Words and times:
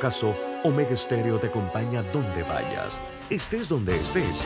caso, 0.00 0.34
Omega 0.64 0.96
Stereo 0.96 1.38
te 1.38 1.46
acompaña 1.46 2.02
donde 2.02 2.42
vayas, 2.42 2.92
estés 3.30 3.68
donde 3.68 3.94
estés. 3.94 4.42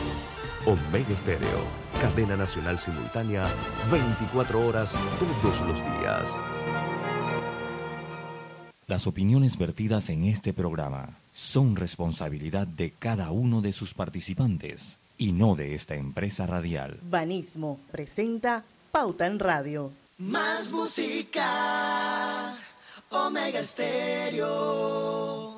Omega 0.67 1.17
Stereo, 1.17 1.65
cadena 2.01 2.37
nacional 2.37 2.79
simultánea, 2.79 3.47
24 3.91 4.67
horas 4.67 4.95
todos 5.19 5.61
los 5.67 5.77
días. 5.77 6.29
Las 8.87 9.07
opiniones 9.07 9.57
vertidas 9.57 10.11
en 10.11 10.25
este 10.25 10.53
programa 10.53 11.19
son 11.33 11.77
responsabilidad 11.77 12.67
de 12.67 12.91
cada 12.91 13.31
uno 13.31 13.63
de 13.63 13.73
sus 13.73 13.95
participantes 13.95 14.99
y 15.17 15.33
no 15.33 15.55
de 15.55 15.75
esta 15.75 15.95
empresa 15.95 16.47
radial. 16.47 16.99
Banismo 17.09 17.81
presenta 17.91 18.65
Pauta 18.93 19.27
en 19.27 19.39
Radio. 19.39 19.91
Más 20.19 20.71
música, 20.71 21.43
Omega 23.15 23.63
Stereo. 23.63 25.55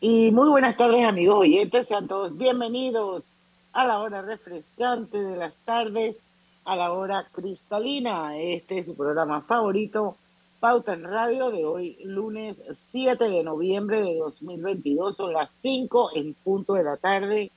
Y 0.00 0.30
muy 0.32 0.48
buenas 0.48 0.76
tardes 0.76 1.04
amigos 1.04 1.40
oyentes, 1.40 1.86
sean 1.86 2.08
todos 2.08 2.36
bienvenidos 2.36 3.46
a 3.72 3.86
la 3.86 4.00
hora 4.00 4.22
refrescante 4.22 5.18
de 5.18 5.36
las 5.36 5.52
tardes, 5.64 6.16
a 6.64 6.76
la 6.76 6.92
hora 6.92 7.28
cristalina. 7.30 8.38
Este 8.38 8.78
es 8.78 8.86
su 8.86 8.96
programa 8.96 9.42
favorito, 9.42 10.16
Pauta 10.60 10.94
en 10.94 11.04
Radio, 11.04 11.50
de 11.50 11.66
hoy 11.66 11.98
lunes 12.04 12.56
7 12.90 13.28
de 13.28 13.42
noviembre 13.42 14.02
de 14.02 14.16
2022, 14.16 15.14
son 15.14 15.34
las 15.34 15.50
5 15.50 16.12
en 16.14 16.32
punto 16.34 16.72
de 16.72 16.84
la 16.84 16.96
tarde. 16.96 17.50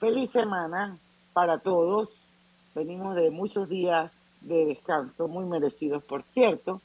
Feliz 0.00 0.30
semana 0.30 0.96
para 1.34 1.58
todos. 1.58 2.30
Venimos 2.74 3.14
de 3.16 3.30
muchos 3.30 3.68
días 3.68 4.21
de 4.42 4.66
descanso, 4.66 5.28
muy 5.28 5.44
merecidos 5.44 6.02
por 6.02 6.22
cierto. 6.22 6.80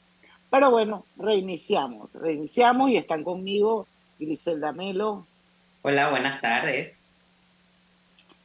Pero 0.50 0.70
bueno, 0.70 1.04
reiniciamos, 1.16 2.14
reiniciamos 2.14 2.90
y 2.90 2.96
están 2.96 3.22
conmigo 3.22 3.86
Griselda 4.18 4.72
Melo. 4.72 5.26
Hola, 5.82 6.10
buenas 6.10 6.40
tardes. 6.40 7.14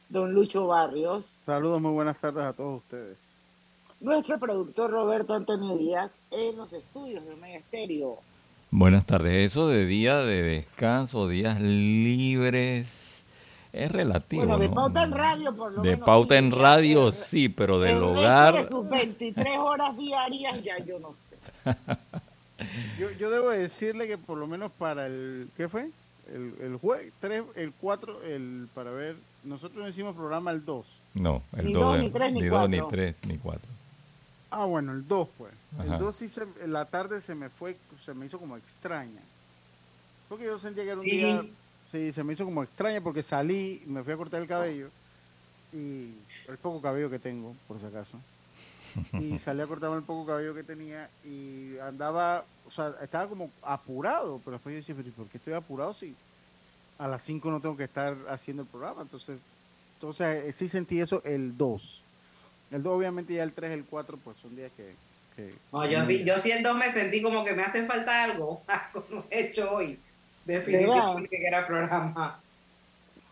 Don 0.08 0.32
Lucho 0.32 0.66
Barrios. 0.66 1.26
Saludos, 1.46 1.80
muy 1.80 1.92
buenas 1.92 2.18
tardes 2.18 2.44
a 2.44 2.52
todos 2.52 2.82
ustedes. 2.82 3.18
Nuestro 4.00 4.38
productor 4.38 4.90
Roberto 4.90 5.34
Antonio 5.34 5.76
Díaz 5.76 6.10
en 6.30 6.56
los 6.56 6.72
estudios 6.72 7.24
de 7.24 7.32
Omega 7.32 7.56
Estéreo. 7.56 8.18
Buenas 8.70 9.06
tardes. 9.06 9.52
Eso 9.52 9.68
de 9.68 9.86
día 9.86 10.18
de 10.18 10.42
descanso, 10.42 11.28
días 11.28 11.60
libres, 11.60 13.03
es 13.74 13.90
relativo. 13.92 14.42
Bueno, 14.42 14.58
de 14.58 14.68
¿no? 14.68 14.74
pauta 14.74 15.02
en 15.02 15.12
radio, 15.12 15.54
por 15.54 15.72
lo 15.72 15.82
De 15.82 15.90
menos. 15.92 16.06
pauta 16.06 16.34
sí, 16.34 16.38
en 16.38 16.50
radio, 16.52 17.08
el- 17.08 17.12
sí, 17.14 17.48
pero 17.48 17.80
del 17.80 17.96
hogar. 18.02 18.54
De 18.54 18.64
sus 18.68 18.88
23 18.88 19.58
horas 19.58 19.96
diarias, 19.96 20.62
ya 20.62 20.78
yo 20.78 20.98
no 20.98 21.12
sé. 21.12 21.36
Yo, 22.98 23.10
yo 23.10 23.30
debo 23.30 23.50
decirle 23.50 24.06
que 24.06 24.16
por 24.16 24.38
lo 24.38 24.46
menos 24.46 24.70
para 24.78 25.06
el, 25.06 25.48
¿qué 25.56 25.68
fue? 25.68 25.90
El, 26.32 26.54
el 26.60 26.76
jueves, 26.76 27.12
tres, 27.20 27.42
el 27.56 27.72
4, 27.80 28.22
el, 28.22 28.68
para 28.74 28.90
ver, 28.92 29.16
nosotros 29.42 29.82
no 29.82 29.88
hicimos 29.88 30.14
programa 30.14 30.52
el 30.52 30.64
2. 30.64 30.86
No, 31.14 31.42
el 31.56 31.66
Ni 31.66 31.72
2 31.72 31.82
dos, 31.82 31.98
ni 31.98 32.10
tres, 32.10 32.32
ni 32.32 32.40
ni 32.42 32.46
dos, 32.48 32.68
ni 32.70 32.78
cuatro. 32.78 32.96
3, 32.96 33.16
ni 33.26 33.38
4. 33.38 33.60
Ah, 34.50 34.64
bueno, 34.66 34.92
el 34.92 35.06
2 35.06 35.28
pues. 35.36 35.52
Ajá. 35.78 35.94
El 35.94 35.98
2 36.00 36.16
sí, 36.16 36.28
se, 36.28 36.46
en 36.62 36.72
la 36.72 36.84
tarde 36.84 37.20
se 37.20 37.34
me 37.34 37.50
fue, 37.50 37.76
se 38.06 38.14
me 38.14 38.26
hizo 38.26 38.38
como 38.38 38.56
extraña. 38.56 39.20
Porque 40.28 40.44
yo 40.44 40.58
sentía 40.60 40.84
que 40.84 40.90
era 40.90 40.98
un 41.00 41.04
Sí. 41.04 41.10
día, 41.10 41.44
sí, 41.90 42.12
se 42.12 42.24
me 42.24 42.32
hizo 42.32 42.44
como 42.44 42.62
extraña 42.62 43.00
porque 43.00 43.22
salí, 43.22 43.82
me 43.86 44.02
fui 44.02 44.12
a 44.12 44.16
cortar 44.16 44.40
el 44.40 44.48
cabello 44.48 44.90
y 45.72 46.14
el 46.48 46.56
poco 46.60 46.80
cabello 46.80 47.10
que 47.10 47.18
tengo, 47.18 47.54
por 47.66 47.78
si 47.78 47.86
acaso. 47.86 48.18
Y 49.20 49.38
salí 49.38 49.60
a 49.60 49.66
cortarme 49.66 49.96
el 49.96 50.02
poco 50.02 50.26
cabello 50.26 50.54
que 50.54 50.62
tenía 50.62 51.08
y 51.24 51.78
andaba, 51.78 52.44
o 52.66 52.70
sea, 52.70 52.94
estaba 53.02 53.28
como 53.28 53.50
apurado, 53.62 54.40
pero 54.44 54.56
después 54.56 54.72
yo 54.72 54.78
decía, 54.78 54.94
pero 54.94 55.08
¿y 55.08 55.12
¿por 55.12 55.26
qué 55.26 55.38
estoy 55.38 55.54
apurado 55.54 55.94
si 55.94 56.14
a 56.98 57.08
las 57.08 57.22
5 57.22 57.50
no 57.50 57.60
tengo 57.60 57.76
que 57.76 57.84
estar 57.84 58.16
haciendo 58.28 58.62
el 58.62 58.68
programa? 58.68 59.02
Entonces, 59.02 59.40
entonces 59.94 60.44
eh, 60.44 60.52
sí 60.52 60.68
sentí 60.68 61.00
eso 61.00 61.22
el 61.24 61.56
2. 61.56 62.02
El 62.70 62.82
2 62.82 62.96
obviamente 62.96 63.34
ya 63.34 63.42
el 63.42 63.52
3, 63.52 63.72
el 63.72 63.84
4, 63.84 64.18
pues 64.22 64.36
son 64.38 64.54
días 64.54 64.70
que... 64.76 64.94
que 65.34 65.54
No, 65.72 65.86
yo 65.86 66.04
sí, 66.04 66.24
yo 66.24 66.38
sí 66.38 66.52
en 66.52 66.62
dos 66.62 66.76
me 66.76 66.92
sentí 66.92 67.20
como 67.22 67.44
que 67.44 67.52
me 67.52 67.62
hace 67.62 67.84
falta 67.86 68.24
algo, 68.24 68.62
como 68.92 69.24
he 69.30 69.46
hecho 69.46 69.72
hoy. 69.72 69.98
Definitivamente 70.44 71.28
que 71.36 71.46
era 71.46 71.66
programa. 71.66 72.40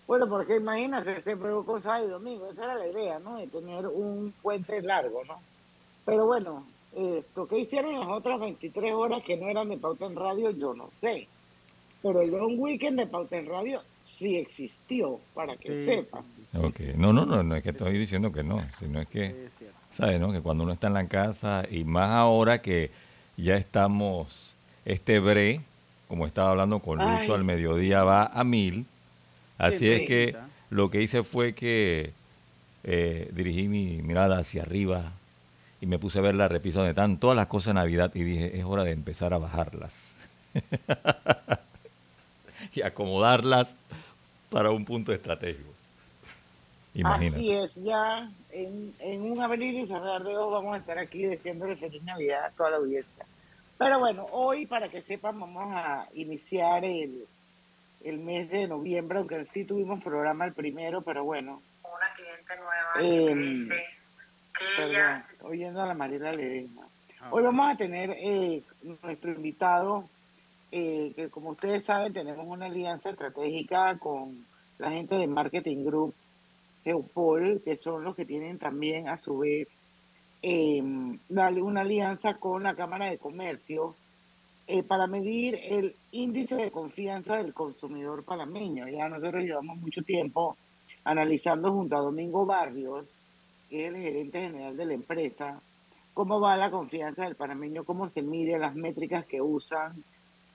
Bueno, 0.07 0.29
porque 0.29 0.57
imagínate, 0.57 1.23
se 1.23 1.37
provocó 1.37 1.81
sábado 1.81 2.07
y 2.07 2.11
domingo, 2.11 2.47
esa 2.51 2.65
era 2.65 2.75
la 2.75 2.87
idea, 2.89 3.19
¿no? 3.19 3.39
De 3.39 3.47
tener 3.47 3.87
un 3.87 4.35
puente 4.43 4.83
largo, 4.83 5.23
¿no? 5.25 5.41
Pero 6.05 6.27
bueno, 6.27 6.67
esto 6.95 7.47
que 7.47 7.59
hicieron 7.59 7.99
las 7.99 8.09
otras 8.09 8.39
23 8.41 8.93
horas 8.93 9.23
que 9.23 9.37
no 9.37 9.49
eran 9.49 9.69
de 9.69 9.79
Pauta 9.79 10.07
en 10.07 10.17
Radio, 10.17 10.51
yo 10.51 10.75
no 10.75 10.91
sé. 10.97 11.29
Pero 12.03 12.21
el 12.21 12.33
long 12.33 12.59
weekend 12.59 12.99
de 12.99 13.07
Pauta 13.07 13.37
en 13.37 13.47
Radio 13.47 13.81
sí 14.03 14.37
existió, 14.37 15.21
para 15.35 15.57
que 15.57 15.77
Sí, 15.77 15.85
sepas. 15.85 16.27
sí, 16.27 16.33
sí, 16.37 16.47
sí, 16.51 16.59
Ok. 16.59 16.77
sí, 16.77 16.87
No, 16.97 17.13
no, 17.13 17.25
no, 17.25 17.43
no 17.45 17.55
es 17.55 17.63
que 17.63 17.71
estoy 17.71 17.97
diciendo 17.97 18.33
que 18.33 18.43
no, 18.43 18.67
sino 18.79 19.01
es 19.01 19.07
sí, 19.09 19.13
que. 19.13 19.49
¿sabes, 19.91 20.21
no? 20.21 20.33
Que 20.33 20.41
cuando 20.41 20.65
uno 20.65 20.73
está 20.73 20.89
en 20.89 20.95
la 20.95 21.07
casa 21.07 21.63
y 21.71 21.85
más 21.85 22.11
ahora 22.11 22.61
que 22.61 22.91
ya 23.37 23.55
estamos, 23.57 24.57
este 24.85 25.21
bre, 25.21 25.61
como 26.13 26.27
estaba 26.27 26.51
hablando 26.51 26.81
con 26.81 26.99
Lucho 26.99 27.09
Ay. 27.09 27.31
al 27.31 27.43
mediodía, 27.43 28.05
va 28.05 28.27
a 28.27 28.45
mil. 28.45 28.85
Así 29.57 29.79
Sí, 29.79 29.91
es 29.91 30.07
que 30.07 30.37
lo 30.69 30.91
que 30.91 31.01
hice 31.01 31.23
fue 31.23 31.55
que 31.55 32.13
eh, 32.85 33.31
dirigí 33.33 33.67
mi 33.67 34.03
mirada 34.03 34.39
hacia 34.39 34.61
arriba 34.61 35.13
y 35.81 35.87
me 35.87 35.99
puse 35.99 36.19
a 36.19 36.21
ver 36.21 36.35
la 36.35 36.49
repisa 36.49 36.81
donde 36.81 36.91
están 36.91 37.17
todas 37.17 37.35
las 37.35 37.47
cosas 37.47 37.69
de 37.69 37.81
Navidad 37.81 38.11
y 38.15 38.25
dije, 38.25 38.59
es 38.59 38.65
hora 38.67 38.85
de 38.85 38.91
empezar 38.91 39.33
a 39.33 39.39
bajarlas. 39.39 40.15
y 42.75 42.83
acomodarlas 42.83 43.75
para 44.51 44.71
un 44.71 44.85
punto 44.85 45.15
estratégico. 45.15 45.73
Imagínate. 46.93 47.39
Así 47.39 47.53
es, 47.53 47.75
ya 47.77 48.31
en, 48.51 48.93
en 49.01 49.33
un 49.33 49.41
abrir 49.41 49.77
y 49.77 49.87
cerrar 49.87 50.23
de 50.23 50.37
ojos 50.37 50.53
vamos 50.53 50.75
a 50.75 50.79
estar 50.79 50.99
aquí 50.99 51.23
deseándole 51.23 51.75
feliz 51.77 52.03
Navidad 52.03 52.45
a 52.45 52.51
toda 52.51 52.73
la 52.73 52.77
audiencia. 52.77 53.25
Pero 53.83 53.99
bueno, 53.99 54.27
hoy 54.31 54.67
para 54.67 54.89
que 54.89 55.03
sepan 55.03 55.41
vamos 55.41 55.75
a 55.75 56.07
iniciar 56.15 56.85
el, 56.85 57.27
el 58.05 58.19
mes 58.19 58.49
de 58.51 58.69
noviembre, 58.69 59.19
aunque 59.19 59.45
sí 59.47 59.65
tuvimos 59.65 60.03
programa 60.03 60.45
el 60.45 60.53
primero, 60.53 61.03
pero 61.03 61.25
bueno, 61.25 61.61
una 61.83 62.15
cliente 62.15 62.57
nueva 62.57 62.93
Eh, 63.01 63.27
que 63.27 63.35
dice 63.35 63.85
que 64.57 64.85
ella 64.85 64.99
perdón, 64.99 65.21
se 65.21 65.47
oyendo 65.47 65.83
a 65.83 65.87
la 65.87 65.95
Mariela 65.95 66.33
Ledesma. 66.33 66.87
Ah, 67.21 67.29
Hoy 67.33 67.43
vamos 67.43 67.73
a 67.73 67.77
tener 67.77 68.11
eh, 68.19 68.63
nuestro 69.03 69.33
invitado, 69.33 70.09
eh, 70.71 71.13
que 71.17 71.29
como 71.29 71.51
ustedes 71.51 71.85
saben 71.85 72.13
tenemos 72.13 72.47
una 72.47 72.67
alianza 72.67 73.11
estratégica 73.11 73.99
con 73.99 74.47
la 74.79 74.91
gente 74.91 75.17
de 75.17 75.27
Marketing 75.27 75.85
Group, 75.85 76.15
Geopol, 76.85 77.61
que 77.65 77.77
son 77.77 78.05
los 78.05 78.15
que 78.15 78.25
tienen 78.25 78.59
también 78.59 79.09
a 79.09 79.17
su 79.17 79.39
vez 79.39 79.82
eh, 80.43 80.83
dale 81.29 81.63
una 81.63 81.83
alianza 81.83 82.35
con 82.35 82.65
la 82.65 82.75
Cámara 82.75 83.07
de 83.07 83.19
Comercio 83.19 83.95
eh, 84.67 84.83
para 84.83 85.07
medir 85.07 85.59
el 85.63 85.95
índice 86.13 86.55
de 86.55 86.71
confianza 86.71 87.37
del 87.37 87.53
consumidor 87.53 88.25
panameño. 88.25 88.89
Ya 88.89 89.09
nosotros 89.09 89.43
llevamos 89.43 89.77
mucho 89.79 90.03
tiempo 90.03 90.57
analizando 91.05 91.73
junto 91.73 91.97
a 91.97 92.01
Domingo 92.01 92.47
Barrios, 92.47 93.15
que 93.69 93.87
es 93.87 93.95
el 93.95 94.01
gerente 94.01 94.41
general 94.41 94.77
de 94.77 94.87
la 94.87 94.95
empresa, 94.95 95.61
cómo 96.15 96.41
va 96.41 96.57
la 96.57 96.71
confianza 96.71 97.25
del 97.25 97.35
panameño, 97.35 97.85
cómo 97.85 98.09
se 98.09 98.23
mide, 98.23 98.59
las 98.59 98.75
métricas 98.75 99.27
que 99.27 99.41
usan. 99.41 100.05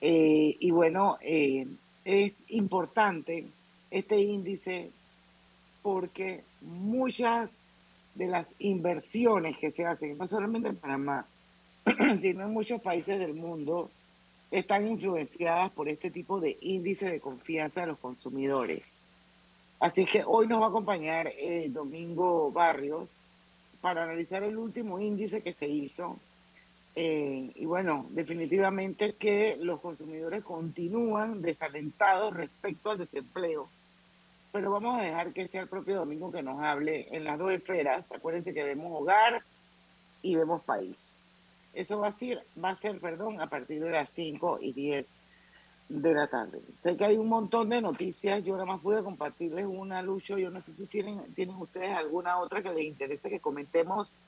Eh, 0.00 0.56
y 0.58 0.70
bueno, 0.70 1.18
eh, 1.20 1.66
es 2.04 2.44
importante 2.48 3.46
este 3.90 4.18
índice 4.20 4.90
porque 5.82 6.44
muchas 6.60 7.58
de 8.14 8.26
las 8.26 8.46
inversiones 8.58 9.56
que 9.58 9.70
se 9.70 9.86
hacen, 9.86 10.18
no 10.18 10.26
solamente 10.26 10.68
en 10.68 10.76
Panamá, 10.76 11.26
sino 12.20 12.44
en 12.44 12.52
muchos 12.52 12.80
países 12.80 13.18
del 13.18 13.34
mundo, 13.34 13.90
están 14.50 14.86
influenciadas 14.88 15.70
por 15.70 15.88
este 15.88 16.10
tipo 16.10 16.40
de 16.40 16.56
índice 16.60 17.10
de 17.10 17.20
confianza 17.20 17.82
de 17.82 17.88
los 17.88 17.98
consumidores. 17.98 19.02
Así 19.80 20.04
que 20.06 20.24
hoy 20.26 20.46
nos 20.46 20.60
va 20.60 20.66
a 20.66 20.68
acompañar 20.70 21.28
eh, 21.36 21.68
Domingo 21.70 22.50
Barrios 22.50 23.08
para 23.80 24.04
analizar 24.04 24.42
el 24.42 24.56
último 24.56 24.98
índice 24.98 25.42
que 25.42 25.52
se 25.52 25.68
hizo. 25.68 26.18
Eh, 26.96 27.52
y 27.54 27.64
bueno, 27.64 28.06
definitivamente 28.10 29.14
que 29.14 29.56
los 29.60 29.80
consumidores 29.80 30.42
continúan 30.42 31.42
desalentados 31.42 32.34
respecto 32.34 32.90
al 32.90 32.98
desempleo. 32.98 33.68
Pero 34.52 34.70
vamos 34.70 34.98
a 34.98 35.02
dejar 35.02 35.32
que 35.32 35.48
sea 35.48 35.62
el 35.62 35.68
propio 35.68 35.96
Domingo 35.96 36.32
que 36.32 36.42
nos 36.42 36.60
hable 36.60 37.06
en 37.10 37.24
las 37.24 37.38
dos 37.38 37.50
esferas. 37.52 38.04
Acuérdense 38.10 38.54
que 38.54 38.64
vemos 38.64 38.90
hogar 38.92 39.42
y 40.22 40.36
vemos 40.36 40.62
país. 40.62 40.96
Eso 41.74 41.98
va 41.98 42.08
a 42.08 42.12
ser, 42.12 42.42
va 42.62 42.70
a 42.70 42.76
ser 42.76 42.98
perdón, 42.98 43.40
a 43.40 43.48
partir 43.48 43.82
de 43.82 43.90
las 43.90 44.10
5 44.10 44.58
y 44.62 44.72
10 44.72 45.06
de 45.88 46.14
la 46.14 46.26
tarde. 46.26 46.60
Sé 46.82 46.96
que 46.96 47.04
hay 47.04 47.16
un 47.16 47.28
montón 47.28 47.68
de 47.68 47.80
noticias, 47.80 48.44
yo 48.44 48.54
nada 48.54 48.66
más 48.66 48.80
pude 48.80 49.02
compartirles 49.02 49.66
una, 49.66 50.02
Lucho, 50.02 50.38
yo 50.38 50.50
no 50.50 50.60
sé 50.60 50.74
si 50.74 50.86
tienen, 50.86 51.32
tienen 51.34 51.56
ustedes 51.56 51.90
alguna 51.90 52.38
otra 52.38 52.62
que 52.62 52.72
les 52.72 52.84
interese 52.84 53.30
que 53.30 53.40
comentemos 53.40 54.18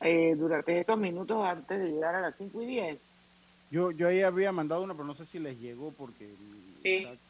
eh, 0.00 0.34
durante 0.34 0.78
estos 0.78 0.98
minutos 0.98 1.44
antes 1.44 1.78
de 1.78 1.90
llegar 1.90 2.14
a 2.14 2.20
las 2.20 2.36
5 2.36 2.62
y 2.62 2.66
10. 2.66 2.98
Yo, 3.70 3.90
yo 3.90 4.08
ahí 4.08 4.22
había 4.22 4.52
mandado 4.52 4.82
una, 4.82 4.94
pero 4.94 5.04
no 5.04 5.14
sé 5.14 5.26
si 5.26 5.38
les 5.38 5.58
llegó 5.58 5.92
porque... 5.92 6.32
Sí. 6.82 7.04
está-. 7.04 7.27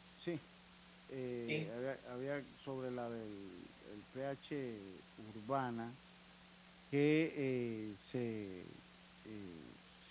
Eh, 1.11 1.43
Sí. 1.47 1.67
Había, 1.75 1.97
había 2.13 2.43
sobre 2.63 2.91
la 2.91 3.09
del 3.09 3.27
el 3.93 4.01
PH 4.13 4.77
urbana 5.35 5.91
que 6.91 7.33
eh, 7.35 7.93
se, 7.95 8.61
eh, 8.61 8.63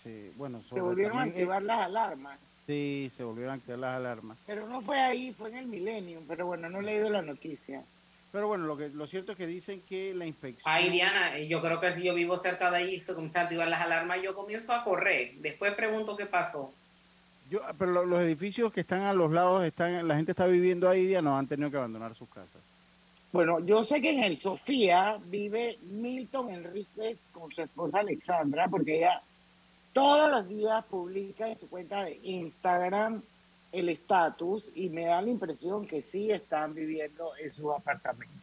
se... 0.03 0.33
Bueno, 0.37 0.63
Se 0.63 0.71
sobre 0.71 0.83
volvieron 0.83 1.19
a 1.19 1.21
también, 1.21 1.37
eh, 1.39 1.43
activar 1.43 1.63
las 1.63 1.81
alarmas. 1.81 2.39
Sí, 2.67 3.09
se 3.11 3.25
volvieron 3.25 3.53
a 3.53 3.55
activar 3.57 3.79
las 3.79 3.97
alarmas. 3.97 4.39
Pero 4.47 4.69
no 4.69 4.81
fue 4.83 5.01
ahí, 5.01 5.33
fue 5.33 5.49
en 5.51 5.57
el 5.57 5.67
Millennium. 5.67 6.25
Pero 6.29 6.47
bueno, 6.47 6.69
no 6.69 6.81
he 6.81 6.83
leído 6.83 7.09
la 7.09 7.23
noticia. 7.23 7.83
Pero 8.31 8.47
bueno, 8.47 8.67
lo 8.67 8.77
que 8.77 8.91
lo 8.91 9.07
cierto 9.07 9.33
es 9.33 9.39
que 9.39 9.47
dicen 9.47 9.83
que 9.89 10.15
la 10.15 10.27
inspección... 10.27 10.63
Ay, 10.67 10.91
Diana, 10.91 11.39
yo 11.39 11.63
creo 11.63 11.81
que 11.81 11.93
si 11.93 12.03
yo 12.03 12.15
vivo 12.15 12.37
cerca 12.37 12.71
de 12.71 12.77
ahí 12.77 12.95
y 12.97 13.01
se 13.01 13.15
comienzan 13.15 13.43
a 13.43 13.45
activar 13.45 13.69
las 13.69 13.81
alarmas, 13.81 14.21
yo 14.23 14.35
comienzo 14.35 14.75
a 14.75 14.85
correr. 14.85 15.35
Después 15.39 15.75
pregunto 15.75 16.17
qué 16.17 16.27
pasó. 16.27 16.73
Yo, 17.51 17.61
pero 17.79 17.93
lo- 17.93 18.05
los 18.05 18.21
edificios 18.21 18.73
que 18.73 18.81
están 18.81 19.03
a 19.03 19.13
los 19.15 19.31
lados, 19.33 19.65
están 19.65 20.07
la 20.07 20.17
gente 20.17 20.33
está 20.33 20.47
viviendo 20.47 20.89
ahí, 20.89 21.09
ya 21.09 21.23
no 21.23 21.37
han 21.39 21.47
tenido 21.47 21.71
que 21.71 21.77
abandonar 21.79 22.15
sus 22.15 22.29
casas. 22.29 22.61
Bueno, 23.33 23.61
yo 23.61 23.85
sé 23.85 24.01
que 24.01 24.11
en 24.17 24.23
el 24.25 24.39
Sofía 24.39 25.19
vive 25.27 25.79
Milton 25.83 26.51
Enríquez 26.51 27.27
con 27.33 27.51
su 27.53 27.63
esposa 27.63 28.01
Alexandra, 28.01 28.69
porque 28.69 28.99
ella 28.99 29.21
todos 29.93 30.31
los 30.31 30.49
días 30.49 30.85
publica 30.87 31.49
en 31.49 31.59
su 31.59 31.69
cuenta 31.69 32.05
de 32.05 32.19
Instagram 32.23 33.23
el 33.73 33.89
estatus 33.91 34.71
y 34.75 34.89
me 34.89 35.07
da 35.07 35.21
la 35.21 35.31
impresión 35.31 35.87
que 35.87 36.01
sí 36.03 36.31
están 36.31 36.75
viviendo 36.75 37.33
en 37.37 37.51
sus 37.51 37.71
apartamentos. 37.75 38.35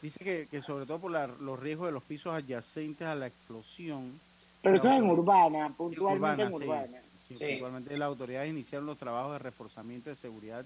Dice 0.00 0.24
que, 0.24 0.48
que 0.50 0.60
sobre 0.62 0.86
todo 0.86 0.98
por 1.00 1.10
la- 1.10 1.26
los 1.26 1.58
riesgos 1.60 1.86
de 1.88 1.92
los 1.92 2.02
pisos 2.02 2.32
adyacentes 2.34 3.06
a 3.06 3.14
la 3.14 3.26
explosión. 3.28 4.18
Pero 4.62 4.76
eso 4.76 4.88
es 4.90 4.98
en 4.98 5.08
Urbana, 5.10 5.72
puntualmente 5.76 6.42
en. 6.42 6.52
Urbana. 6.52 6.86
Sí, 7.00 7.11
Sí. 7.34 7.46
puntualmente 7.46 7.96
las 7.96 8.06
autoridades 8.06 8.50
iniciaron 8.50 8.86
los 8.86 8.98
trabajos 8.98 9.32
de 9.32 9.38
reforzamiento 9.38 10.10
de 10.10 10.16
seguridad 10.16 10.64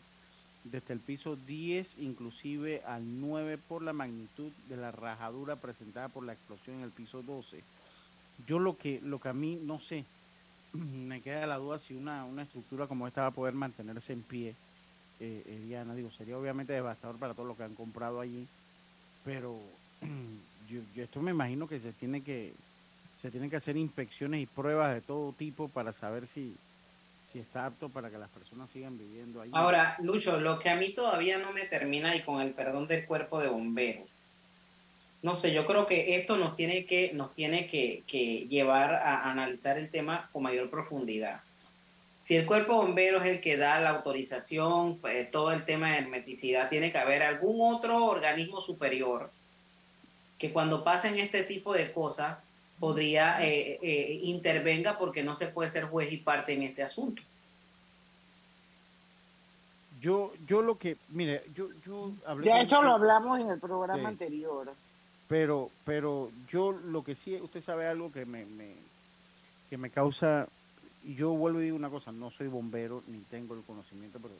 desde 0.64 0.94
el 0.94 1.00
piso 1.00 1.36
10 1.36 1.98
inclusive 1.98 2.82
al 2.84 3.20
9 3.20 3.58
por 3.58 3.82
la 3.82 3.92
magnitud 3.92 4.50
de 4.68 4.76
la 4.76 4.90
rajadura 4.90 5.56
presentada 5.56 6.08
por 6.08 6.24
la 6.24 6.32
explosión 6.32 6.76
en 6.76 6.82
el 6.82 6.90
piso 6.90 7.22
12. 7.22 7.62
Yo 8.46 8.58
lo 8.58 8.76
que 8.76 9.00
lo 9.02 9.20
que 9.20 9.28
a 9.28 9.32
mí 9.32 9.58
no 9.62 9.78
sé, 9.78 10.04
me 10.72 11.20
queda 11.20 11.46
la 11.46 11.56
duda 11.56 11.78
si 11.78 11.94
una, 11.94 12.24
una 12.24 12.42
estructura 12.42 12.86
como 12.86 13.06
esta 13.06 13.22
va 13.22 13.28
a 13.28 13.32
poder 13.32 13.54
mantenerse 13.54 14.12
en 14.12 14.22
pie. 14.22 14.54
Eh, 15.18 15.42
eh, 15.46 15.62
Diana, 15.66 15.94
digo, 15.94 16.10
sería 16.10 16.36
obviamente 16.36 16.74
devastador 16.74 17.16
para 17.16 17.32
todos 17.32 17.48
los 17.48 17.56
que 17.56 17.62
han 17.62 17.74
comprado 17.74 18.20
allí, 18.20 18.46
pero 19.24 19.58
yo, 20.68 20.80
yo 20.94 21.04
esto 21.04 21.22
me 21.22 21.30
imagino 21.30 21.66
que 21.66 21.80
se 21.80 21.92
tiene 21.92 22.22
que 22.22 22.52
se 23.26 23.32
tienen 23.32 23.50
que 23.50 23.56
hacer 23.56 23.76
inspecciones 23.76 24.40
y 24.40 24.46
pruebas 24.46 24.94
de 24.94 25.00
todo 25.00 25.32
tipo 25.32 25.66
para 25.66 25.92
saber 25.92 26.28
si, 26.28 26.54
si 27.26 27.40
está 27.40 27.66
apto 27.66 27.88
para 27.88 28.08
que 28.08 28.18
las 28.18 28.28
personas 28.28 28.70
sigan 28.70 28.96
viviendo 28.96 29.42
ahí. 29.42 29.50
Ahora, 29.52 29.96
Lucho, 30.00 30.38
lo 30.38 30.60
que 30.60 30.70
a 30.70 30.76
mí 30.76 30.92
todavía 30.92 31.36
no 31.38 31.52
me 31.52 31.64
termina, 31.64 32.14
y 32.14 32.22
con 32.22 32.40
el 32.40 32.52
perdón 32.52 32.86
del 32.86 33.04
cuerpo 33.04 33.40
de 33.40 33.48
bomberos, 33.48 34.08
no 35.22 35.34
sé, 35.34 35.52
yo 35.52 35.66
creo 35.66 35.88
que 35.88 36.16
esto 36.20 36.36
nos 36.36 36.54
tiene 36.54 36.86
que, 36.86 37.14
nos 37.14 37.34
tiene 37.34 37.66
que, 37.66 38.46
llevar 38.48 38.94
a 38.94 39.28
analizar 39.28 39.76
el 39.76 39.90
tema 39.90 40.30
con 40.32 40.44
mayor 40.44 40.70
profundidad. 40.70 41.40
Si 42.22 42.36
el 42.36 42.46
cuerpo 42.46 42.74
de 42.74 42.86
bomberos 42.86 43.24
es 43.24 43.30
el 43.30 43.40
que 43.40 43.56
da 43.56 43.80
la 43.80 43.90
autorización, 43.90 44.98
pues, 44.98 45.28
todo 45.32 45.50
el 45.50 45.64
tema 45.64 45.90
de 45.90 45.98
hermeticidad, 45.98 46.68
tiene 46.68 46.92
que 46.92 46.98
haber 46.98 47.24
algún 47.24 47.74
otro 47.74 48.04
organismo 48.04 48.60
superior 48.60 49.32
que 50.38 50.52
cuando 50.52 50.84
pasen 50.84 51.18
este 51.18 51.42
tipo 51.42 51.72
de 51.72 51.92
cosas 51.92 52.38
podría 52.78 53.42
eh, 53.44 53.78
eh, 53.82 54.20
intervenga 54.24 54.98
porque 54.98 55.22
no 55.22 55.34
se 55.34 55.46
puede 55.48 55.68
ser 55.70 55.84
juez 55.84 56.12
y 56.12 56.18
parte 56.18 56.52
en 56.52 56.62
este 56.62 56.82
asunto. 56.82 57.22
Yo, 60.00 60.32
yo 60.46 60.62
lo 60.62 60.76
que, 60.78 60.96
mire, 61.08 61.42
yo, 61.54 61.68
yo 61.84 62.12
hablé 62.26 62.46
Ya 62.46 62.60
eso 62.60 62.82
lo 62.82 62.92
hablamos 62.92 63.40
en 63.40 63.50
el 63.50 63.58
programa 63.58 64.00
Sí. 64.02 64.06
anterior. 64.06 64.72
pero, 65.28 65.70
pero 65.84 66.30
yo 66.48 66.70
lo 66.72 67.02
que 67.02 67.14
sí, 67.14 67.34
usted 67.40 67.60
sabe 67.62 67.86
algo 67.86 68.12
que 68.12 68.26
me, 68.26 68.44
me- 68.44 68.76
que 69.70 69.76
me 69.78 69.90
causa, 69.90 70.46
y 71.02 71.14
yo 71.16 71.30
vuelvo 71.30 71.60
y 71.60 71.64
digo 71.64 71.76
una 71.76 71.90
cosa, 71.90 72.12
no 72.12 72.30
soy 72.30 72.46
bombero 72.46 73.02
ni 73.08 73.18
tengo 73.22 73.54
el 73.54 73.62
conocimiento, 73.64 74.20
pero 74.22 74.34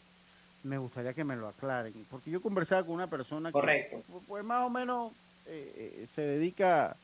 me 0.62 0.78
gustaría 0.78 1.14
que 1.14 1.24
me 1.24 1.34
lo 1.36 1.48
aclaren, 1.48 2.06
porque 2.10 2.30
yo 2.30 2.40
conversaba 2.40 2.84
con 2.84 2.94
una 2.94 3.08
persona 3.08 3.50
Correcto. 3.50 3.96
que, 4.06 4.12
pues 4.28 4.44
más 4.44 4.64
o 4.66 4.70
menos 4.70 5.10
eh, 5.46 5.98
eh, 6.02 6.06
se 6.06 6.20
dedica, 6.22 6.96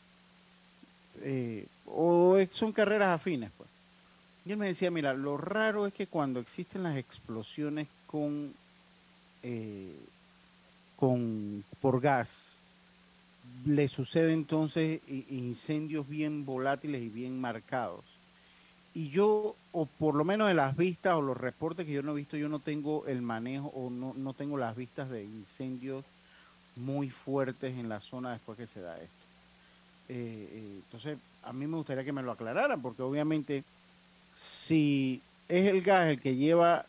eh, 1.20 1.66
o 1.86 2.38
son 2.50 2.72
carreras 2.72 3.14
afines, 3.14 3.50
pues. 3.56 3.68
Y 4.44 4.52
él 4.52 4.56
me 4.56 4.66
decía, 4.66 4.90
mira, 4.90 5.14
lo 5.14 5.36
raro 5.36 5.86
es 5.86 5.94
que 5.94 6.06
cuando 6.06 6.40
existen 6.40 6.82
las 6.82 6.96
explosiones 6.96 7.86
con, 8.06 8.52
eh, 9.42 9.94
con 10.96 11.64
por 11.80 12.00
gas, 12.00 12.56
le 13.64 13.86
sucede 13.88 14.32
entonces 14.32 15.00
incendios 15.08 16.08
bien 16.08 16.44
volátiles 16.44 17.02
y 17.02 17.08
bien 17.08 17.40
marcados. 17.40 18.04
Y 18.94 19.08
yo, 19.08 19.54
o 19.72 19.86
por 19.86 20.14
lo 20.14 20.24
menos 20.24 20.48
de 20.48 20.54
las 20.54 20.76
vistas 20.76 21.14
o 21.14 21.22
los 21.22 21.36
reportes 21.36 21.86
que 21.86 21.92
yo 21.92 22.02
no 22.02 22.12
he 22.12 22.16
visto, 22.16 22.36
yo 22.36 22.48
no 22.48 22.58
tengo 22.58 23.06
el 23.06 23.22
manejo 23.22 23.68
o 23.68 23.90
no, 23.90 24.12
no 24.14 24.34
tengo 24.34 24.58
las 24.58 24.76
vistas 24.76 25.08
de 25.08 25.24
incendios 25.24 26.04
muy 26.76 27.10
fuertes 27.10 27.78
en 27.78 27.88
la 27.88 28.00
zona 28.00 28.32
después 28.32 28.58
que 28.58 28.66
se 28.66 28.80
da 28.80 28.96
esto. 28.96 29.21
Eh, 30.08 30.48
eh, 30.52 30.80
entonces, 30.84 31.18
a 31.42 31.52
mí 31.52 31.66
me 31.66 31.76
gustaría 31.76 32.04
que 32.04 32.12
me 32.12 32.22
lo 32.22 32.32
aclararan, 32.32 32.80
porque 32.82 33.02
obviamente 33.02 33.64
si 34.34 35.20
es 35.48 35.66
el 35.66 35.82
gas 35.82 36.08
el 36.08 36.20
que 36.20 36.36
lleva 36.36 36.86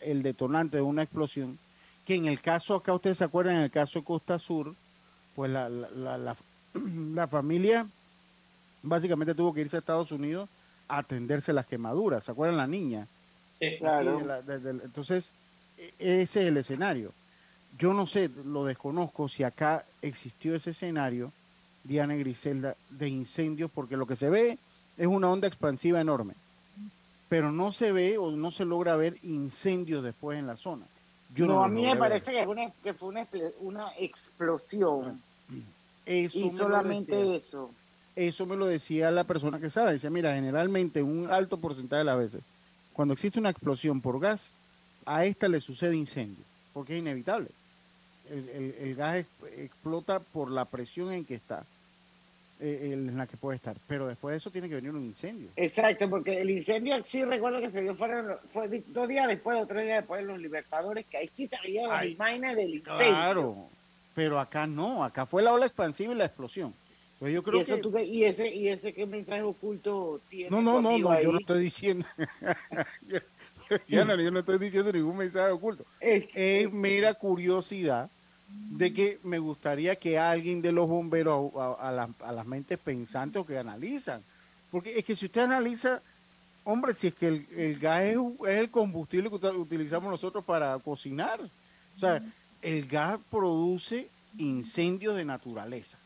el 0.00 0.22
detonante 0.22 0.76
de 0.78 0.82
una 0.82 1.02
explosión, 1.02 1.58
que 2.04 2.14
en 2.14 2.26
el 2.26 2.40
caso 2.40 2.74
acá, 2.74 2.92
ustedes 2.94 3.18
se 3.18 3.24
acuerdan, 3.24 3.56
en 3.56 3.62
el 3.62 3.70
caso 3.70 4.00
de 4.00 4.04
Costa 4.04 4.38
Sur, 4.38 4.74
pues 5.34 5.50
la, 5.50 5.68
la, 5.68 5.88
la, 6.18 6.18
la- 6.18 7.26
familia 7.28 7.86
básicamente 8.82 9.34
tuvo 9.34 9.54
que 9.54 9.60
irse 9.60 9.76
a 9.76 9.78
Estados 9.78 10.10
Unidos 10.12 10.48
a 10.88 10.98
atenderse 10.98 11.52
las 11.52 11.66
quemaduras. 11.66 12.24
¿Se 12.24 12.32
acuerdan 12.32 12.56
la 12.58 12.66
niña? 12.66 13.06
Sí. 13.52 13.76
Claro. 13.78 14.20
Entonces, 14.84 15.32
e- 15.78 15.92
ese 15.98 16.40
es 16.42 16.46
el 16.48 16.56
escenario. 16.56 17.12
Yo 17.78 17.94
no 17.94 18.06
sé, 18.06 18.30
lo 18.44 18.64
desconozco 18.64 19.28
si 19.28 19.44
acá 19.44 19.84
existió 20.02 20.54
ese 20.54 20.70
escenario, 20.70 21.32
Diana 21.84 22.14
Griselda, 22.14 22.76
de 22.90 23.08
incendios, 23.08 23.70
porque 23.74 23.96
lo 23.96 24.06
que 24.06 24.16
se 24.16 24.30
ve 24.30 24.58
es 24.96 25.06
una 25.06 25.30
onda 25.30 25.48
expansiva 25.48 26.00
enorme, 26.00 26.34
pero 27.28 27.50
no 27.50 27.72
se 27.72 27.92
ve 27.92 28.18
o 28.18 28.30
no 28.30 28.50
se 28.50 28.64
logra 28.64 28.94
ver 28.96 29.16
incendios 29.22 30.02
después 30.04 30.38
en 30.38 30.46
la 30.46 30.56
zona. 30.56 30.84
Yo 31.34 31.46
no, 31.46 31.54
no 31.54 31.64
a 31.64 31.68
mí 31.68 31.80
me 31.82 31.88
ver. 31.88 31.98
parece 31.98 32.30
que, 32.32 32.40
es 32.42 32.46
una, 32.46 32.70
que 32.82 32.92
fue 32.94 33.08
una, 33.08 33.22
expl- 33.28 33.52
una 33.60 33.86
explosión. 33.98 35.20
Eso 36.04 36.38
y 36.38 36.50
solamente 36.50 37.14
decía. 37.16 37.36
eso. 37.36 37.70
Eso 38.14 38.44
me 38.44 38.56
lo 38.56 38.66
decía 38.66 39.10
la 39.10 39.24
persona 39.24 39.58
que 39.58 39.70
sabe. 39.70 39.92
Decía, 39.92 40.10
mira, 40.10 40.34
generalmente 40.34 41.02
un 41.02 41.30
alto 41.30 41.56
porcentaje 41.56 42.00
de 42.00 42.04
las 42.04 42.18
veces, 42.18 42.42
cuando 42.92 43.14
existe 43.14 43.38
una 43.38 43.48
explosión 43.50 44.00
por 44.02 44.20
gas, 44.20 44.50
a 45.06 45.24
esta 45.24 45.48
le 45.48 45.60
sucede 45.60 45.96
incendio, 45.96 46.44
porque 46.74 46.92
es 46.94 46.98
inevitable. 46.98 47.48
El, 48.28 48.48
el- 48.50 48.74
el 48.80 48.94
gas 48.94 49.16
ex- 49.16 49.58
explota 49.58 50.20
por 50.20 50.50
la 50.50 50.66
presión 50.66 51.10
en 51.12 51.24
que 51.24 51.34
está, 51.34 51.64
en 52.62 53.16
la 53.18 53.26
que 53.26 53.36
puede 53.36 53.56
estar. 53.56 53.76
Pero 53.88 54.06
después 54.06 54.32
de 54.32 54.38
eso 54.38 54.50
tiene 54.50 54.68
que 54.68 54.76
venir 54.76 54.90
un 54.92 55.04
incendio. 55.04 55.48
Exacto, 55.56 56.08
porque 56.08 56.40
el 56.40 56.50
incendio 56.50 56.96
sí 57.04 57.24
recuerdo 57.24 57.60
que 57.60 57.70
se 57.70 57.82
dio 57.82 57.94
fueron, 57.96 58.36
fue 58.52 58.82
dos 58.88 59.08
días 59.08 59.26
después 59.28 59.58
o 59.60 59.66
tres 59.66 59.82
días 59.84 59.98
después 59.98 60.20
de 60.20 60.26
los 60.28 60.38
Libertadores, 60.40 61.04
que 61.06 61.18
ahí 61.18 61.28
sí 61.32 61.46
se 61.46 61.56
las 61.56 61.90
Ay, 61.92 62.12
imágenes 62.12 62.56
del 62.56 62.74
incendio. 62.74 62.96
Claro, 63.06 63.68
pero 64.14 64.38
acá 64.38 64.66
no, 64.66 65.02
acá 65.02 65.26
fue 65.26 65.42
la 65.42 65.52
ola 65.52 65.66
expansiva 65.66 66.12
y 66.12 66.16
la 66.16 66.26
explosión. 66.26 66.72
Entonces 67.14 67.34
yo 67.34 67.40
Y, 67.40 67.42
creo 67.44 67.60
eso 67.60 67.76
que... 67.76 67.82
tú 67.82 67.98
y 67.98 68.24
ese 68.24 68.54
y 68.54 68.68
ese 68.68 68.92
qué 68.92 69.06
mensaje 69.06 69.42
oculto 69.42 70.20
tiene 70.28 70.50
No, 70.50 70.60
no, 70.60 70.80
no, 70.80 70.98
no, 70.98 71.20
yo 71.20 71.32
no 71.32 71.38
estoy 71.38 71.62
diciendo... 71.62 72.06
yo, 73.88 74.04
no, 74.04 74.20
yo 74.20 74.30
no 74.30 74.40
estoy 74.40 74.58
diciendo 74.58 74.92
ningún 74.92 75.16
mensaje 75.16 75.50
oculto. 75.52 75.84
Es- 76.00 76.24
es 76.34 76.72
mera 76.72 77.14
curiosidad 77.14 78.10
de 78.70 78.92
que 78.92 79.18
me 79.24 79.38
gustaría 79.38 79.96
que 79.96 80.18
alguien 80.18 80.62
de 80.62 80.72
los 80.72 80.88
bomberos 80.88 81.54
a, 81.54 81.64
a- 81.66 81.88
a 81.88 81.92
las, 81.92 82.08
a 82.22 82.32
las 82.32 82.46
mentes 82.46 82.78
pensantes 82.78 83.40
o 83.40 83.46
que 83.46 83.58
analizan. 83.58 84.22
Porque 84.70 84.98
es 84.98 85.04
que 85.04 85.14
si 85.14 85.26
usted 85.26 85.42
analiza, 85.42 86.00
hombre, 86.64 86.94
si 86.94 87.08
es 87.08 87.14
que 87.14 87.28
el, 87.28 87.46
el 87.56 87.78
gas 87.78 88.02
es, 88.04 88.16
es 88.48 88.56
el 88.58 88.70
combustible 88.70 89.28
que 89.30 89.46
utilizamos 89.48 90.10
nosotros 90.10 90.44
para 90.44 90.78
cocinar. 90.78 91.40
O 91.96 92.00
sea, 92.00 92.22
el 92.62 92.86
gas 92.86 93.18
produce 93.30 94.08
incendios 94.38 95.14
de 95.16 95.24
naturaleza. 95.24 95.98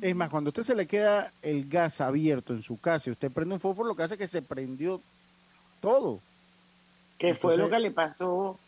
Es 0.00 0.14
más, 0.14 0.30
cuando 0.30 0.48
a 0.48 0.50
usted 0.52 0.62
se 0.64 0.74
le 0.76 0.86
queda 0.86 1.32
el 1.42 1.68
gas 1.68 2.00
abierto 2.00 2.52
en 2.52 2.62
su 2.62 2.80
casa 2.80 3.10
y 3.10 3.12
usted 3.12 3.30
prende 3.32 3.54
un 3.54 3.60
fósforo, 3.60 3.88
lo 3.88 3.96
que 3.96 4.02
hace 4.04 4.14
es 4.14 4.18
que 4.20 4.28
se 4.28 4.42
prendió 4.42 5.00
todo. 5.80 6.20
que 7.18 7.34
fue 7.34 7.56
lo 7.56 7.68
que 7.70 7.78
le 7.80 7.90
pasó 7.90 8.58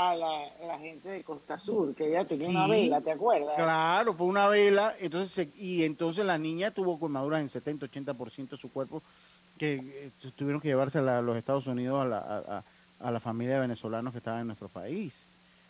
a 0.00 0.14
la, 0.14 0.48
la 0.64 0.78
gente 0.78 1.08
de 1.08 1.24
Costa 1.24 1.58
Sur, 1.58 1.92
que 1.92 2.06
ella 2.08 2.24
tenía 2.24 2.48
una 2.48 2.68
vela, 2.68 3.00
¿te 3.00 3.10
acuerdas? 3.10 3.54
Claro, 3.56 4.14
fue 4.14 4.28
una 4.28 4.46
vela, 4.46 4.94
entonces 5.00 5.32
se- 5.32 5.50
y 5.60 5.82
entonces 5.82 6.24
la 6.24 6.38
niña 6.38 6.70
tuvo 6.70 7.00
quemaduras 7.00 7.40
en 7.40 7.48
70, 7.48 7.86
80% 7.86 8.50
de 8.50 8.56
su 8.62 8.70
cuerpo 8.70 9.02
que 9.58 9.74
eh, 9.74 10.10
tu- 10.22 10.30
tuvieron 10.30 10.60
que 10.60 10.68
llevarse 10.68 11.00
a 11.00 11.20
los 11.20 11.36
Estados 11.36 11.66
Unidos 11.66 12.00
a 12.00 12.04
la, 12.04 12.18
a, 12.18 12.58
a- 12.58 12.64
a 13.00 13.10
la 13.10 13.18
familia 13.18 13.54
de 13.56 13.60
venezolanos 13.62 14.12
que 14.12 14.18
estaban 14.18 14.42
en 14.42 14.46
nuestro 14.46 14.68
país. 14.68 15.24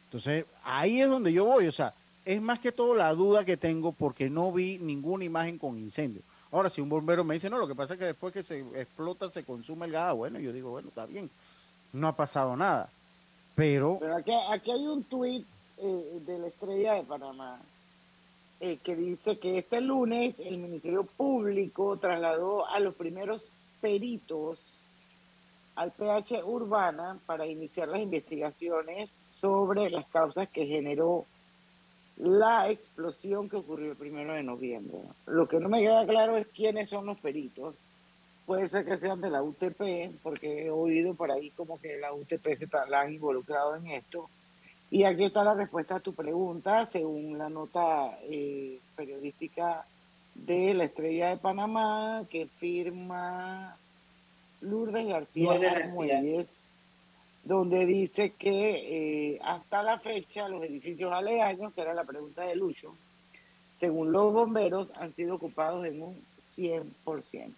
Entonces, 0.04 0.44
ahí 0.62 1.00
es 1.00 1.08
donde 1.08 1.32
yo 1.32 1.46
voy, 1.46 1.66
o 1.66 1.72
sea, 1.72 1.94
es 2.26 2.42
más 2.42 2.58
que 2.58 2.70
todo 2.70 2.94
la 2.94 3.14
duda 3.14 3.46
que 3.46 3.56
tengo 3.56 3.92
porque 3.92 4.28
no 4.28 4.52
vi 4.52 4.76
ninguna 4.78 5.24
imagen 5.24 5.56
con 5.56 5.78
incendio. 5.78 6.20
Ahora, 6.52 6.68
si 6.68 6.82
un 6.82 6.90
bombero 6.90 7.24
me 7.24 7.32
dice, 7.32 7.48
no, 7.48 7.56
lo 7.56 7.66
que 7.66 7.74
pasa 7.74 7.94
es 7.94 7.98
que 7.98 8.04
después 8.04 8.34
que 8.34 8.42
se 8.44 8.60
explota 8.78 9.30
se 9.30 9.44
consume 9.44 9.86
el 9.86 9.92
gas, 9.92 10.14
bueno, 10.14 10.38
yo 10.38 10.52
digo, 10.52 10.68
bueno, 10.70 10.88
está 10.88 11.06
bien, 11.06 11.30
no 11.94 12.08
ha 12.08 12.12
pasado 12.14 12.54
nada. 12.56 12.90
Pero, 13.58 13.98
aquí 14.50 14.70
hay 14.70 14.86
un 14.86 15.02
tuit 15.02 15.44
eh, 15.78 16.20
de 16.24 16.38
la 16.38 16.46
Estrella 16.46 16.94
de 16.94 17.02
Panamá 17.02 17.60
eh, 18.60 18.76
que 18.76 18.94
dice 18.94 19.40
que 19.40 19.58
este 19.58 19.80
lunes 19.80 20.38
el 20.38 20.58
Ministerio 20.58 21.02
Público 21.02 21.96
trasladó 21.96 22.68
a 22.68 22.78
los 22.78 22.94
primeros 22.94 23.50
peritos 23.80 24.76
al 25.74 25.90
PH 25.90 26.44
Urbana 26.44 27.18
para 27.26 27.48
iniciar 27.48 27.88
las 27.88 28.00
investigaciones 28.00 29.18
sobre 29.36 29.90
las 29.90 30.06
causas 30.06 30.48
que 30.50 30.66
generó 30.66 31.26
la 32.16 32.70
explosión 32.70 33.48
que 33.48 33.56
ocurrió 33.56 33.90
el 33.90 33.96
primero 33.96 34.34
de 34.34 34.44
noviembre. 34.44 34.98
Lo 35.26 35.48
que 35.48 35.58
no 35.58 35.68
me 35.68 35.80
queda 35.80 36.06
claro 36.06 36.36
es 36.36 36.46
quiénes 36.46 36.90
son 36.90 37.06
los 37.06 37.18
peritos. 37.18 37.76
Puede 38.48 38.66
ser 38.70 38.86
que 38.86 38.96
sean 38.96 39.20
de 39.20 39.28
la 39.28 39.42
UTP, 39.42 40.22
porque 40.22 40.64
he 40.64 40.70
oído 40.70 41.12
por 41.12 41.30
ahí 41.30 41.50
como 41.50 41.78
que 41.78 41.98
la 41.98 42.14
UTP 42.14 42.56
se 42.56 42.64
está, 42.64 42.86
la 42.86 43.02
han 43.02 43.12
involucrado 43.12 43.76
en 43.76 43.88
esto. 43.88 44.30
Y 44.90 45.04
aquí 45.04 45.24
está 45.24 45.44
la 45.44 45.52
respuesta 45.52 45.96
a 45.96 46.00
tu 46.00 46.14
pregunta, 46.14 46.88
según 46.90 47.36
la 47.36 47.50
nota 47.50 48.18
eh, 48.22 48.78
periodística 48.96 49.84
de 50.34 50.72
la 50.72 50.84
Estrella 50.84 51.28
de 51.28 51.36
Panamá, 51.36 52.24
que 52.30 52.46
firma 52.46 53.76
Lourdes 54.62 55.06
García 55.06 55.52
Lourdes 55.52 55.70
García. 55.70 56.46
Donde 57.44 57.84
dice 57.84 58.30
que 58.30 59.34
eh, 59.34 59.40
hasta 59.44 59.82
la 59.82 59.98
fecha 59.98 60.48
los 60.48 60.64
edificios 60.64 61.12
aledaños, 61.12 61.74
que 61.74 61.82
era 61.82 61.92
la 61.92 62.04
pregunta 62.04 62.44
de 62.44 62.56
Lucho, 62.56 62.94
según 63.78 64.10
los 64.10 64.32
bomberos, 64.32 64.90
han 64.96 65.12
sido 65.12 65.34
ocupados 65.34 65.84
en 65.84 66.00
un 66.00 66.24
100%. 66.40 67.52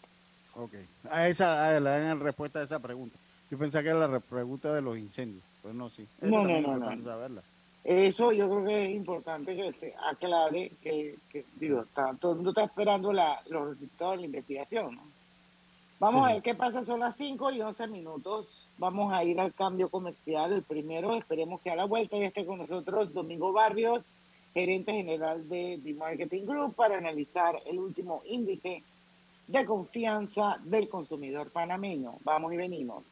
Ok, 0.64 0.75
a 1.11 1.29
esa, 1.29 1.69
a, 1.76 1.81
le 1.81 1.90
dan 1.90 2.21
respuesta 2.21 2.61
a 2.61 2.64
esa 2.64 2.79
pregunta. 2.81 3.17
Yo 3.50 3.59
pensaba 3.59 3.83
que 3.83 3.88
era 3.90 3.99
la 4.00 4.07
re- 4.07 4.21
pregunta 4.21 4.73
de 4.73 4.81
los 4.83 4.97
incendios, 4.99 5.43
pero 5.62 5.75
no, 5.75 5.90
sí. 5.90 6.07
No, 6.23 6.43
no, 6.45 6.61
no, 6.61 6.76
no. 6.76 7.02
saberla. 7.02 7.43
Eso 7.83 8.31
yo 8.33 8.47
creo 8.49 8.64
que 8.67 8.85
es 8.85 8.90
importante 8.95 9.57
que 9.57 9.73
se 9.73 9.95
aclare 10.11 10.71
que, 10.83 11.17
que, 11.31 11.45
digo, 11.57 11.81
está, 11.81 12.12
todo 12.14 12.33
el 12.33 12.37
mundo 12.37 12.50
está 12.50 12.64
esperando 12.64 13.12
la, 13.12 13.40
los 13.49 13.71
resultados 13.71 14.12
de 14.12 14.19
la 14.21 14.26
investigación. 14.26 14.95
¿no? 14.97 15.02
Vamos 15.99 16.29
a 16.29 16.33
ver 16.35 16.43
qué 16.43 16.55
pasa, 16.55 16.85
son 16.85 17.00
las 17.00 17.17
5 17.17 17.50
y 17.52 17.61
11 17.62 17.87
minutos. 17.88 18.69
Vamos 18.79 19.12
a 19.12 19.25
ir 19.25 19.40
al 19.40 19.52
cambio 19.55 19.88
comercial. 19.88 20.52
El 20.52 20.62
primero, 20.62 21.14
esperemos 21.14 21.61
que 21.62 21.71
a 21.71 21.76
la 21.76 21.85
vuelta 21.87 22.19
ya 22.19 22.26
esté 22.26 22.45
con 22.45 22.59
nosotros 22.59 23.12
Domingo 23.14 23.52
Barrios, 23.52 24.11
gerente 24.55 24.93
general 24.93 25.49
de 25.49 25.81
The 25.83 25.95
Marketing 25.95 26.45
Group, 26.47 26.75
para 26.75 26.99
analizar 26.99 27.61
el 27.67 27.79
último 27.79 28.23
índice 28.26 28.83
de 29.50 29.66
confianza 29.66 30.59
del 30.62 30.88
consumidor 30.88 31.50
panameño. 31.50 32.19
Vamos 32.23 32.52
y 32.52 32.57
venimos. 32.57 33.02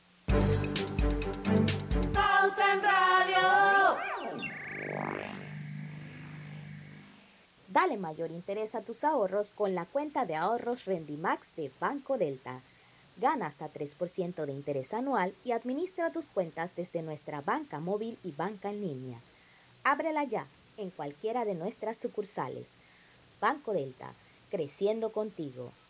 Pauta 2.13 2.73
en 2.75 2.83
Radio. 2.83 3.97
Dale 7.69 7.97
mayor 7.97 8.31
interés 8.31 8.75
a 8.75 8.83
tus 8.83 9.03
ahorros 9.05 9.51
con 9.51 9.75
la 9.75 9.85
cuenta 9.85 10.27
de 10.27 10.37
ahorros 10.37 10.85
Rendimax 10.85 11.55
de 11.57 11.73
Banco 11.81 12.19
Delta. 12.19 12.61
Gana 13.21 13.47
hasta 13.47 13.73
3% 13.73 14.47
de 14.47 14.53
interés 14.53 14.95
anual 14.95 15.35
y 15.45 15.51
administra 15.51 16.13
tus 16.13 16.29
cuentas 16.29 16.71
desde 16.77 17.03
nuestra 17.03 17.41
banca 17.41 17.81
móvil 17.81 18.17
y 18.23 18.31
banca 18.31 18.71
en 18.71 18.81
línea. 18.81 19.21
Ábrela 19.83 20.23
ya 20.23 20.47
en 20.77 20.91
cualquiera 20.91 21.45
de 21.45 21.57
nuestras 21.57 21.97
sucursales. 21.97 22.69
Banco 23.41 23.73
Delta, 23.73 24.13
creciendo 24.51 25.11
contigo. 25.11 25.73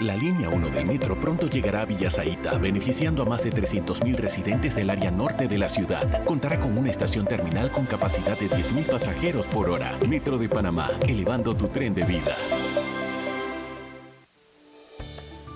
La 0.00 0.16
línea 0.16 0.48
1 0.48 0.70
del 0.70 0.86
metro 0.86 1.20
pronto 1.20 1.46
llegará 1.46 1.82
a 1.82 1.84
Villasaita, 1.84 2.56
beneficiando 2.56 3.22
a 3.22 3.26
más 3.26 3.42
de 3.42 3.52
300.000 3.52 4.16
residentes 4.16 4.74
del 4.74 4.88
área 4.88 5.10
norte 5.10 5.46
de 5.46 5.58
la 5.58 5.68
ciudad. 5.68 6.24
Contará 6.24 6.58
con 6.58 6.78
una 6.78 6.90
estación 6.90 7.26
terminal 7.26 7.70
con 7.70 7.84
capacidad 7.84 8.38
de 8.38 8.48
10.000 8.48 8.86
pasajeros 8.86 9.44
por 9.48 9.68
hora. 9.68 9.94
Metro 10.08 10.38
de 10.38 10.48
Panamá, 10.48 10.90
elevando 11.06 11.54
tu 11.54 11.68
tren 11.68 11.92
de 11.92 12.04
vida. 12.04 12.34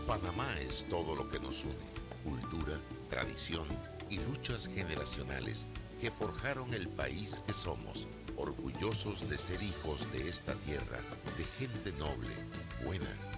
Panamá 0.06 0.48
es 0.60 0.84
todo 0.90 1.16
lo 1.16 1.26
que 1.30 1.40
nos 1.40 1.64
une, 1.64 1.74
cultura, 2.22 2.76
tradición 3.08 3.64
y 4.10 4.18
luchas 4.18 4.68
generacionales 4.68 5.66
que 6.02 6.10
forjaron 6.10 6.74
el 6.74 6.88
país 6.88 7.42
que 7.46 7.54
somos, 7.54 8.06
orgullosos 8.36 9.26
de 9.30 9.38
ser 9.38 9.62
hijos 9.62 10.12
de 10.12 10.28
esta 10.28 10.52
tierra, 10.66 10.98
de 11.38 11.44
gente 11.44 11.92
noble, 11.98 12.34
buena 12.84 13.06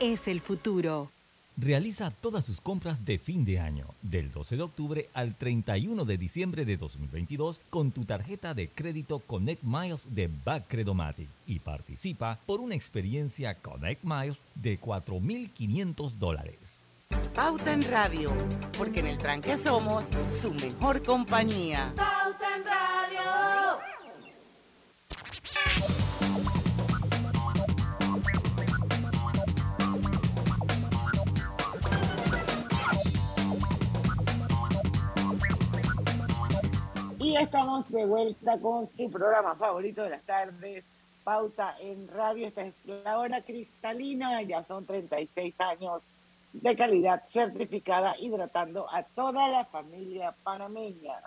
es 0.00 0.28
el 0.28 0.40
futuro. 0.40 1.10
Realiza 1.58 2.10
todas 2.10 2.44
sus 2.44 2.60
compras 2.60 3.06
de 3.06 3.18
fin 3.18 3.46
de 3.46 3.58
año, 3.58 3.86
del 4.02 4.30
12 4.30 4.56
de 4.56 4.62
octubre 4.62 5.08
al 5.14 5.34
31 5.34 6.04
de 6.04 6.18
diciembre 6.18 6.66
de 6.66 6.76
2022, 6.76 7.60
con 7.70 7.92
tu 7.92 8.04
tarjeta 8.04 8.52
de 8.52 8.68
crédito 8.68 9.20
Connect 9.20 9.62
Miles 9.62 10.14
de 10.14 10.28
Backcredomatic 10.44 11.28
y 11.46 11.60
participa 11.60 12.38
por 12.44 12.60
una 12.60 12.74
experiencia 12.74 13.54
Connect 13.54 14.04
Miles 14.04 14.42
de 14.54 14.78
4.500 14.78 16.10
dólares. 16.18 16.82
Pauta 17.34 17.72
en 17.72 17.82
Radio, 17.90 18.34
porque 18.76 19.00
en 19.00 19.06
el 19.06 19.16
tranque 19.16 19.56
somos 19.56 20.04
su 20.42 20.52
mejor 20.52 21.02
compañía. 21.02 21.92
Pauta 21.96 22.56
en 22.56 22.64
Radio. 22.64 23.26
Y 37.36 37.38
estamos 37.38 37.86
de 37.90 38.06
vuelta 38.06 38.58
con 38.58 38.86
su 38.86 39.10
programa 39.10 39.54
favorito 39.56 40.02
de 40.02 40.08
las 40.08 40.22
tardes, 40.22 40.82
Pauta 41.22 41.76
en 41.80 42.08
Radio. 42.08 42.48
Esta 42.48 42.62
es 42.62 42.74
la 43.04 43.18
hora 43.18 43.42
cristalina, 43.42 44.40
ya 44.40 44.64
son 44.64 44.86
36 44.86 45.60
años 45.60 46.04
de 46.54 46.74
calidad 46.74 47.24
certificada, 47.28 48.16
hidratando 48.18 48.86
a 48.90 49.02
toda 49.02 49.48
la 49.48 49.66
familia 49.66 50.34
panameña. 50.44 51.20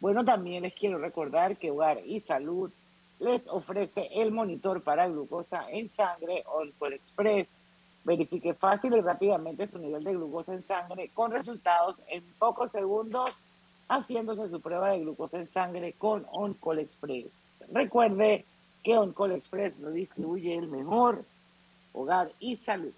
Bueno, 0.00 0.24
también 0.24 0.62
les 0.62 0.72
quiero 0.72 0.96
recordar 0.96 1.58
que 1.58 1.70
Hogar 1.70 1.98
y 2.06 2.20
Salud 2.20 2.72
les 3.18 3.46
ofrece 3.46 4.08
el 4.14 4.32
monitor 4.32 4.82
para 4.82 5.08
glucosa 5.08 5.66
en 5.70 5.90
sangre 5.90 6.42
Oncol 6.46 6.94
Express. 6.94 7.50
Verifique 8.02 8.54
fácil 8.54 8.94
y 8.94 9.02
rápidamente 9.02 9.66
su 9.66 9.78
nivel 9.78 10.04
de 10.04 10.14
glucosa 10.14 10.54
en 10.54 10.66
sangre 10.66 11.10
con 11.12 11.32
resultados 11.32 12.00
en 12.08 12.24
pocos 12.38 12.70
segundos 12.70 13.38
haciéndose 13.88 14.48
su 14.48 14.60
prueba 14.60 14.90
de 14.90 15.00
glucosa 15.00 15.38
en 15.38 15.50
sangre 15.50 15.92
con 15.92 16.26
Oncol 16.32 16.80
Express. 16.80 17.26
Recuerde 17.72 18.44
que 18.82 18.98
Oncol 18.98 19.32
Express 19.32 19.78
lo 19.78 19.90
distribuye 19.90 20.54
el 20.54 20.68
mejor 20.68 21.24
hogar 21.92 22.32
y 22.40 22.56
salud. 22.56 22.92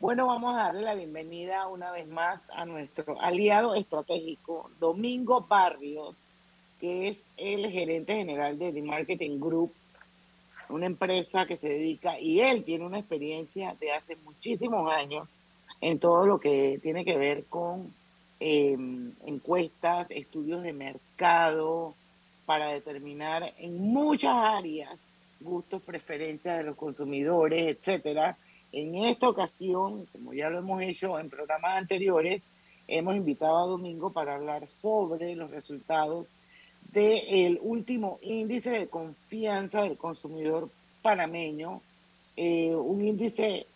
Bueno, 0.00 0.26
vamos 0.26 0.54
a 0.54 0.64
darle 0.64 0.82
la 0.82 0.94
bienvenida 0.94 1.66
una 1.68 1.90
vez 1.90 2.06
más 2.06 2.40
a 2.54 2.66
nuestro 2.66 3.20
aliado 3.20 3.74
estratégico, 3.74 4.70
Domingo 4.78 5.40
Barrios, 5.48 6.16
que 6.80 7.08
es 7.08 7.24
el 7.36 7.70
gerente 7.70 8.14
general 8.14 8.58
de 8.58 8.72
The 8.72 8.82
Marketing 8.82 9.40
Group, 9.40 9.72
una 10.68 10.86
empresa 10.86 11.46
que 11.46 11.56
se 11.56 11.68
dedica, 11.68 12.18
y 12.18 12.40
él 12.40 12.64
tiene 12.64 12.84
una 12.84 12.98
experiencia 12.98 13.76
de 13.80 13.92
hace 13.92 14.16
muchísimos 14.24 14.90
años 14.92 15.36
en 15.80 15.98
todo 15.98 16.26
lo 16.26 16.38
que 16.38 16.78
tiene 16.82 17.04
que 17.04 17.16
ver 17.16 17.44
con 17.46 17.92
eh, 18.46 18.76
encuestas, 19.22 20.06
estudios 20.10 20.62
de 20.62 20.74
mercado, 20.74 21.94
para 22.44 22.68
determinar 22.68 23.54
en 23.56 23.78
muchas 23.78 24.34
áreas 24.34 25.00
gustos, 25.40 25.80
preferencias 25.80 26.58
de 26.58 26.64
los 26.64 26.76
consumidores, 26.76 27.62
etcétera. 27.62 28.36
En 28.70 28.96
esta 28.96 29.30
ocasión, 29.30 30.04
como 30.12 30.34
ya 30.34 30.50
lo 30.50 30.58
hemos 30.58 30.82
hecho 30.82 31.18
en 31.18 31.30
programas 31.30 31.78
anteriores, 31.78 32.42
hemos 32.86 33.16
invitado 33.16 33.56
a 33.56 33.66
Domingo 33.66 34.12
para 34.12 34.34
hablar 34.34 34.68
sobre 34.68 35.34
los 35.36 35.50
resultados 35.50 36.34
del 36.92 37.58
último 37.62 38.18
índice 38.20 38.68
de 38.68 38.88
confianza 38.88 39.84
del 39.84 39.96
consumidor 39.96 40.68
panameño, 41.00 41.80
eh, 42.36 42.74
un 42.74 43.02
índice 43.02 43.66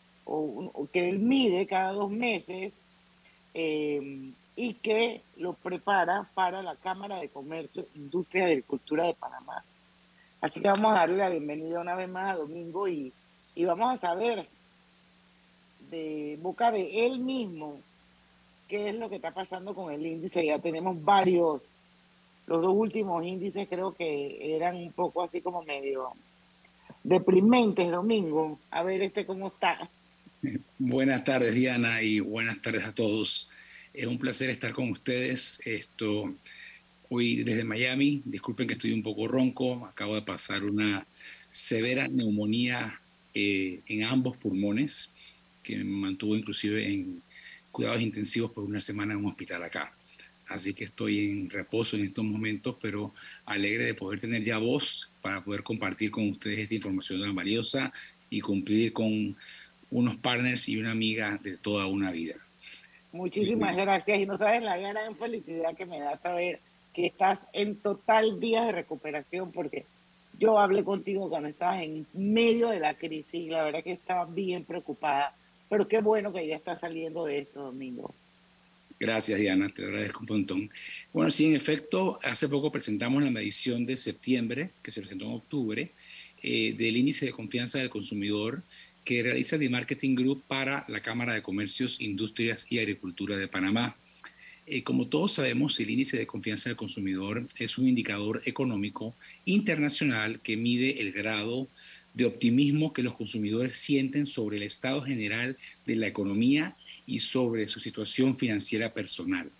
que 0.92 1.08
él 1.08 1.20
mide 1.20 1.66
cada 1.66 1.94
dos 1.94 2.10
meses 2.10 2.82
eh, 3.54 4.30
y 4.58 4.74
que 4.74 5.22
lo 5.36 5.52
prepara 5.52 6.28
para 6.34 6.62
la 6.62 6.74
Cámara 6.74 7.20
de 7.20 7.28
Comercio, 7.28 7.86
Industria 7.94 8.48
y 8.48 8.52
Agricultura 8.52 9.06
de 9.06 9.14
Panamá. 9.14 9.62
Así 10.40 10.60
que 10.60 10.66
vamos 10.66 10.90
a 10.90 10.96
darle 10.96 11.18
la 11.18 11.28
bienvenida 11.28 11.80
una 11.80 11.94
vez 11.94 12.08
más 12.08 12.34
a 12.34 12.38
Domingo 12.38 12.88
y, 12.88 13.12
y 13.54 13.64
vamos 13.64 13.94
a 13.94 13.96
saber 13.98 14.48
de 15.92 16.40
boca 16.42 16.72
de 16.72 17.06
él 17.06 17.20
mismo 17.20 17.78
qué 18.66 18.88
es 18.88 18.96
lo 18.96 19.08
que 19.08 19.16
está 19.16 19.30
pasando 19.30 19.76
con 19.76 19.92
el 19.92 20.04
índice. 20.04 20.44
Ya 20.44 20.58
tenemos 20.58 21.04
varios, 21.04 21.70
los 22.48 22.60
dos 22.60 22.74
últimos 22.74 23.24
índices 23.24 23.68
creo 23.68 23.94
que 23.94 24.56
eran 24.56 24.74
un 24.74 24.90
poco 24.90 25.22
así 25.22 25.40
como 25.40 25.62
medio 25.62 26.14
deprimentes, 27.04 27.92
Domingo. 27.92 28.58
A 28.72 28.82
ver 28.82 29.02
este 29.02 29.24
cómo 29.24 29.46
está. 29.46 29.88
Buenas 30.78 31.22
tardes, 31.22 31.54
Diana, 31.54 32.02
y 32.02 32.18
buenas 32.18 32.60
tardes 32.60 32.84
a 32.84 32.92
todos. 32.92 33.48
Es 33.98 34.06
un 34.06 34.16
placer 34.16 34.48
estar 34.48 34.72
con 34.74 34.90
ustedes. 34.90 35.60
Esto 35.64 36.32
hoy 37.08 37.42
desde 37.42 37.64
Miami. 37.64 38.22
Disculpen 38.24 38.68
que 38.68 38.74
estoy 38.74 38.92
un 38.92 39.02
poco 39.02 39.26
ronco. 39.26 39.84
Acabo 39.86 40.14
de 40.14 40.22
pasar 40.22 40.62
una 40.62 41.04
severa 41.50 42.06
neumonía 42.06 43.00
eh, 43.34 43.80
en 43.88 44.04
ambos 44.04 44.36
pulmones 44.36 45.10
que 45.64 45.78
me 45.78 45.82
mantuvo 45.82 46.36
inclusive 46.36 46.86
en 46.86 47.20
cuidados 47.72 48.00
intensivos 48.00 48.52
por 48.52 48.62
una 48.62 48.78
semana 48.78 49.14
en 49.14 49.18
un 49.18 49.26
hospital 49.26 49.64
acá. 49.64 49.92
Así 50.46 50.74
que 50.74 50.84
estoy 50.84 51.30
en 51.30 51.50
reposo 51.50 51.96
en 51.96 52.04
estos 52.04 52.24
momentos, 52.24 52.76
pero 52.80 53.12
alegre 53.46 53.82
de 53.82 53.94
poder 53.94 54.20
tener 54.20 54.44
ya 54.44 54.58
voz 54.58 55.10
para 55.20 55.42
poder 55.42 55.64
compartir 55.64 56.12
con 56.12 56.30
ustedes 56.30 56.60
esta 56.60 56.76
información 56.76 57.20
tan 57.20 57.34
valiosa 57.34 57.92
y 58.30 58.42
cumplir 58.42 58.92
con 58.92 59.36
unos 59.90 60.16
partners 60.18 60.68
y 60.68 60.76
una 60.78 60.92
amiga 60.92 61.40
de 61.42 61.56
toda 61.56 61.86
una 61.86 62.12
vida. 62.12 62.36
Muchísimas 63.12 63.74
gracias 63.74 64.18
y 64.18 64.26
no 64.26 64.36
sabes 64.36 64.62
la 64.62 64.76
gran 64.76 65.16
felicidad 65.16 65.74
que 65.76 65.86
me 65.86 66.00
da 66.00 66.16
saber 66.16 66.60
que 66.92 67.06
estás 67.06 67.40
en 67.52 67.76
total 67.76 68.38
días 68.40 68.66
de 68.66 68.72
recuperación 68.72 69.50
porque 69.52 69.86
yo 70.38 70.58
hablé 70.58 70.84
contigo 70.84 71.28
cuando 71.28 71.48
estabas 71.48 71.82
en 71.82 72.06
medio 72.12 72.68
de 72.68 72.80
la 72.80 72.94
crisis 72.94 73.34
y 73.34 73.48
la 73.48 73.64
verdad 73.64 73.82
que 73.82 73.92
estaba 73.92 74.24
bien 74.24 74.64
preocupada, 74.64 75.34
pero 75.68 75.88
qué 75.88 76.00
bueno 76.00 76.32
que 76.32 76.46
ya 76.46 76.56
estás 76.56 76.80
saliendo 76.80 77.24
de 77.24 77.38
esto, 77.38 77.62
Domingo. 77.62 78.14
Gracias, 79.00 79.38
Diana, 79.38 79.68
te 79.68 79.84
agradezco 79.84 80.20
un 80.20 80.26
montón. 80.28 80.70
Bueno, 81.12 81.30
sí, 81.30 81.46
en 81.46 81.54
efecto, 81.54 82.18
hace 82.22 82.48
poco 82.48 82.72
presentamos 82.72 83.22
la 83.22 83.30
medición 83.30 83.86
de 83.86 83.96
septiembre, 83.96 84.70
que 84.82 84.90
se 84.90 85.00
presentó 85.00 85.24
en 85.24 85.32
octubre, 85.32 85.90
eh, 86.42 86.74
del 86.76 86.96
índice 86.96 87.26
de 87.26 87.32
confianza 87.32 87.78
del 87.78 87.90
consumidor 87.90 88.62
que 89.08 89.22
realiza 89.22 89.58
The 89.58 89.70
Marketing 89.70 90.14
Group 90.14 90.42
para 90.46 90.84
la 90.86 91.00
Cámara 91.00 91.32
de 91.32 91.40
Comercios, 91.40 91.98
Industrias 91.98 92.66
y 92.68 92.78
Agricultura 92.78 93.38
de 93.38 93.48
Panamá. 93.48 93.96
Eh, 94.66 94.82
como 94.82 95.06
todos 95.06 95.32
sabemos, 95.32 95.80
el 95.80 95.88
índice 95.88 96.18
de 96.18 96.26
confianza 96.26 96.68
del 96.68 96.76
consumidor 96.76 97.46
es 97.58 97.78
un 97.78 97.88
indicador 97.88 98.42
económico 98.44 99.14
internacional 99.46 100.40
que 100.40 100.58
mide 100.58 101.00
el 101.00 101.12
grado 101.12 101.68
de 102.12 102.26
optimismo 102.26 102.92
que 102.92 103.02
los 103.02 103.14
consumidores 103.14 103.78
sienten 103.78 104.26
sobre 104.26 104.58
el 104.58 104.64
estado 104.64 105.00
general 105.00 105.56
de 105.86 105.96
la 105.96 106.06
economía 106.06 106.76
y 107.06 107.20
sobre 107.20 107.66
su 107.66 107.80
situación 107.80 108.36
financiera 108.36 108.92
personal. 108.92 109.50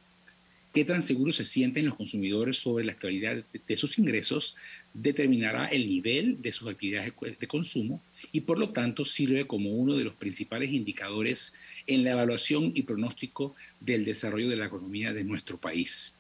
Qué 0.75 0.85
tan 0.85 1.01
seguros 1.01 1.37
se 1.37 1.47
sienten 1.47 1.87
los 1.87 1.97
consumidores 1.97 2.59
sobre 2.59 2.85
la 2.85 2.93
estabilidad 2.93 3.43
de, 3.67 3.77
sus 3.79 3.99
ingresos 3.99 4.57
determinará 4.93 5.69
el 5.69 5.89
nivel 5.89 6.43
de 6.43 6.53
sus 6.53 6.69
actividades 6.69 7.15
de, 7.19 7.31
de 7.31 7.47
consumo 7.47 8.03
y 8.33 8.43
por 8.43 8.59
lo 8.59 8.71
tanto 8.71 9.05
sirve 9.05 9.47
como 9.47 9.71
uno 9.71 9.95
de 9.95 10.05
los 10.05 10.15
principales 10.15 10.73
indicadores 10.73 11.55
en 11.87 12.05
la 12.05 12.13
evaluación 12.13 12.73
y 12.75 12.83
pronóstico 12.83 13.55
del 13.81 14.05
desarrollo 14.05 14.49
de 14.49 14.57
la 14.57 14.67
economía 14.67 15.13
de 15.13 15.25
nuestro 15.25 15.59
país. 15.59 16.15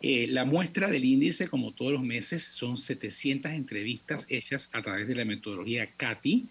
Eh, 0.00 0.26
la 0.26 0.44
muestra 0.44 0.90
del 0.90 1.04
índice, 1.04 1.46
como 1.46 1.72
todos 1.72 1.92
los 1.92 2.02
meses, 2.02 2.42
son 2.42 2.76
700 2.76 3.52
entrevistas 3.52 4.26
hechas 4.28 4.68
a 4.72 4.82
través 4.82 5.06
de 5.06 5.14
la 5.14 5.24
metodología 5.24 5.86
CATI, 5.86 6.48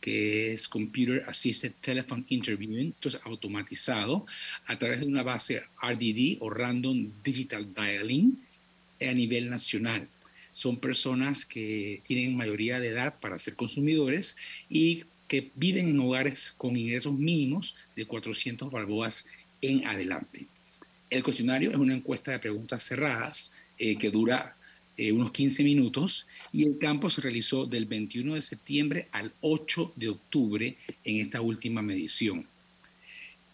que 0.00 0.52
es 0.52 0.68
Computer 0.68 1.24
Assisted 1.26 1.72
Telephone 1.80 2.24
Interviewing, 2.28 2.90
esto 2.90 3.08
es 3.08 3.18
automatizado 3.24 4.26
a 4.66 4.78
través 4.78 5.00
de 5.00 5.06
una 5.06 5.22
base 5.22 5.62
RDD 5.82 6.38
o 6.40 6.50
Random 6.50 7.10
Digital 7.22 7.72
Dialing 7.72 8.38
a 9.00 9.12
nivel 9.12 9.50
nacional. 9.50 10.08
Son 10.54 10.78
personas 10.78 11.44
que 11.44 12.00
tienen 12.04 12.36
mayoría 12.36 12.78
de 12.78 12.88
edad 12.88 13.18
para 13.20 13.38
ser 13.38 13.56
consumidores 13.56 14.36
y 14.70 15.02
que 15.26 15.50
viven 15.56 15.88
en 15.88 15.98
hogares 15.98 16.54
con 16.56 16.76
ingresos 16.76 17.12
mínimos 17.12 17.74
de 17.96 18.06
400 18.06 18.70
balboas 18.70 19.26
en 19.60 19.84
adelante. 19.84 20.46
El 21.10 21.24
cuestionario 21.24 21.70
es 21.70 21.76
una 21.76 21.94
encuesta 21.94 22.30
de 22.30 22.38
preguntas 22.38 22.84
cerradas 22.84 23.52
eh, 23.78 23.96
que 23.96 24.10
dura 24.10 24.56
eh, 24.96 25.10
unos 25.10 25.32
15 25.32 25.64
minutos 25.64 26.28
y 26.52 26.64
el 26.64 26.78
campo 26.78 27.10
se 27.10 27.20
realizó 27.20 27.66
del 27.66 27.86
21 27.86 28.34
de 28.34 28.40
septiembre 28.40 29.08
al 29.10 29.32
8 29.40 29.94
de 29.96 30.08
octubre 30.10 30.76
en 31.02 31.16
esta 31.18 31.40
última 31.40 31.82
medición. 31.82 32.46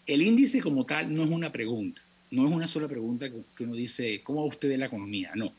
El 0.05 0.21
índice 0.21 0.61
como 0.61 0.85
tal 0.85 1.11
no 1.11 1.23
es 1.23 1.31
una 1.31 1.51
pregunta, 1.51 1.99
no 2.31 2.47
es 2.47 2.53
una 2.53 2.67
sola 2.67 2.87
pregunta 2.87 3.29
que 3.29 3.63
uno 3.63 3.75
dice, 3.75 4.21
¿cómo 4.23 4.41
va 4.41 4.47
usted 4.47 4.69
de 4.69 4.77
la 4.77 4.85
economía? 4.85 5.33
No. 5.35 5.53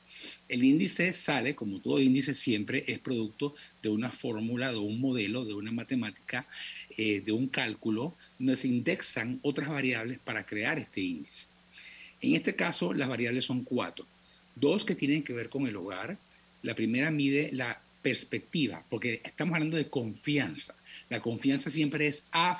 El 0.48 0.64
índice 0.64 1.12
sale, 1.12 1.54
como 1.54 1.80
todo 1.80 2.00
índice 2.00 2.32
siempre, 2.32 2.82
es 2.87 2.98
producto 2.98 3.54
de 3.82 3.90
una 3.90 4.11
fórmula, 4.11 4.72
de 4.72 4.78
un 4.78 4.98
modelo, 4.98 5.44
de 5.44 5.52
una 5.52 5.70
matemática, 5.70 6.46
eh, 6.96 7.20
de 7.20 7.30
un 7.30 7.48
cálculo, 7.48 8.14
donde 8.38 8.56
se 8.56 8.68
indexan 8.68 9.38
otras 9.42 9.68
variables 9.68 10.18
para 10.18 10.46
crear 10.46 10.78
este 10.78 11.02
índice. 11.02 11.48
En 12.22 12.35
este 12.35 12.56
caso, 12.56 12.94
las 12.94 13.08
variables 13.08 13.44
son 13.44 13.64
cuatro. 13.64 14.06
Dos 14.56 14.87
que 14.87 14.94
tienen 14.94 15.22
que 15.22 15.35
ver 15.35 15.50
con 15.50 15.66
el 15.66 15.76
hogar. 15.76 16.16
La 16.62 16.74
primera 16.74 17.11
mide 17.11 17.50
la 17.52 17.82
perspectiva, 18.00 18.82
porque 18.88 19.20
estamos 19.24 19.54
hablando 19.56 19.76
de 19.76 19.90
confianza. 19.90 20.74
La 21.11 21.20
confianza 21.20 21.68
siempre 21.68 22.06
es 22.06 22.24
a 22.32 22.58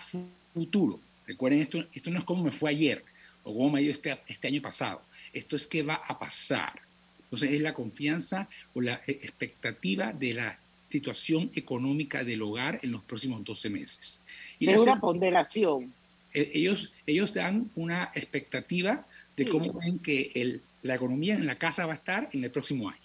futuro. 0.53 1.01
Recuerden, 1.27 1.61
esto, 1.61 1.87
esto 1.95 2.11
no 2.11 2.19
es 2.19 2.25
como 2.25 2.45
me 2.45 2.53
fue 2.53 2.71
ayer 2.71 3.03
o 3.45 3.53
cómo 3.53 3.71
me 3.71 3.79
ha 3.79 3.83
ido 3.83 3.93
este, 3.93 4.19
este 4.27 4.49
año 4.49 4.63
pasado. 4.63 5.03
Esto 5.33 5.57
es 5.57 5.67
que 5.67 5.83
va 5.83 5.95
a 5.95 6.19
pasar. 6.19 6.81
Entonces 7.25 7.53
es 7.53 7.61
la 7.61 7.75
confianza 7.75 8.49
o 8.75 8.81
la 8.81 9.01
e, 9.07 9.13
expectativa 9.13 10.13
de 10.13 10.35
la 10.35 10.59
situación 10.89 11.51
económica 11.55 12.25
del 12.25 12.43
hogar 12.43 12.79
en 12.83 12.93
los 12.93 13.03
próximos 13.03 13.43
12 13.45 13.71
meses. 13.71 14.21
Y 14.59 14.69
es 14.69 14.83
una 14.83 15.01
ponderación. 15.01 15.93
E, 16.35 16.51
ellos, 16.55 16.93
ellos 17.07 17.33
dan 17.33 17.71
una 17.75 18.11
expectativa 18.15 19.07
de 19.37 19.49
cómo 19.49 19.73
ven 19.73 19.99
que 19.99 20.31
el, 20.35 20.61
la 20.83 20.95
economía 20.95 21.35
en 21.35 21.47
la 21.47 21.57
casa 21.57 21.87
va 21.87 21.93
a 21.93 21.97
estar 21.97 22.29
en 22.33 22.45
el 22.45 22.51
próximo 22.51 22.91
año. 22.91 23.01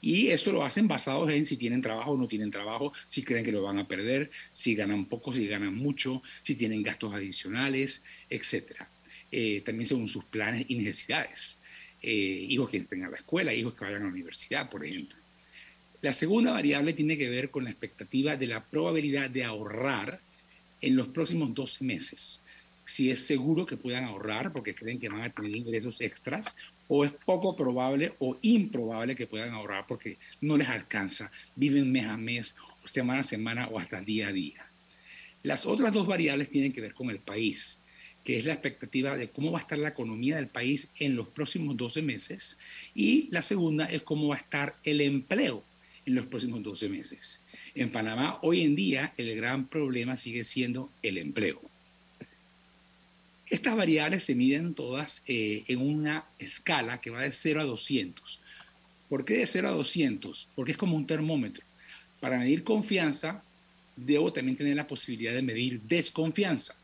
Y 0.00 0.28
eso 0.28 0.52
lo 0.52 0.64
hacen 0.64 0.86
basados 0.86 1.28
en 1.30 1.44
si 1.44 1.56
tienen 1.56 1.82
trabajo 1.82 2.12
o 2.12 2.16
no 2.16 2.28
tienen 2.28 2.52
trabajo, 2.52 2.92
si 3.08 3.24
creen 3.24 3.44
que 3.44 3.50
lo 3.50 3.62
van 3.62 3.78
a 3.78 3.88
perder, 3.88 4.30
si 4.52 4.76
ganan 4.76 5.06
poco, 5.06 5.34
si 5.34 5.48
ganan 5.48 5.74
mucho, 5.74 6.22
si 6.42 6.54
tienen 6.54 6.82
gastos 6.82 7.12
adicionales, 7.12 8.04
etcétera. 8.30 8.88
Eh, 9.30 9.62
también 9.64 9.86
según 9.86 10.08
sus 10.08 10.24
planes 10.24 10.64
y 10.68 10.76
necesidades. 10.76 11.58
Eh, 12.00 12.46
hijos 12.48 12.70
que 12.70 12.78
entren 12.78 13.04
a 13.04 13.10
la 13.10 13.16
escuela, 13.16 13.52
hijos 13.52 13.74
que 13.74 13.84
vayan 13.84 14.02
a 14.02 14.04
la 14.04 14.12
universidad, 14.12 14.70
por 14.70 14.84
ejemplo. 14.84 15.18
La 16.00 16.12
segunda 16.12 16.52
variable 16.52 16.92
tiene 16.92 17.18
que 17.18 17.28
ver 17.28 17.50
con 17.50 17.64
la 17.64 17.70
expectativa 17.70 18.36
de 18.36 18.46
la 18.46 18.64
probabilidad 18.64 19.28
de 19.28 19.44
ahorrar 19.44 20.20
en 20.80 20.96
los 20.96 21.08
próximos 21.08 21.52
12 21.54 21.84
meses. 21.84 22.40
Si 22.84 23.10
es 23.10 23.26
seguro 23.26 23.66
que 23.66 23.76
puedan 23.76 24.04
ahorrar 24.04 24.52
porque 24.52 24.74
creen 24.74 24.98
que 24.98 25.08
van 25.08 25.22
a 25.22 25.30
tener 25.30 25.54
ingresos 25.54 26.00
extras, 26.00 26.56
o 26.86 27.04
es 27.04 27.12
poco 27.12 27.54
probable 27.54 28.14
o 28.20 28.38
improbable 28.40 29.14
que 29.14 29.26
puedan 29.26 29.50
ahorrar 29.50 29.86
porque 29.86 30.16
no 30.40 30.56
les 30.56 30.68
alcanza, 30.68 31.30
viven 31.54 31.92
mes 31.92 32.06
a 32.06 32.16
mes, 32.16 32.56
semana 32.84 33.20
a 33.20 33.24
semana 33.24 33.68
o 33.68 33.78
hasta 33.78 34.00
día 34.00 34.28
a 34.28 34.32
día. 34.32 34.66
Las 35.42 35.66
otras 35.66 35.92
dos 35.92 36.06
variables 36.06 36.48
tienen 36.48 36.72
que 36.72 36.80
ver 36.80 36.94
con 36.94 37.10
el 37.10 37.18
país 37.18 37.78
que 38.28 38.36
es 38.36 38.44
la 38.44 38.52
expectativa 38.52 39.16
de 39.16 39.30
cómo 39.30 39.52
va 39.52 39.58
a 39.58 39.62
estar 39.62 39.78
la 39.78 39.88
economía 39.88 40.36
del 40.36 40.48
país 40.48 40.90
en 40.98 41.16
los 41.16 41.28
próximos 41.28 41.78
12 41.78 42.02
meses, 42.02 42.58
y 42.94 43.26
la 43.30 43.40
segunda 43.40 43.86
es 43.86 44.02
cómo 44.02 44.28
va 44.28 44.34
a 44.34 44.38
estar 44.38 44.76
el 44.84 45.00
empleo 45.00 45.64
en 46.04 46.14
los 46.14 46.26
próximos 46.26 46.62
12 46.62 46.90
meses. 46.90 47.40
En 47.74 47.90
Panamá 47.90 48.38
hoy 48.42 48.64
en 48.64 48.76
día 48.76 49.14
el 49.16 49.34
gran 49.34 49.66
problema 49.66 50.18
sigue 50.18 50.44
siendo 50.44 50.90
el 51.02 51.16
empleo. 51.16 51.62
Estas 53.48 53.74
variables 53.74 54.24
se 54.24 54.34
miden 54.34 54.74
todas 54.74 55.22
eh, 55.26 55.64
en 55.66 55.80
una 55.80 56.26
escala 56.38 57.00
que 57.00 57.08
va 57.08 57.22
de 57.22 57.32
0 57.32 57.62
a 57.62 57.64
200. 57.64 58.40
¿Por 59.08 59.24
qué 59.24 59.38
de 59.38 59.46
0 59.46 59.68
a 59.68 59.70
200? 59.70 60.48
Porque 60.54 60.72
es 60.72 60.76
como 60.76 60.98
un 60.98 61.06
termómetro. 61.06 61.64
Para 62.20 62.36
medir 62.36 62.62
confianza, 62.62 63.42
debo 63.96 64.34
también 64.34 64.58
tener 64.58 64.76
la 64.76 64.86
posibilidad 64.86 65.32
de 65.32 65.40
medir 65.40 65.80
desconfianza. 65.80 66.76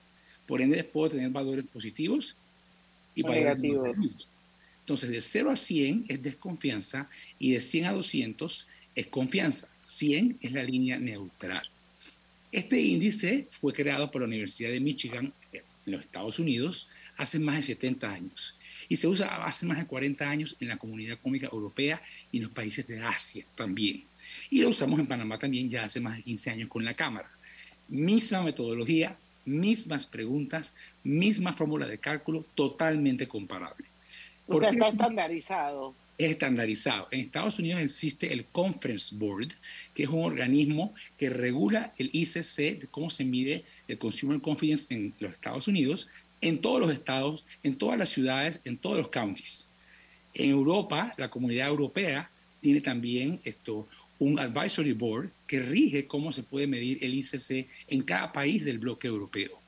Por 0.47 0.61
ende, 0.61 0.83
puedo 0.85 1.11
tener 1.11 1.31
valores 1.31 1.67
positivos 1.67 2.37
y 3.15 3.23
negativos. 3.23 3.97
Entonces, 4.81 5.11
de 5.11 5.21
0 5.21 5.51
a 5.51 5.57
100 5.57 6.07
es 6.09 6.23
desconfianza 6.23 7.09
y 7.39 7.53
de 7.53 7.61
100 7.61 7.87
a 7.87 7.93
200 7.93 8.67
es 8.95 9.07
confianza. 9.07 9.69
100 9.83 10.39
es 10.41 10.53
la 10.53 10.63
línea 10.63 10.99
neutral. 10.99 11.69
Este 12.53 12.81
índice 12.81 13.49
fue 13.51 13.73
creado 13.73 14.11
por 14.11 14.23
la 14.23 14.29
Universidad 14.29 14.71
de 14.71 14.81
Michigan 14.81 15.33
en 15.53 15.63
los 15.93 16.03
Estados 16.03 16.39
Unidos 16.39 16.89
hace 17.17 17.39
más 17.39 17.57
de 17.57 17.63
70 17.63 18.13
años 18.13 18.55
y 18.89 18.97
se 18.97 19.09
usa 19.09 19.45
hace 19.45 19.67
más 19.67 19.79
de 19.79 19.87
40 19.87 20.29
años 20.29 20.57
en 20.61 20.69
la 20.69 20.77
comunidad 20.77 21.15
económica 21.15 21.49
europea 21.51 22.03
y 22.31 22.39
en 22.39 22.45
los 22.45 22.53
países 22.53 22.87
de 22.87 23.01
Asia 23.01 23.45
también. 23.55 24.05
Y 24.51 24.61
lo 24.61 24.69
usamos 24.69 25.01
en 25.01 25.07
Panamá 25.07 25.39
también 25.39 25.69
ya 25.69 25.85
hace 25.85 26.01
más 26.01 26.17
de 26.17 26.23
15 26.23 26.51
años 26.51 26.69
con 26.69 26.85
la 26.85 26.95
Cámara. 26.95 27.31
Misma 27.89 28.43
metodología, 28.43 29.17
mismas 29.45 30.07
preguntas, 30.07 30.75
misma 31.03 31.53
fórmula 31.53 31.87
de 31.87 31.99
cálculo, 31.99 32.45
totalmente 32.55 33.29
comparable. 33.29 33.87
O 34.47 34.59
sea, 34.59 34.71
está 34.71 34.89
estandarizado. 34.89 35.95
Es 36.17 36.31
estandarizado. 36.31 37.09
En 37.11 37.21
Estados 37.21 37.59
Unidos 37.59 37.81
existe 37.81 38.33
el 38.33 38.45
Conference 38.45 39.15
Board, 39.17 39.49
que 39.95 40.05
es 40.05 40.09
un 40.09 40.23
organismo 40.23 40.95
que 41.19 41.29
regula 41.29 41.93
el 41.99 42.11
ICC, 42.13 42.81
de 42.81 42.89
cómo 42.91 43.11
se 43.11 43.25
mide 43.25 43.65
el 43.89 43.99
Consumer 43.99 44.41
Confidence 44.41 44.95
en 44.95 45.13
los 45.19 45.33
Estados 45.33 45.67
Unidos, 45.67 46.09
en 46.41 46.61
todos 46.61 46.81
los 46.81 46.93
estados, 46.93 47.45
en 47.63 47.77
todas 47.77 47.99
las 47.99 48.11
ciudades, 48.11 48.61
en 48.65 48.77
todos 48.77 48.99
los 48.99 49.09
counties. 49.09 49.69
En 50.35 50.51
Europa, 50.51 51.15
la 51.17 51.31
comunidad 51.31 51.69
europea 51.69 52.31
tiene 52.61 52.81
también 52.81 53.41
esto, 53.45 53.89
un 54.19 54.39
advisory 54.39 54.93
board 54.93 55.31
que 55.55 55.63
rige 55.63 56.09
cómo 56.09 56.33
se 56.33 56.43
puede 56.43 56.67
medir 56.67 56.99
el 57.01 57.15
ICC 57.15 57.69
en 57.87 58.03
cada 58.03 58.33
país 58.33 58.65
del 58.65 58.81
bloque 58.81 59.07
europeo. 59.07 59.61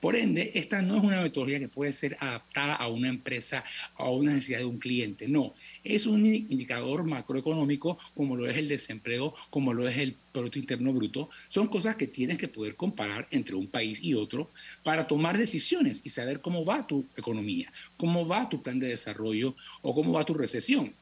Por 0.00 0.16
ende, 0.16 0.50
esta 0.54 0.82
no 0.82 0.96
es 0.96 1.04
una 1.04 1.22
metodología 1.22 1.60
que 1.60 1.68
puede 1.68 1.92
ser 1.92 2.16
adaptada 2.18 2.74
a 2.74 2.88
una 2.88 3.08
empresa 3.08 3.62
o 3.96 4.02
a 4.02 4.12
una 4.12 4.32
necesidad 4.32 4.58
de 4.58 4.64
un 4.64 4.80
cliente. 4.80 5.28
No, 5.28 5.54
es 5.84 6.06
un 6.06 6.26
indicador 6.26 7.04
macroeconómico 7.04 7.96
como 8.16 8.34
lo 8.34 8.48
es 8.48 8.56
el 8.56 8.66
desempleo, 8.66 9.32
como 9.50 9.72
lo 9.72 9.86
es 9.86 9.96
el 9.98 10.16
Producto 10.32 10.58
Interno 10.58 10.92
Bruto. 10.92 11.30
Son 11.48 11.68
cosas 11.68 11.94
que 11.94 12.08
tienes 12.08 12.36
que 12.36 12.48
poder 12.48 12.74
comparar 12.74 13.28
entre 13.30 13.54
un 13.54 13.68
país 13.68 14.02
y 14.02 14.14
otro 14.14 14.50
para 14.82 15.06
tomar 15.06 15.38
decisiones 15.38 16.02
y 16.02 16.10
saber 16.10 16.40
cómo 16.40 16.64
va 16.64 16.88
tu 16.88 17.06
economía, 17.16 17.72
cómo 17.96 18.26
va 18.26 18.48
tu 18.48 18.60
plan 18.60 18.80
de 18.80 18.88
desarrollo 18.88 19.54
o 19.80 19.94
cómo 19.94 20.12
va 20.12 20.24
tu 20.24 20.34
recesión. 20.34 20.92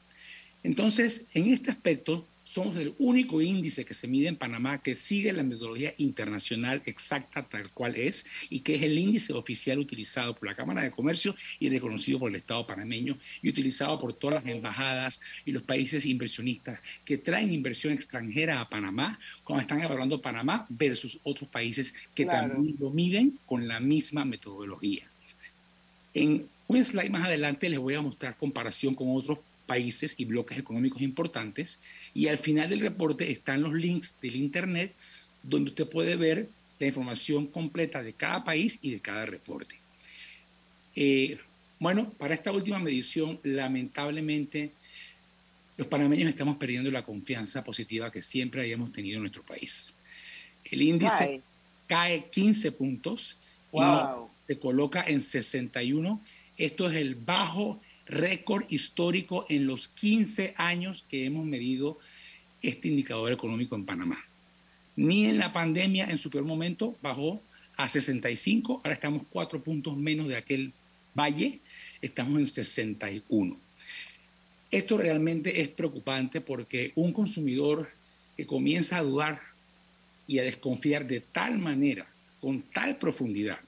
Entonces, 0.62 1.25
en 1.33 1.51
este 1.51 1.70
aspecto, 1.70 2.27
somos 2.44 2.76
el 2.76 2.94
único 2.98 3.40
índice 3.40 3.85
que 3.85 3.94
se 3.94 4.09
mide 4.09 4.28
en 4.28 4.37
Panamá 4.37 4.78
que 4.78 4.94
sigue 4.94 5.33
la 5.33 5.42
metodología 5.42 5.94
internacional 5.98 6.83
exacta 6.87 7.42
tal 7.48 7.70
cual 7.70 7.96
es 7.96 8.26
y 8.50 8.61
que 8.61 8.74
es 8.74 8.83
el 8.83 8.98
índice 8.98 9.33
oficial 9.33 9.78
utilizado 9.78 10.35
por 10.35 10.48
la 10.48 10.57
Cámara 10.57 10.83
de 10.83 10.90
Comercio 10.90 11.35
y 11.59 11.68
reconocido 11.68 12.18
por 12.18 12.31
el 12.31 12.37
Estado 12.37 12.66
panameño 12.66 13.18
y 13.40 13.48
utilizado 13.48 13.98
por 13.98 14.12
todas 14.12 14.42
las 14.42 14.52
embajadas 14.52 15.20
y 15.44 15.52
los 15.52 15.62
países 15.62 16.05
inversionistas 16.07 16.81
que 17.05 17.18
traen 17.18 17.52
inversión 17.52 17.92
extranjera 17.92 18.61
a 18.61 18.68
Panamá 18.68 19.18
cuando 19.44 19.62
están 19.62 19.81
evaluando 19.81 20.20
Panamá 20.20 20.66
versus 20.68 21.18
otros 21.22 21.48
países 21.48 21.94
que 22.14 22.24
también 22.24 22.76
lo 22.78 22.90
miden 22.90 23.38
con 23.46 23.68
la 23.68 23.81
misma 23.81 24.24
metodología. 24.24 25.09
En 26.14 26.46
un 26.68 26.85
slide 26.85 27.11
más 27.11 27.26
adelante 27.26 27.68
les 27.68 27.78
voy 27.78 27.94
a 27.94 28.02
mostrar 28.02 28.37
comparación 28.37 28.94
con 28.94 29.09
otros 29.11 29.38
países 29.66 30.14
y 30.18 30.25
bloques 30.25 30.59
económicos 30.59 31.03
importantes. 31.03 31.81
Y 32.14 32.29
al 32.29 32.38
final 32.38 32.68
del 32.68 32.81
reporte 32.81 33.31
están 33.31 33.62
los 33.62 33.72
links 33.72 34.16
del 34.20 34.37
Internet 34.37 34.94
donde 35.42 35.70
usted 35.70 35.88
puede 35.88 36.16
ver 36.16 36.48
la 36.79 36.87
información 36.87 37.46
completa 37.46 38.03
de 38.03 38.12
cada 38.12 38.44
país 38.44 38.79
y 38.83 38.90
de 38.90 39.01
cada 39.01 39.27
reporte. 39.27 39.77
Eh, 40.94 41.38
bueno, 41.79 42.11
para 42.11 42.35
esta 42.35 42.53
última 42.53 42.79
medición, 42.79 43.40
lamentablemente, 43.42 44.72
los 45.77 45.87
panameños 45.87 46.29
estamos 46.29 46.57
perdiendo 46.57 46.90
la 46.90 47.05
confianza 47.05 47.64
positiva 47.64 48.12
que 48.12 48.22
siempre 48.22 48.61
habíamos 48.61 48.92
tenido 48.92 49.16
en 49.16 49.22
nuestro 49.22 49.42
país. 49.42 49.94
El 50.64 50.83
índice 50.83 51.42
cae 51.87 52.27
15 52.31 52.72
puntos 52.72 53.37
y 53.72 53.79
se 54.35 54.59
coloca 54.59 55.05
en 55.07 55.22
61. 55.22 56.20
Esto 56.57 56.88
es 56.88 56.96
el 56.96 57.14
bajo 57.14 57.81
récord 58.12 58.64
histórico 58.68 59.46
en 59.48 59.66
los 59.66 59.88
15 59.88 60.55
años 60.57 61.05
que 61.09 61.25
hemos 61.25 61.44
medido 61.46 61.98
este 62.61 62.88
indicador 62.88 63.33
económico 63.33 63.75
en 63.75 63.87
Panamá. 63.87 64.25
Ni 64.94 65.27
en 65.27 65.38
la 65.38 65.53
pandemia, 65.53 66.07
en 66.07 66.18
su 66.18 66.31
peor 66.31 66.44
momento, 66.44 66.94
bajó 67.03 67.42
a 67.77 67.88
65, 67.88 68.83
ahora 68.85 68.92
estamos 68.92 69.22
cuatro 69.31 69.62
puntos 69.62 69.96
menos 69.96 70.29
de 70.29 70.37
aquel 70.37 70.72
valle, 71.18 71.61
estamos 72.03 72.38
en 72.38 72.46
61. 72.46 73.57
Esto 74.70 74.98
realmente 74.98 75.62
es 75.62 75.68
preocupante 75.68 76.40
porque 76.40 76.92
un 76.94 77.12
consumidor 77.12 77.90
que 78.37 78.46
comienza 78.46 78.98
a 78.98 79.03
dudar 79.03 79.40
y 80.27 80.38
a 80.38 80.42
desconfiar 80.42 81.07
de 81.07 81.20
tal 81.20 81.59
manera, 81.59 82.07
con 82.40 82.62
tal 82.62 82.96
profundidad, 82.96 83.61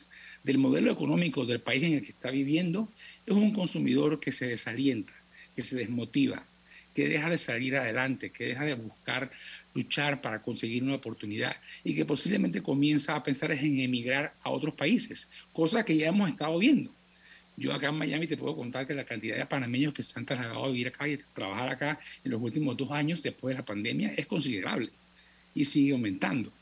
del 0.44 0.58
modelo 0.58 0.92
económico 0.92 1.44
del 1.44 1.60
país 1.60 1.82
en 1.82 1.94
el 1.94 2.02
que 2.02 2.10
está 2.10 2.30
viviendo, 2.30 2.88
es 3.26 3.34
un 3.34 3.52
consumidor 3.52 4.20
que 4.20 4.30
se 4.30 4.46
desalienta, 4.46 5.12
que 5.56 5.64
se 5.64 5.74
desmotiva, 5.74 6.46
que 6.94 7.08
deja 7.08 7.28
de 7.28 7.38
salir 7.38 7.76
adelante, 7.76 8.30
que 8.30 8.44
deja 8.44 8.64
de 8.64 8.74
buscar 8.74 9.30
luchar 9.74 10.20
para 10.20 10.42
conseguir 10.42 10.84
una 10.84 10.94
oportunidad 10.94 11.56
y 11.82 11.96
que 11.96 12.04
posiblemente 12.04 12.62
comienza 12.62 13.16
a 13.16 13.22
pensar 13.22 13.50
en 13.50 13.80
emigrar 13.80 14.34
a 14.42 14.50
otros 14.50 14.74
países, 14.74 15.28
cosa 15.52 15.84
que 15.84 15.96
ya 15.96 16.08
hemos 16.08 16.30
estado 16.30 16.56
viendo. 16.58 16.92
Yo 17.56 17.72
acá 17.72 17.88
en 17.88 17.96
Miami 17.96 18.26
te 18.26 18.36
puedo 18.36 18.56
contar 18.56 18.86
que 18.86 18.94
la 18.94 19.04
cantidad 19.04 19.36
de 19.36 19.46
panameños 19.46 19.94
que 19.94 20.02
se 20.02 20.18
han 20.18 20.26
trasladado 20.26 20.64
a 20.64 20.68
vivir 20.68 20.88
acá 20.88 21.08
y 21.08 21.14
a 21.14 21.18
trabajar 21.34 21.68
acá 21.68 21.98
en 22.24 22.30
los 22.32 22.40
últimos 22.40 22.76
dos 22.76 22.90
años 22.90 23.22
después 23.22 23.54
de 23.54 23.60
la 23.60 23.64
pandemia 23.64 24.12
es 24.16 24.26
considerable 24.26 24.90
y 25.54 25.64
sigue 25.64 25.92
aumentando. 25.92 26.52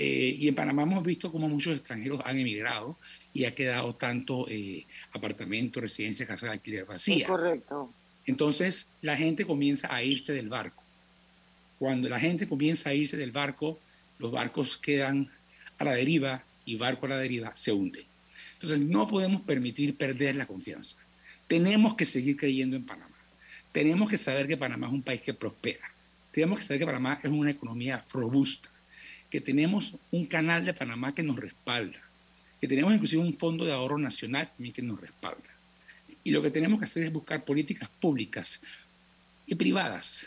Eh, 0.00 0.36
y 0.38 0.46
en 0.46 0.54
Panamá 0.54 0.82
hemos 0.82 1.02
visto 1.02 1.32
cómo 1.32 1.48
muchos 1.48 1.74
extranjeros 1.74 2.20
han 2.24 2.38
emigrado 2.38 2.96
y 3.34 3.46
ha 3.46 3.54
quedado 3.56 3.96
tanto 3.96 4.46
eh, 4.48 4.86
apartamento, 5.10 5.80
residencia, 5.80 6.24
casa 6.24 6.46
de 6.46 6.52
alquiler 6.52 6.84
vacía. 6.84 7.26
correcto. 7.26 7.92
Entonces 8.24 8.90
la 9.02 9.16
gente 9.16 9.44
comienza 9.44 9.92
a 9.92 10.04
irse 10.04 10.32
del 10.32 10.48
barco. 10.48 10.84
Cuando 11.80 12.08
la 12.08 12.20
gente 12.20 12.46
comienza 12.46 12.90
a 12.90 12.94
irse 12.94 13.16
del 13.16 13.32
barco, 13.32 13.80
los 14.20 14.30
barcos 14.30 14.78
quedan 14.78 15.32
a 15.78 15.84
la 15.84 15.94
deriva 15.94 16.44
y 16.64 16.76
barco 16.76 17.06
a 17.06 17.08
la 17.08 17.18
deriva 17.18 17.56
se 17.56 17.72
hunde. 17.72 18.06
Entonces 18.52 18.78
no 18.78 19.08
podemos 19.08 19.40
permitir 19.40 19.96
perder 19.96 20.36
la 20.36 20.46
confianza. 20.46 20.98
Tenemos 21.48 21.96
que 21.96 22.04
seguir 22.04 22.36
creyendo 22.36 22.76
en 22.76 22.86
Panamá. 22.86 23.16
Tenemos 23.72 24.08
que 24.08 24.16
saber 24.16 24.46
que 24.46 24.56
Panamá 24.56 24.86
es 24.86 24.92
un 24.92 25.02
país 25.02 25.22
que 25.22 25.34
prospera. 25.34 25.90
Tenemos 26.30 26.58
que 26.58 26.64
saber 26.64 26.78
que 26.78 26.86
Panamá 26.86 27.18
es 27.20 27.30
una 27.32 27.50
economía 27.50 28.04
robusta, 28.12 28.70
que 29.30 29.40
tenemos 29.40 29.94
un 30.10 30.26
canal 30.26 30.64
de 30.64 30.74
Panamá 30.74 31.14
que 31.14 31.22
nos 31.22 31.36
respalda, 31.36 31.98
que 32.60 32.68
tenemos 32.68 32.92
inclusive 32.94 33.22
un 33.22 33.36
fondo 33.36 33.64
de 33.64 33.72
ahorro 33.72 33.98
nacional 33.98 34.48
también 34.52 34.72
que 34.74 34.82
nos 34.82 35.00
respalda. 35.00 35.42
Y 36.24 36.30
lo 36.30 36.42
que 36.42 36.50
tenemos 36.50 36.78
que 36.78 36.84
hacer 36.84 37.04
es 37.04 37.12
buscar 37.12 37.44
políticas 37.44 37.88
públicas 38.00 38.60
y 39.46 39.54
privadas, 39.54 40.26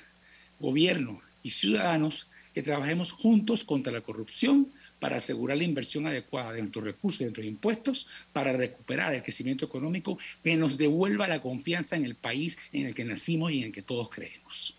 gobierno 0.60 1.22
y 1.44 1.50
ciudadanos 1.52 2.28
que 2.54 2.62
trabajemos 2.62 3.12
juntos 3.12 3.64
contra 3.64 3.94
la 3.94 4.02
corrupción 4.02 4.68
para 5.00 5.18
asegurar 5.18 5.58
la 5.58 5.64
inversión 5.64 6.06
adecuada 6.06 6.52
de 6.52 6.60
nuestros 6.60 6.84
recursos, 6.86 7.20
de 7.20 7.26
nuestros 7.26 7.46
impuestos, 7.48 8.08
para 8.34 8.52
recuperar 8.54 9.14
el 9.16 9.24
crecimiento 9.24 9.66
económico 9.66 10.18
que 10.44 10.56
nos 10.58 10.78
devuelva 10.78 11.28
la 11.28 11.42
confianza 11.42 11.96
en 11.96 12.06
el 12.06 12.16
país 12.16 12.58
en 12.74 12.88
el 12.88 12.94
que 12.94 13.06
nacimos 13.06 13.52
y 13.52 13.60
en 13.60 13.66
el 13.68 13.72
que 13.72 13.82
todos 13.82 14.10
creemos. 14.10 14.76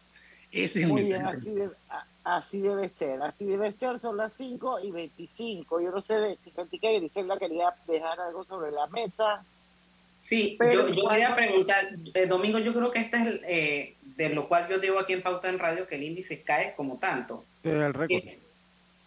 Ese 0.53 0.81
es 0.81 0.85
el 0.85 0.91
Muy 0.91 1.01
mensaje. 1.03 1.23
bien, 1.23 1.37
así, 1.47 1.55
debe- 1.55 1.75
a- 1.89 2.07
así 2.25 2.61
debe 2.61 2.89
ser, 2.89 3.23
así 3.23 3.45
debe 3.45 3.73
ser, 3.73 3.99
son 3.99 4.17
las 4.17 4.33
5 4.37 4.81
y 4.83 4.91
25. 4.91 5.81
Yo 5.81 5.91
no 5.91 6.01
sé 6.01 6.15
de 6.15 6.39
si 6.43 6.51
Santica 6.51 6.91
y 6.91 7.01
Griselda 7.01 7.39
quería 7.39 7.75
dejar 7.87 8.21
algo 8.21 8.45
sobre 8.45 8.71
la 8.71 8.87
mesa. 8.89 9.45
Sí, 10.21 10.55
Pero 10.59 10.89
yo, 10.89 10.95
yo 10.95 11.09
quería 11.09 11.35
preguntar, 11.35 11.89
eh, 12.15 12.27
Domingo, 12.27 12.59
yo 12.61 12.73
creo 12.73 12.93
que 12.93 13.01
este 13.01 13.17
es 13.17 13.27
el, 13.27 13.41
eh, 13.45 13.97
de 14.17 14.29
lo 14.29 14.47
cual 14.47 14.69
yo 14.69 14.79
digo 14.79 15.01
aquí 15.01 15.13
en 15.13 15.23
Pauta 15.23 15.49
en 15.49 15.59
Radio 15.59 15.89
que 15.89 15.97
el 15.97 16.05
índice 16.05 16.43
cae 16.43 16.75
como 16.77 16.99
tanto. 16.99 17.45
Era 17.65 17.89
el 17.89 17.95
récord. 17.95 18.23
¿Qué, 18.23 18.39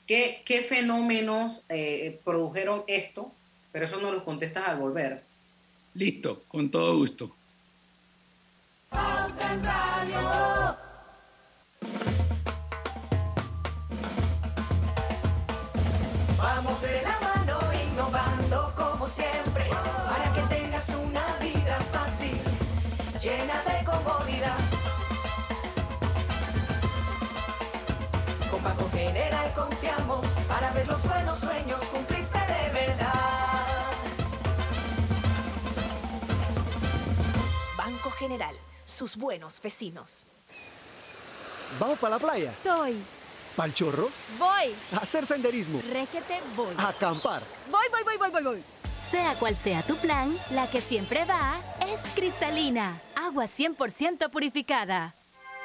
qué, 0.06 0.41
qué 0.43 0.62
fenómenos 0.62 1.63
eh, 1.69 2.19
produjeron 2.25 2.84
esto? 2.88 3.32
Pero 3.71 3.86
eso 3.86 4.01
no 4.01 4.12
lo 4.12 4.25
contestas 4.25 4.67
al 4.67 4.78
volver. 4.78 5.23
Listo, 5.93 6.43
con 6.49 6.69
todo 6.69 6.97
gusto. 6.97 7.34
Pauta 8.89 9.54
en 9.54 9.63
Radio. 9.63 10.85
Para 19.69 20.34
que 20.34 20.41
tengas 20.56 20.89
una 20.89 21.25
vida 21.38 21.80
fácil, 21.91 22.38
llena 23.21 23.62
de 23.63 23.86
comodidad. 23.86 24.58
Con 28.51 28.63
Banco 28.63 28.89
General 28.91 29.54
confiamos 29.54 30.25
para 30.47 30.71
ver 30.71 30.88
los 30.88 31.04
buenos 31.08 31.38
sueños 31.39 31.84
cumplirse 31.86 32.39
de 32.39 32.69
verdad. 32.73 33.13
Banco 37.78 38.12
General, 38.12 38.56
sus 38.86 39.15
buenos 39.15 39.62
vecinos. 39.62 40.28
¿Vamos 41.80 41.99
para 41.99 42.15
la 42.15 42.19
playa? 42.19 42.54
Soy. 42.63 43.04
¿Pal 43.56 43.73
chorro? 43.73 44.10
Voy. 44.38 44.75
¿A 44.93 44.97
hacer 44.97 45.25
senderismo? 45.25 45.82
Régete, 45.91 46.41
voy. 46.56 46.73
¿A 46.78 46.89
acampar? 46.89 47.41
Voy, 47.71 47.86
voy, 47.89 48.04
voy, 48.04 48.17
voy, 48.17 48.30
voy, 48.30 48.43
voy. 48.43 48.63
Sea 49.15 49.34
cual 49.36 49.56
sea 49.56 49.82
tu 49.82 49.95
plan, 49.95 50.30
la 50.51 50.67
que 50.67 50.82
siempre 50.82 51.23
va 51.23 51.58
es 51.88 52.12
cristalina, 52.15 52.99
agua 53.15 53.45
100% 53.45 54.30
purificada. 54.30 55.15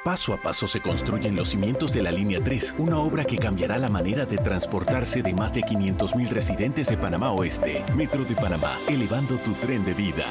Paso 0.05 0.33
a 0.33 0.37
paso 0.37 0.67
se 0.67 0.79
construyen 0.79 1.35
los 1.35 1.49
cimientos 1.49 1.91
de 1.91 2.01
la 2.01 2.13
Línea 2.13 2.41
3, 2.41 2.75
una 2.77 2.97
obra 2.99 3.25
que 3.25 3.37
cambiará 3.37 3.77
la 3.77 3.89
manera 3.89 4.25
de 4.25 4.37
transportarse 4.37 5.21
de 5.21 5.33
más 5.33 5.51
de 5.51 5.63
500.000 5.63 6.29
residentes 6.29 6.87
de 6.87 6.95
Panamá 6.95 7.33
Oeste. 7.33 7.83
Metro 7.93 8.23
de 8.23 8.35
Panamá, 8.35 8.77
elevando 8.87 9.35
tu 9.35 9.51
tren 9.55 9.83
de 9.83 9.95
vida. 9.95 10.25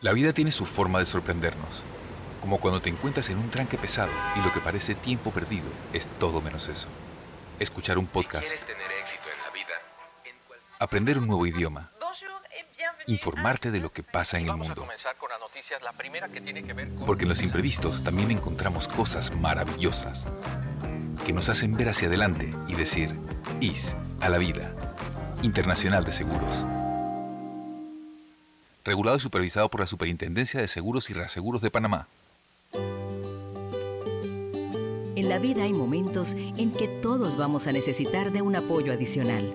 La 0.00 0.12
vida 0.12 0.32
tiene 0.32 0.52
su 0.52 0.66
forma 0.66 1.00
de 1.00 1.06
sorprendernos, 1.06 1.82
como 2.40 2.58
cuando 2.58 2.80
te 2.80 2.90
encuentras 2.90 3.28
en 3.30 3.38
un 3.38 3.50
tranque 3.50 3.76
pesado 3.76 4.12
y 4.36 4.40
lo 4.40 4.52
que 4.52 4.60
parece 4.60 4.94
tiempo 4.94 5.32
perdido 5.32 5.66
es 5.92 6.06
todo 6.20 6.40
menos 6.40 6.68
eso. 6.68 6.86
Escuchar 7.58 7.98
un 7.98 8.06
podcast, 8.06 8.46
tener 8.66 8.92
éxito 9.00 9.24
en 9.24 9.44
la 9.44 9.50
vida, 9.52 9.74
aprender 10.78 11.18
un 11.18 11.26
nuevo 11.26 11.44
idioma, 11.44 11.90
informarte 13.06 13.70
de 13.70 13.80
lo 13.80 13.92
que 13.92 14.02
pasa 14.02 14.38
en 14.38 14.48
el 14.48 14.56
mundo. 14.56 14.86
Porque 17.06 17.22
en 17.24 17.28
los 17.28 17.42
imprevistos 17.42 18.02
también 18.02 18.30
encontramos 18.30 18.88
cosas 18.88 19.34
maravillosas 19.34 20.26
que 21.26 21.32
nos 21.32 21.48
hacen 21.48 21.76
ver 21.76 21.88
hacia 21.88 22.08
adelante 22.08 22.52
y 22.68 22.74
decir, 22.74 23.14
IS 23.60 23.94
a 24.20 24.28
la 24.28 24.38
vida. 24.38 24.74
Internacional 25.42 26.04
de 26.04 26.12
Seguros. 26.12 26.64
Regulado 28.84 29.16
y 29.16 29.20
supervisado 29.20 29.68
por 29.70 29.80
la 29.80 29.86
Superintendencia 29.86 30.60
de 30.60 30.68
Seguros 30.68 31.08
y 31.10 31.14
Reaseguros 31.14 31.62
de 31.62 31.70
Panamá. 31.70 32.06
En 35.16 35.28
la 35.28 35.38
vida 35.38 35.62
hay 35.62 35.72
momentos 35.72 36.34
en 36.34 36.72
que 36.72 36.88
todos 36.88 37.36
vamos 37.36 37.66
a 37.66 37.72
necesitar 37.72 38.32
de 38.32 38.42
un 38.42 38.56
apoyo 38.56 38.92
adicional. 38.92 39.54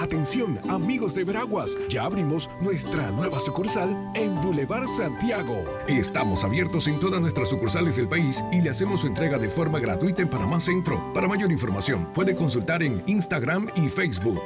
Atención, 0.00 0.58
amigos 0.70 1.14
de 1.14 1.24
Veraguas, 1.24 1.76
ya 1.90 2.04
abrimos 2.04 2.48
nuestra 2.62 3.10
nueva 3.10 3.38
sucursal 3.38 3.90
en 4.14 4.34
Boulevard 4.36 4.88
Santiago. 4.88 5.62
Estamos 5.88 6.42
abiertos 6.42 6.88
en 6.88 6.98
todas 6.98 7.20
nuestras 7.20 7.50
sucursales 7.50 7.96
del 7.96 8.08
país 8.08 8.42
y 8.50 8.62
le 8.62 8.70
hacemos 8.70 9.02
su 9.02 9.08
entrega 9.08 9.36
de 9.36 9.50
forma 9.50 9.78
gratuita 9.78 10.22
en 10.22 10.30
Panamá 10.30 10.58
Centro. 10.58 11.12
Para 11.12 11.28
mayor 11.28 11.52
información, 11.52 12.08
puede 12.14 12.34
consultar 12.34 12.82
en 12.82 13.02
Instagram 13.08 13.68
y 13.76 13.90
Facebook. 13.90 14.40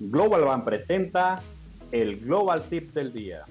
Global 0.00 0.44
Bank 0.44 0.64
presenta 0.64 1.42
el 1.92 2.20
Global 2.20 2.62
Tip 2.70 2.94
del 2.94 3.12
día. 3.12 3.44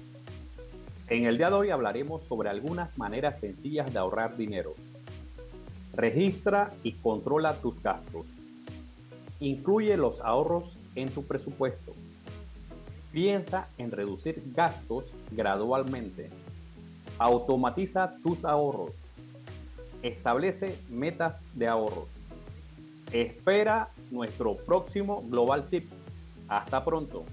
En 1.06 1.26
el 1.26 1.38
día 1.38 1.48
de 1.48 1.54
hoy 1.54 1.70
hablaremos 1.70 2.24
sobre 2.24 2.50
algunas 2.50 2.98
maneras 2.98 3.38
sencillas 3.38 3.92
de 3.92 4.00
ahorrar 4.00 4.36
dinero. 4.36 4.74
Registra 5.98 6.72
y 6.84 6.92
controla 6.92 7.54
tus 7.54 7.82
gastos. 7.82 8.28
Incluye 9.40 9.96
los 9.96 10.20
ahorros 10.20 10.76
en 10.94 11.08
tu 11.08 11.24
presupuesto. 11.24 11.92
Piensa 13.10 13.66
en 13.78 13.90
reducir 13.90 14.40
gastos 14.54 15.10
gradualmente. 15.32 16.30
Automatiza 17.18 18.14
tus 18.22 18.44
ahorros. 18.44 18.92
Establece 20.00 20.78
metas 20.88 21.42
de 21.54 21.66
ahorro. 21.66 22.06
Espera 23.10 23.90
nuestro 24.12 24.54
próximo 24.54 25.24
Global 25.28 25.68
Tip. 25.68 25.90
Hasta 26.46 26.84
pronto. 26.84 27.24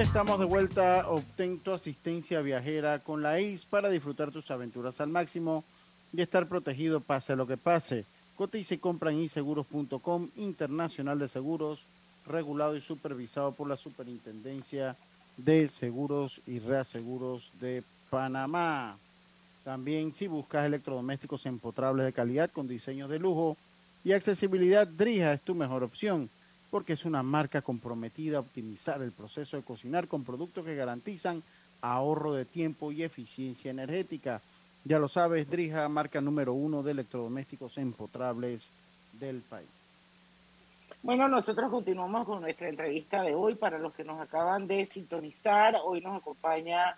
Estamos 0.00 0.38
de 0.38 0.46
vuelta. 0.46 1.10
Obtén 1.10 1.58
tu 1.58 1.72
asistencia 1.72 2.40
viajera 2.40 3.00
con 3.00 3.20
la 3.20 3.38
IS 3.38 3.66
para 3.66 3.90
disfrutar 3.90 4.30
tus 4.30 4.50
aventuras 4.50 4.98
al 4.98 5.10
máximo 5.10 5.62
y 6.10 6.22
estar 6.22 6.48
protegido 6.48 7.00
pase 7.00 7.36
lo 7.36 7.46
que 7.46 7.58
pase. 7.58 8.06
Cotiza 8.34 8.72
y 8.72 8.78
compra 8.78 9.10
en 9.10 9.18
inseguros.com, 9.18 10.30
Internacional 10.36 11.18
de 11.18 11.28
Seguros, 11.28 11.84
regulado 12.26 12.76
y 12.76 12.80
supervisado 12.80 13.52
por 13.52 13.68
la 13.68 13.76
Superintendencia 13.76 14.96
de 15.36 15.68
Seguros 15.68 16.40
y 16.46 16.60
Reaseguros 16.60 17.50
de 17.60 17.84
Panamá. 18.08 18.96
También 19.64 20.14
si 20.14 20.28
buscas 20.28 20.64
electrodomésticos 20.64 21.44
empotrables 21.44 22.06
de 22.06 22.14
calidad 22.14 22.50
con 22.50 22.66
diseños 22.66 23.10
de 23.10 23.18
lujo 23.18 23.58
y 24.02 24.12
accesibilidad, 24.12 24.88
Drija 24.88 25.34
es 25.34 25.42
tu 25.42 25.54
mejor 25.54 25.82
opción 25.82 26.30
porque 26.70 26.92
es 26.92 27.04
una 27.04 27.22
marca 27.22 27.62
comprometida 27.62 28.36
a 28.36 28.40
optimizar 28.40 29.02
el 29.02 29.12
proceso 29.12 29.56
de 29.56 29.62
cocinar 29.62 30.08
con 30.08 30.24
productos 30.24 30.64
que 30.64 30.76
garantizan 30.76 31.42
ahorro 31.82 32.32
de 32.32 32.44
tiempo 32.44 32.92
y 32.92 33.02
eficiencia 33.02 33.70
energética. 33.70 34.40
Ya 34.84 34.98
lo 34.98 35.08
sabes, 35.08 35.48
Drija, 35.50 35.88
marca 35.88 36.20
número 36.20 36.52
uno 36.52 36.82
de 36.82 36.92
electrodomésticos 36.92 37.76
empotrables 37.78 38.70
del 39.18 39.40
país. 39.40 39.68
Bueno, 41.02 41.28
nosotros 41.28 41.70
continuamos 41.70 42.26
con 42.26 42.42
nuestra 42.42 42.68
entrevista 42.68 43.22
de 43.22 43.34
hoy. 43.34 43.54
Para 43.54 43.78
los 43.78 43.94
que 43.94 44.04
nos 44.04 44.20
acaban 44.20 44.66
de 44.66 44.84
sintonizar, 44.86 45.76
hoy 45.82 46.00
nos 46.02 46.18
acompaña 46.18 46.94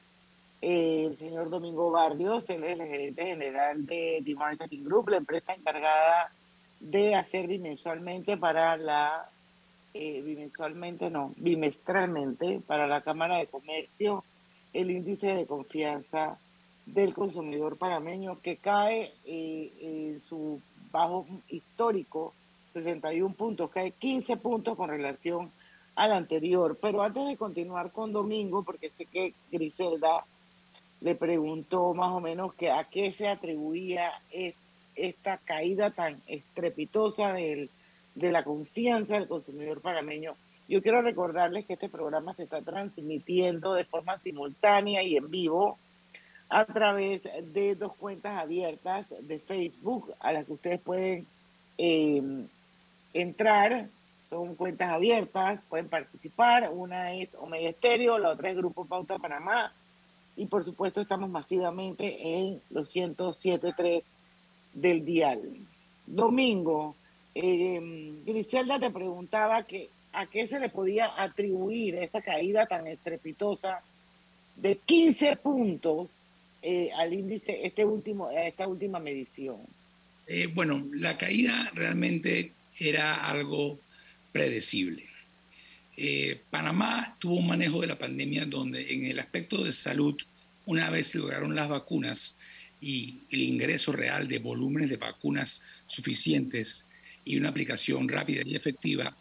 eh, 0.60 1.06
el 1.06 1.16
señor 1.16 1.50
Domingo 1.50 1.90
Barrios, 1.90 2.48
él 2.50 2.64
es 2.64 2.78
el 2.78 2.86
gerente 2.86 3.24
general 3.24 3.86
de 3.86 4.22
The 4.24 4.34
Marketing 4.34 4.84
Group, 4.84 5.08
la 5.08 5.16
empresa 5.16 5.54
encargada 5.54 6.32
de 6.78 7.14
hacer 7.14 7.46
bimensualmente 7.46 8.36
para 8.36 8.76
la, 8.76 9.28
eh, 9.94 10.22
bimensualmente 10.22 11.10
no, 11.10 11.32
bimestralmente 11.36 12.60
para 12.66 12.86
la 12.86 13.02
Cámara 13.02 13.38
de 13.38 13.46
Comercio 13.46 14.24
el 14.72 14.90
índice 14.90 15.34
de 15.34 15.46
confianza 15.46 16.38
del 16.86 17.12
consumidor 17.14 17.76
panameño 17.76 18.40
que 18.40 18.56
cae 18.56 19.12
eh, 19.24 19.72
en 19.80 20.22
su 20.24 20.60
bajo 20.90 21.26
histórico 21.48 22.34
61 22.72 23.34
puntos, 23.34 23.70
cae 23.70 23.90
15 23.92 24.36
puntos 24.38 24.76
con 24.76 24.88
relación 24.88 25.50
al 25.94 26.12
anterior. 26.12 26.78
Pero 26.80 27.02
antes 27.02 27.26
de 27.28 27.36
continuar 27.36 27.92
con 27.92 28.12
Domingo, 28.12 28.62
porque 28.62 28.88
sé 28.88 29.04
que 29.04 29.34
Griselda 29.50 30.24
le 31.02 31.14
preguntó 31.14 31.92
más 31.92 32.12
o 32.12 32.20
menos 32.20 32.54
que 32.54 32.70
a 32.70 32.84
qué 32.84 33.12
se 33.12 33.28
atribuía 33.28 34.10
es- 34.30 34.54
esta 34.94 35.36
caída 35.38 35.90
tan 35.90 36.20
estrepitosa 36.26 37.32
del, 37.34 37.68
de 38.14 38.30
la 38.30 38.44
confianza 38.44 39.14
del 39.14 39.28
consumidor 39.28 39.80
panameño. 39.80 40.34
Yo 40.68 40.82
quiero 40.82 41.02
recordarles 41.02 41.66
que 41.66 41.74
este 41.74 41.88
programa 41.88 42.32
se 42.32 42.44
está 42.44 42.60
transmitiendo 42.62 43.74
de 43.74 43.84
forma 43.84 44.18
simultánea 44.18 45.02
y 45.02 45.16
en 45.16 45.30
vivo 45.30 45.78
a 46.48 46.64
través 46.66 47.22
de 47.52 47.74
dos 47.74 47.94
cuentas 47.94 48.38
abiertas 48.38 49.12
de 49.22 49.38
Facebook 49.38 50.12
a 50.20 50.32
las 50.32 50.46
que 50.46 50.52
ustedes 50.52 50.80
pueden 50.80 51.26
eh, 51.78 52.22
entrar. 53.14 53.88
Son 54.28 54.54
cuentas 54.54 54.90
abiertas, 54.90 55.60
pueden 55.68 55.88
participar. 55.88 56.70
Una 56.72 57.14
es 57.14 57.34
Omega 57.34 57.70
Estéreo, 57.70 58.18
la 58.18 58.30
otra 58.30 58.50
es 58.50 58.56
Grupo 58.56 58.84
Pauta 58.84 59.18
Panamá. 59.18 59.72
Y 60.36 60.46
por 60.46 60.64
supuesto 60.64 61.00
estamos 61.00 61.28
masivamente 61.28 62.38
en 62.38 62.60
los 62.70 62.94
107.3 62.94 64.02
del 64.74 65.04
dial. 65.04 65.42
Domingo, 66.06 66.94
eh, 67.34 67.80
Griselda 68.26 68.78
te 68.78 68.90
preguntaba 68.90 69.64
que 69.66 69.88
a 70.12 70.26
qué 70.26 70.46
se 70.46 70.60
le 70.60 70.68
podía 70.68 71.12
atribuir 71.16 71.94
esa 71.96 72.20
caída 72.20 72.66
tan 72.66 72.86
estrepitosa 72.86 73.80
de 74.56 74.76
15 74.76 75.36
puntos 75.36 76.18
eh, 76.60 76.90
al 76.98 77.12
índice, 77.12 77.64
este 77.64 77.84
último, 77.84 78.30
esta 78.30 78.68
última 78.68 78.98
medición. 78.98 79.56
Eh, 80.26 80.48
bueno, 80.54 80.86
la 80.92 81.16
caída 81.16 81.70
realmente 81.74 82.52
era 82.78 83.26
algo 83.28 83.78
predecible. 84.32 85.08
Panamá 86.50 87.16
tuvo 87.20 87.36
un 87.36 87.46
manejo 87.46 87.80
de 87.80 87.86
la 87.86 87.98
pandemia 87.98 88.44
donde 88.46 88.92
en 88.92 89.04
el 89.04 89.20
aspecto 89.20 89.62
de 89.62 89.72
salud, 89.72 90.16
una 90.66 90.90
vez 90.90 91.08
se 91.08 91.18
lograron 91.18 91.54
las 91.54 91.68
vacunas 91.68 92.36
y 92.80 93.20
el 93.30 93.42
ingreso 93.42 93.92
real 93.92 94.26
de 94.26 94.40
volúmenes 94.40 94.90
de 94.90 94.96
vacunas 94.96 95.62
suficientes 95.86 96.84
y 97.24 97.36
una 97.36 97.50
aplicación 97.50 98.08
rápida 98.08 98.42
y 98.44 98.56
efectiva, 98.56 99.16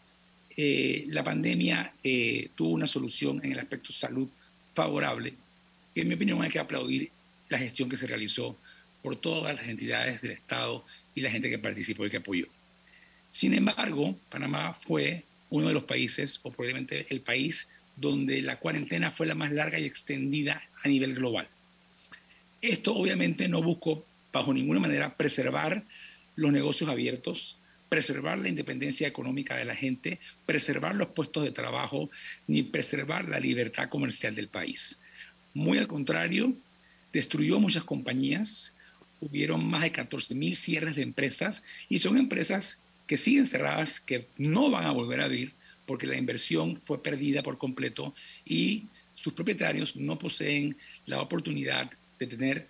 eh, 0.55 1.05
la 1.07 1.23
pandemia 1.23 1.93
eh, 2.03 2.49
tuvo 2.55 2.71
una 2.71 2.87
solución 2.87 3.39
en 3.43 3.53
el 3.53 3.59
aspecto 3.59 3.91
salud 3.91 4.27
favorable, 4.73 5.33
que 5.93 6.01
en 6.01 6.07
mi 6.07 6.15
opinión 6.15 6.41
hay 6.41 6.49
que 6.49 6.59
aplaudir 6.59 7.09
la 7.49 7.57
gestión 7.57 7.89
que 7.89 7.97
se 7.97 8.07
realizó 8.07 8.57
por 9.01 9.15
todas 9.15 9.55
las 9.55 9.67
entidades 9.67 10.21
del 10.21 10.31
Estado 10.31 10.85
y 11.15 11.21
la 11.21 11.31
gente 11.31 11.49
que 11.49 11.59
participó 11.59 12.05
y 12.05 12.09
que 12.09 12.17
apoyó. 12.17 12.47
Sin 13.29 13.53
embargo, 13.53 14.17
Panamá 14.29 14.73
fue 14.73 15.23
uno 15.49 15.67
de 15.67 15.73
los 15.73 15.83
países, 15.83 16.39
o 16.43 16.51
probablemente 16.51 17.05
el 17.09 17.21
país, 17.21 17.67
donde 17.95 18.41
la 18.41 18.57
cuarentena 18.57 19.11
fue 19.11 19.27
la 19.27 19.35
más 19.35 19.51
larga 19.51 19.79
y 19.79 19.85
extendida 19.85 20.61
a 20.83 20.87
nivel 20.87 21.13
global. 21.13 21.47
Esto 22.61 22.95
obviamente 22.95 23.47
no 23.47 23.61
buscó 23.61 24.05
bajo 24.31 24.53
ninguna 24.53 24.79
manera 24.79 25.15
preservar 25.15 25.83
los 26.35 26.51
negocios 26.51 26.89
abiertos, 26.89 27.57
preservar 27.91 28.39
la 28.39 28.47
independencia 28.47 29.06
económica 29.06 29.58
de 29.58 29.65
la 29.65 29.75
gente, 29.75 30.17
preservar 30.45 30.95
los 30.95 31.10
puestos 31.10 31.43
de 31.43 31.51
trabajo, 31.51 32.10
ni 32.47 32.63
preservar 32.63 33.27
la 33.27 33.38
libertad 33.38 33.89
comercial 33.89 34.34
del 34.34 34.47
país. 34.47 34.97
Muy 35.54 35.77
al 35.77 35.89
contrario, 35.89 36.54
destruyó 37.12 37.60
muchas 37.60 37.84
compañías, 37.84 38.73
hubieron 39.19 39.65
más 39.65 39.82
de 39.82 39.91
14 39.91 40.36
mil 40.36 40.56
cierres 40.56 40.95
de 40.95 41.01
empresas 41.01 41.63
y 41.89 41.99
son 41.99 42.17
empresas 42.17 42.80
que 43.08 43.17
siguen 43.17 43.45
cerradas, 43.45 43.99
que 43.99 44.25
no 44.38 44.71
van 44.71 44.86
a 44.86 44.91
volver 44.91 45.19
a 45.19 45.25
abrir 45.25 45.51
porque 45.86 46.08
la 46.08 46.15
inversión 46.15 46.80
fue 46.86 47.04
perdida 47.04 47.43
por 47.43 47.58
completo 47.58 48.15
y 48.45 48.86
sus 49.15 49.34
propietarios 49.34 49.97
no 49.97 50.17
poseen 50.17 50.77
la 51.08 51.21
oportunidad 51.21 51.91
de 52.17 52.25
tener 52.25 52.69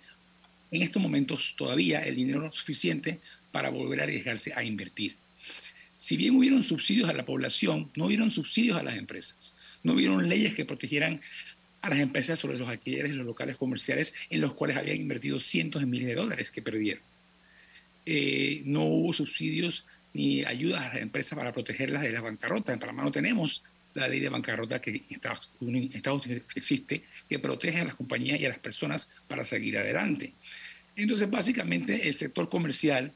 en 0.72 0.82
estos 0.82 1.00
momentos 1.00 1.54
todavía 1.56 2.00
el 2.00 2.16
dinero 2.16 2.52
suficiente 2.52 3.20
para 3.52 3.70
volver 3.70 4.00
a 4.00 4.04
arriesgarse 4.04 4.52
a 4.54 4.64
invertir. 4.64 5.16
Si 5.94 6.16
bien 6.16 6.34
hubieron 6.34 6.64
subsidios 6.64 7.08
a 7.08 7.12
la 7.12 7.24
población, 7.24 7.90
no 7.94 8.06
hubieron 8.06 8.30
subsidios 8.30 8.76
a 8.76 8.82
las 8.82 8.96
empresas, 8.96 9.54
no 9.84 9.92
hubieron 9.92 10.28
leyes 10.28 10.54
que 10.54 10.64
protegieran 10.64 11.20
a 11.82 11.90
las 11.90 11.98
empresas 11.98 12.38
sobre 12.38 12.58
los 12.58 12.68
alquileres 12.68 13.10
de 13.10 13.16
los 13.16 13.26
locales 13.26 13.56
comerciales 13.56 14.14
en 14.30 14.40
los 14.40 14.54
cuales 14.54 14.76
habían 14.76 14.96
invertido 14.96 15.38
cientos 15.38 15.82
de 15.82 15.86
miles 15.86 16.08
de 16.08 16.14
dólares 16.14 16.50
que 16.50 16.62
perdieron. 16.62 17.02
Eh, 18.06 18.62
no 18.64 18.84
hubo 18.84 19.12
subsidios 19.12 19.84
ni 20.14 20.44
ayudas 20.44 20.82
a 20.82 20.88
las 20.88 21.02
empresas 21.02 21.38
para 21.38 21.52
protegerlas 21.52 22.02
de 22.02 22.12
la 22.12 22.20
bancarrota. 22.20 22.72
En 22.72 22.78
Panamá 22.78 23.04
no 23.04 23.12
tenemos 23.12 23.62
la 23.94 24.08
ley 24.08 24.20
de 24.20 24.28
bancarrota 24.28 24.80
que 24.80 24.90
en 24.90 25.04
Estados 25.10 25.50
Unidos, 25.60 25.94
Estados 25.94 26.26
Unidos 26.26 26.44
existe, 26.54 27.02
que 27.28 27.38
protege 27.38 27.80
a 27.80 27.84
las 27.84 27.94
compañías 27.94 28.40
y 28.40 28.46
a 28.46 28.50
las 28.50 28.58
personas 28.58 29.08
para 29.28 29.44
seguir 29.44 29.78
adelante. 29.78 30.32
Entonces, 30.96 31.30
básicamente, 31.30 32.08
el 32.08 32.14
sector 32.14 32.48
comercial, 32.48 33.12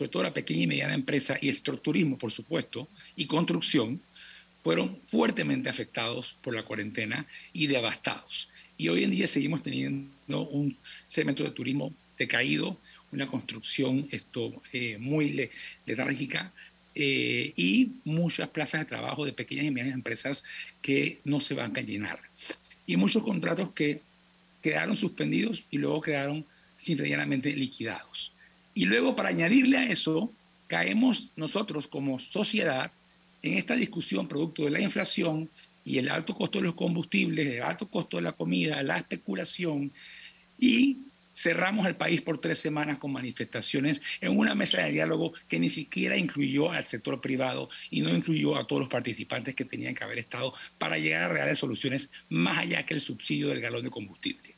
sobre 0.00 0.12
todo 0.12 0.22
la 0.22 0.32
pequeña 0.32 0.62
y 0.62 0.66
mediana 0.66 0.94
empresa 0.94 1.36
y 1.42 1.50
el 1.50 1.60
turismo, 1.60 2.16
por 2.16 2.32
supuesto, 2.32 2.88
y 3.16 3.26
construcción, 3.26 4.00
fueron 4.62 4.98
fuertemente 5.04 5.68
afectados 5.68 6.38
por 6.40 6.54
la 6.54 6.62
cuarentena 6.62 7.26
y 7.52 7.66
devastados. 7.66 8.48
Y 8.78 8.88
hoy 8.88 9.04
en 9.04 9.10
día 9.10 9.28
seguimos 9.28 9.62
teniendo 9.62 10.48
un 10.48 10.74
segmento 11.06 11.44
de 11.44 11.50
turismo 11.50 11.92
decaído, 12.16 12.78
una 13.12 13.26
construcción 13.26 14.08
esto, 14.10 14.62
eh, 14.72 14.96
muy 14.96 15.28
le- 15.34 15.50
letárgica 15.84 16.50
eh, 16.94 17.52
y 17.54 17.90
muchas 18.04 18.48
plazas 18.48 18.80
de 18.80 18.86
trabajo 18.86 19.26
de 19.26 19.34
pequeñas 19.34 19.66
y 19.66 19.70
medianas 19.70 19.94
empresas 19.94 20.44
que 20.80 21.20
no 21.24 21.40
se 21.40 21.52
van 21.52 21.76
a 21.76 21.82
llenar. 21.82 22.20
Y 22.86 22.96
muchos 22.96 23.22
contratos 23.22 23.72
que 23.72 24.00
quedaron 24.62 24.96
suspendidos 24.96 25.62
y 25.70 25.76
luego 25.76 26.00
quedaron 26.00 26.46
simplemente 26.74 27.54
liquidados. 27.54 28.32
Y 28.74 28.84
luego, 28.84 29.16
para 29.16 29.30
añadirle 29.30 29.78
a 29.78 29.86
eso, 29.86 30.32
caemos 30.66 31.28
nosotros 31.36 31.88
como 31.88 32.18
sociedad 32.18 32.92
en 33.42 33.58
esta 33.58 33.74
discusión 33.74 34.28
producto 34.28 34.64
de 34.64 34.70
la 34.70 34.80
inflación 34.80 35.48
y 35.84 35.98
el 35.98 36.08
alto 36.08 36.34
costo 36.34 36.58
de 36.58 36.64
los 36.64 36.74
combustibles, 36.74 37.48
el 37.48 37.62
alto 37.62 37.88
costo 37.88 38.18
de 38.18 38.22
la 38.22 38.32
comida, 38.32 38.82
la 38.82 38.98
especulación, 38.98 39.92
y 40.58 40.98
cerramos 41.34 41.86
el 41.86 41.96
país 41.96 42.20
por 42.20 42.38
tres 42.38 42.58
semanas 42.58 42.98
con 42.98 43.12
manifestaciones 43.12 44.00
en 44.20 44.36
una 44.36 44.54
mesa 44.54 44.82
de 44.82 44.92
diálogo 44.92 45.32
que 45.48 45.58
ni 45.58 45.68
siquiera 45.68 46.16
incluyó 46.16 46.70
al 46.70 46.84
sector 46.84 47.20
privado 47.20 47.70
y 47.90 48.02
no 48.02 48.14
incluyó 48.14 48.56
a 48.56 48.66
todos 48.66 48.80
los 48.80 48.90
participantes 48.90 49.54
que 49.54 49.64
tenían 49.64 49.94
que 49.94 50.04
haber 50.04 50.18
estado 50.18 50.52
para 50.78 50.98
llegar 50.98 51.24
a 51.24 51.28
reales 51.28 51.58
soluciones 51.58 52.10
más 52.28 52.58
allá 52.58 52.84
que 52.84 52.94
el 52.94 53.00
subsidio 53.00 53.48
del 53.48 53.60
galón 53.60 53.84
de 53.84 53.90
combustible. 53.90 54.54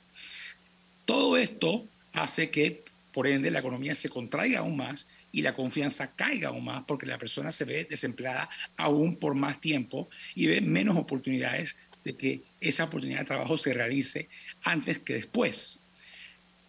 Todo 1.05 1.37
esto 1.37 1.87
hace 2.13 2.51
que, 2.51 2.83
por 3.13 3.27
ende, 3.27 3.51
la 3.51 3.59
economía 3.59 3.95
se 3.95 4.09
contraiga 4.09 4.61
aún 4.61 4.77
más 4.77 5.07
y 5.33 5.43
la 5.43 5.55
confianza 5.55 6.15
caiga 6.15 6.49
aún 6.49 6.65
más 6.65 6.85
porque 6.87 7.07
la 7.07 7.19
persona 7.19 7.53
se 7.53 7.65
ve 7.65 7.85
desempleada 7.85 8.49
aún 8.77 9.17
por 9.17 9.35
más 9.35 9.61
tiempo 9.61 10.09
y 10.35 10.47
ve 10.47 10.61
menos 10.61 10.97
oportunidades 10.97 11.77
de 12.05 12.17
que 12.17 12.43
esa 12.61 12.85
oportunidad 12.85 13.21
de 13.21 13.27
trabajo 13.27 13.57
se 13.59 13.75
realice 13.75 14.29
antes 14.63 14.99
que 14.99 15.15
después. 15.15 15.79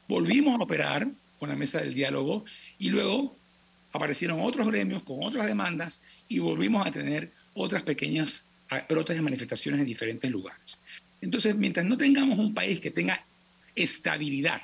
Volvimos 0.08 0.60
a 0.60 0.64
operar 0.64 1.08
con 1.40 1.50
la 1.50 1.56
mesa 1.56 1.80
del 1.80 1.94
diálogo 1.94 2.46
y 2.78 2.90
luego 2.90 3.36
aparecieron 3.94 4.40
otros 4.42 4.68
gremios 4.68 5.04
con 5.04 5.18
otras 5.22 5.46
demandas 5.46 6.02
y 6.28 6.40
volvimos 6.40 6.86
a 6.86 6.92
tener 6.92 7.32
otras 7.54 7.84
pequeñas 7.84 8.44
brotes 8.90 9.16
de 9.16 9.22
manifestaciones 9.22 9.80
en 9.80 9.86
diferentes 9.86 10.30
lugares. 10.30 10.80
Entonces, 11.22 11.56
mientras 11.56 11.86
no 11.86 11.96
tengamos 11.96 12.38
un 12.40 12.54
país 12.54 12.80
que 12.80 12.92
tenga 12.92 13.24
estabilidad 13.76 14.62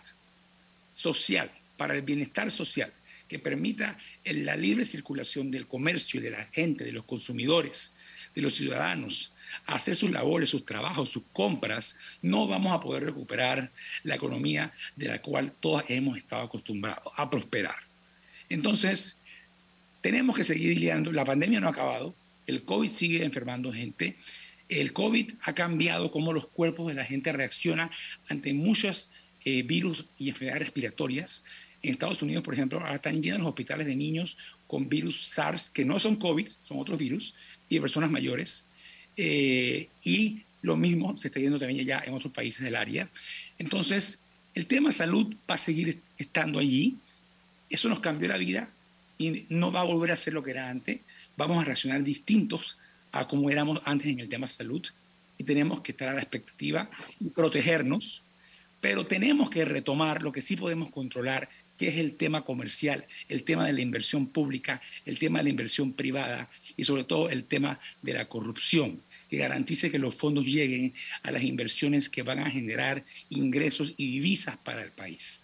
social, 0.93 1.51
para 1.79 1.95
el 1.95 2.01
bienestar 2.01 2.51
social, 2.51 2.91
que 3.29 3.39
permita 3.39 3.97
la 4.25 4.57
libre 4.57 4.83
circulación 4.83 5.49
del 5.49 5.65
comercio 5.65 6.19
y 6.19 6.23
de 6.23 6.31
la 6.31 6.43
gente, 6.47 6.83
de 6.83 6.91
los 6.91 7.05
consumidores, 7.05 7.93
de 8.35 8.41
los 8.41 8.55
ciudadanos, 8.55 9.31
hacer 9.65 9.95
sus 9.95 10.11
labores, 10.11 10.49
sus 10.49 10.65
trabajos, 10.65 11.09
sus 11.09 11.23
compras, 11.31 11.95
no 12.21 12.47
vamos 12.47 12.73
a 12.73 12.81
poder 12.81 13.05
recuperar 13.05 13.71
la 14.03 14.15
economía 14.15 14.73
de 14.97 15.07
la 15.07 15.21
cual 15.21 15.53
todos 15.53 15.85
hemos 15.87 16.17
estado 16.17 16.43
acostumbrados 16.43 17.13
a 17.15 17.29
prosperar. 17.29 17.77
Entonces, 18.49 19.17
tenemos 20.01 20.35
que 20.35 20.43
seguir 20.43 20.75
lidiando. 20.75 21.13
La 21.13 21.23
pandemia 21.23 21.61
no 21.61 21.67
ha 21.67 21.71
acabado, 21.71 22.13
el 22.45 22.63
COVID 22.63 22.89
sigue 22.89 23.23
enfermando 23.23 23.71
gente, 23.71 24.17
el 24.67 24.91
COVID 24.91 25.31
ha 25.43 25.53
cambiado 25.53 26.11
cómo 26.11 26.33
los 26.33 26.47
cuerpos 26.47 26.87
de 26.87 26.93
la 26.93 27.05
gente 27.05 27.31
reaccionan 27.31 27.89
ante 28.27 28.53
muchos 28.53 29.07
eh, 29.45 29.63
virus 29.63 30.05
y 30.17 30.27
enfermedades 30.27 30.67
respiratorias. 30.67 31.45
En 31.81 31.91
Estados 31.91 32.21
Unidos, 32.21 32.43
por 32.43 32.53
ejemplo, 32.53 32.79
ahora 32.79 32.95
están 32.95 33.21
llenos 33.21 33.39
los 33.39 33.47
hospitales 33.49 33.87
de 33.87 33.95
niños 33.95 34.37
con 34.67 34.89
virus 34.89 35.27
SARS, 35.27 35.69
que 35.69 35.85
no 35.85 35.97
son 35.99 36.17
COVID, 36.17 36.47
son 36.63 36.79
otros 36.79 36.97
virus, 36.97 37.33
y 37.69 37.75
de 37.75 37.81
personas 37.81 38.11
mayores. 38.11 38.65
Eh, 39.15 39.87
y 40.03 40.43
lo 40.61 40.75
mismo 40.75 41.17
se 41.17 41.27
está 41.27 41.39
viendo 41.39 41.59
también 41.59 41.85
ya 41.85 42.03
en 42.05 42.13
otros 42.13 42.33
países 42.33 42.63
del 42.63 42.75
área. 42.75 43.09
Entonces, 43.57 44.21
el 44.53 44.65
tema 44.65 44.91
salud 44.91 45.33
va 45.49 45.55
a 45.55 45.57
seguir 45.57 45.99
estando 46.17 46.59
allí. 46.59 46.97
Eso 47.69 47.87
nos 47.87 47.99
cambió 47.99 48.27
la 48.27 48.37
vida 48.37 48.69
y 49.17 49.45
no 49.49 49.71
va 49.71 49.81
a 49.81 49.85
volver 49.85 50.11
a 50.11 50.17
ser 50.17 50.33
lo 50.33 50.43
que 50.43 50.51
era 50.51 50.69
antes. 50.69 50.99
Vamos 51.37 51.59
a 51.59 51.65
reaccionar 51.65 52.03
distintos 52.03 52.77
a 53.11 53.27
como 53.27 53.49
éramos 53.49 53.81
antes 53.85 54.07
en 54.07 54.19
el 54.19 54.29
tema 54.29 54.47
salud 54.47 54.85
y 55.37 55.43
tenemos 55.43 55.81
que 55.81 55.91
estar 55.91 56.09
a 56.09 56.13
la 56.13 56.21
expectativa 56.21 56.89
y 57.19 57.29
protegernos, 57.29 58.23
pero 58.81 59.05
tenemos 59.05 59.49
que 59.49 59.65
retomar 59.65 60.21
lo 60.21 60.31
que 60.31 60.41
sí 60.41 60.55
podemos 60.55 60.91
controlar, 60.91 61.49
que 61.79 61.87
es 61.87 61.95
el 61.95 62.17
tema 62.17 62.43
comercial, 62.43 63.05
el 63.29 63.43
tema 63.43 63.65
de 63.65 63.71
la 63.71 63.79
inversión 63.79 64.27
pública, 64.27 64.81
el 65.05 65.17
tema 65.17 65.39
de 65.39 65.45
la 65.45 65.49
inversión 65.51 65.93
privada 65.93 66.49
y 66.75 66.83
sobre 66.83 67.05
todo 67.05 67.29
el 67.29 67.45
tema 67.45 67.79
de 68.01 68.13
la 68.13 68.27
corrupción, 68.27 69.01
que 69.29 69.37
garantice 69.37 69.89
que 69.89 69.97
los 69.97 70.13
fondos 70.13 70.45
lleguen 70.45 70.93
a 71.23 71.31
las 71.31 71.41
inversiones 71.41 72.09
que 72.09 72.21
van 72.21 72.39
a 72.39 72.51
generar 72.51 73.05
ingresos 73.29 73.93
y 73.95 74.11
divisas 74.11 74.57
para 74.57 74.83
el 74.83 74.91
país. 74.91 75.39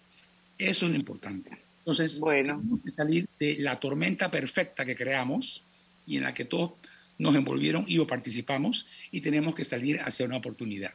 Eso 0.57 0.85
es 0.85 0.91
lo 0.91 0.97
importante. 0.97 1.51
Entonces, 1.79 2.19
bueno. 2.19 2.57
tenemos 2.57 2.81
que 2.81 2.91
salir 2.91 3.29
de 3.39 3.55
la 3.59 3.79
tormenta 3.79 4.29
perfecta 4.29 4.83
que 4.83 4.95
creamos 4.97 5.63
y 6.05 6.17
en 6.17 6.23
la 6.23 6.33
que 6.33 6.43
todos 6.43 6.73
nos 7.17 7.33
envolvieron 7.35 7.85
y 7.87 7.99
o 7.99 8.07
participamos 8.07 8.85
y 9.09 9.21
tenemos 9.21 9.55
que 9.55 9.63
salir 9.63 10.01
hacia 10.01 10.25
una 10.25 10.35
oportunidad. 10.35 10.93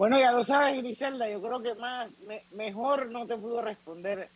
Bueno, 0.00 0.18
ya 0.18 0.32
lo 0.32 0.44
sabes, 0.44 0.78
Griselda, 0.78 1.28
yo 1.28 1.42
creo 1.42 1.60
que 1.60 1.74
más, 1.74 2.10
mejor 2.52 3.10
no 3.10 3.26
te 3.26 3.36
pudo 3.36 3.60
responder 3.60 4.30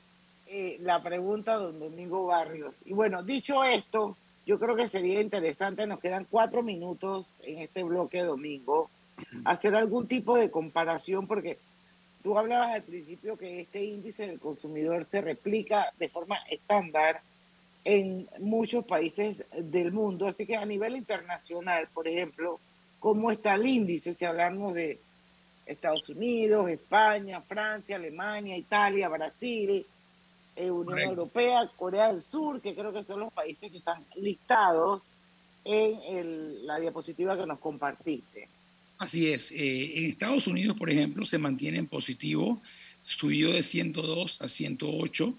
eh, 0.46 0.76
la 0.82 1.02
pregunta 1.02 1.54
don 1.54 1.80
Domingo 1.80 2.26
Barrios. 2.26 2.82
Y 2.84 2.92
bueno, 2.92 3.22
dicho 3.22 3.64
esto, 3.64 4.14
yo 4.44 4.58
creo 4.58 4.76
que 4.76 4.88
sería 4.88 5.22
interesante, 5.22 5.86
nos 5.86 6.00
quedan 6.00 6.26
cuatro 6.30 6.62
minutos 6.62 7.40
en 7.46 7.60
este 7.60 7.82
bloque 7.82 8.22
domingo, 8.22 8.90
hacer 9.46 9.74
algún 9.74 10.06
tipo 10.06 10.36
de 10.36 10.50
comparación, 10.50 11.26
porque 11.26 11.56
tú 12.22 12.36
hablabas 12.36 12.74
al 12.74 12.82
principio 12.82 13.38
que 13.38 13.62
este 13.62 13.82
índice 13.82 14.26
del 14.26 14.40
consumidor 14.40 15.06
se 15.06 15.22
replica 15.22 15.94
de 15.98 16.10
forma 16.10 16.36
estándar 16.50 17.22
en 17.84 18.28
muchos 18.38 18.84
países 18.84 19.44
del 19.56 19.92
mundo, 19.92 20.28
así 20.28 20.44
que 20.44 20.56
a 20.56 20.66
nivel 20.66 20.94
internacional, 20.94 21.88
por 21.94 22.06
ejemplo, 22.06 22.60
¿cómo 23.00 23.30
está 23.30 23.54
el 23.54 23.66
índice 23.66 24.12
si 24.12 24.26
hablamos 24.26 24.74
de 24.74 25.00
Estados 25.66 26.08
Unidos, 26.08 26.68
España, 26.68 27.40
Francia, 27.40 27.96
Alemania, 27.96 28.56
Italia, 28.56 29.08
Brasil, 29.08 29.84
eh, 30.56 30.70
Unión 30.70 30.98
Europea, 30.98 31.70
Corea 31.76 32.12
del 32.12 32.22
Sur, 32.22 32.60
que 32.60 32.74
creo 32.74 32.92
que 32.92 33.04
son 33.04 33.20
los 33.20 33.32
países 33.32 33.70
que 33.70 33.78
están 33.78 34.04
listados 34.16 35.08
en 35.64 36.66
la 36.66 36.78
diapositiva 36.78 37.36
que 37.36 37.46
nos 37.46 37.58
compartiste. 37.58 38.48
Así 38.98 39.28
es. 39.28 39.50
Eh, 39.50 39.98
en 39.98 40.06
Estados 40.06 40.46
Unidos, 40.46 40.76
por 40.76 40.90
ejemplo, 40.90 41.24
se 41.24 41.38
mantiene 41.38 41.78
en 41.78 41.86
positivo, 41.86 42.60
subió 43.02 43.52
de 43.52 43.62
102 43.62 44.42
a 44.42 44.48
108 44.48 45.34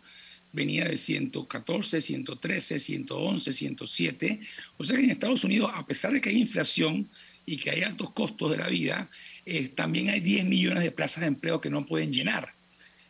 venía 0.55 0.85
de 0.85 0.95
114, 0.95 1.99
113, 1.99 2.79
111, 2.79 3.51
107. 3.51 4.39
O 4.77 4.83
sea 4.85 4.97
que 4.97 5.03
en 5.03 5.09
Estados 5.11 5.43
Unidos, 5.43 5.69
a 5.73 5.85
pesar 5.85 6.13
de 6.13 6.21
que 6.21 6.29
hay 6.29 6.37
inflación 6.37 7.09
y 7.45 7.57
que 7.57 7.71
hay 7.71 7.83
altos 7.83 8.11
costos 8.11 8.51
de 8.51 8.57
la 8.57 8.69
vida, 8.69 9.09
eh, 9.45 9.69
también 9.69 10.09
hay 10.09 10.19
10 10.19 10.45
millones 10.45 10.83
de 10.83 10.91
plazas 10.91 11.21
de 11.21 11.27
empleo 11.27 11.61
que 11.61 11.69
no 11.69 11.85
pueden 11.85 12.11
llenar. 12.11 12.53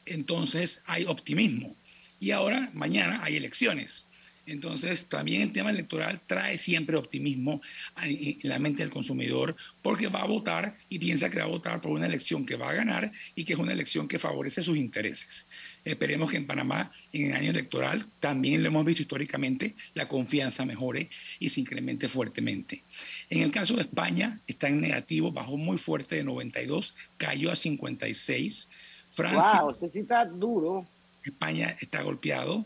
Entonces 0.06 0.84
hay 0.86 1.06
optimismo. 1.06 1.76
Y 2.20 2.32
ahora, 2.32 2.70
mañana, 2.74 3.22
hay 3.24 3.38
elecciones. 3.38 4.08
Entonces, 4.48 5.08
también 5.10 5.42
el 5.42 5.52
tema 5.52 5.72
electoral 5.72 6.22
trae 6.28 6.58
siempre 6.58 6.96
optimismo 6.96 7.62
en 8.02 8.38
la 8.44 8.60
mente 8.60 8.84
del 8.84 8.92
consumidor 8.92 9.56
porque 9.82 10.08
va 10.08 10.22
a 10.22 10.28
votar 10.28 10.76
y 10.88 11.00
piensa 11.00 11.30
que 11.30 11.40
va 11.40 11.46
a 11.46 11.50
votar 11.50 11.82
por 11.82 11.92
una 11.92 12.06
elección 12.06 12.46
que 12.46 12.56
va 12.56 12.70
a 12.70 12.74
ganar 12.74 13.12
y 13.34 13.44
que 13.44 13.54
es 13.54 13.60
una 13.60 13.74
elección 13.74 14.08
que 14.08 14.20
favorece 14.20 14.62
sus 14.62 14.78
intereses. 14.78 15.48
Esperemos 15.84 16.30
que 16.30 16.38
en 16.38 16.46
Panamá, 16.46 16.92
en 17.12 17.32
el 17.32 17.36
año 17.36 17.50
electoral, 17.52 18.08
también 18.20 18.62
lo 18.62 18.70
hemos 18.70 18.86
visto 18.86 19.02
históricamente, 19.02 19.76
la 19.94 20.08
confianza 20.08 20.66
mejore 20.66 21.10
y 21.40 21.50
se 21.50 21.62
incremente 21.62 22.08
fuertemente. 22.08 22.84
En 23.30 23.42
el 23.42 23.52
caso 23.52 23.76
de 23.76 23.82
España, 23.82 24.40
está 24.48 24.68
en 24.68 24.82
negativo, 24.82 25.32
bajó 25.32 25.58
muy 25.58 25.78
fuerte 25.78 26.16
de 26.16 26.24
92, 26.24 26.96
cayó 27.18 27.52
a 27.52 27.56
56. 27.56 28.70
Francia, 29.12 29.62
wow, 29.62 29.74
se 29.74 29.90
cita 29.90 30.26
duro. 30.26 30.88
España 31.24 31.76
está 31.80 32.02
golpeado. 32.02 32.66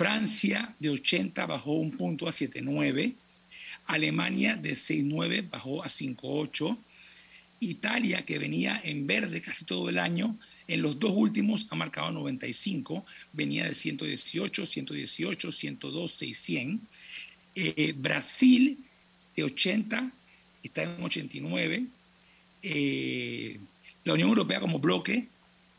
Francia 0.00 0.74
de 0.78 0.88
80 0.88 1.44
bajó 1.44 1.74
un 1.74 1.90
punto 1.90 2.26
a 2.26 2.30
7,9. 2.32 3.12
Alemania 3.84 4.56
de 4.56 4.70
6,9 4.70 5.50
bajó 5.50 5.84
a 5.84 5.88
5,8. 5.88 6.78
Italia, 7.60 8.24
que 8.24 8.38
venía 8.38 8.80
en 8.82 9.06
verde 9.06 9.42
casi 9.42 9.66
todo 9.66 9.90
el 9.90 9.98
año, 9.98 10.38
en 10.66 10.80
los 10.80 10.98
dos 10.98 11.12
últimos 11.14 11.66
ha 11.68 11.74
marcado 11.74 12.12
95, 12.12 13.04
venía 13.34 13.66
de 13.66 13.74
118, 13.74 14.64
118, 14.64 15.52
102, 15.52 16.12
600. 16.12 16.88
Brasil 17.96 18.78
de 19.36 19.44
80 19.44 20.12
está 20.62 20.82
en 20.84 21.02
89. 21.02 21.84
Eh, 22.62 23.60
la 24.04 24.14
Unión 24.14 24.30
Europea 24.30 24.60
como 24.60 24.78
bloque, 24.78 25.28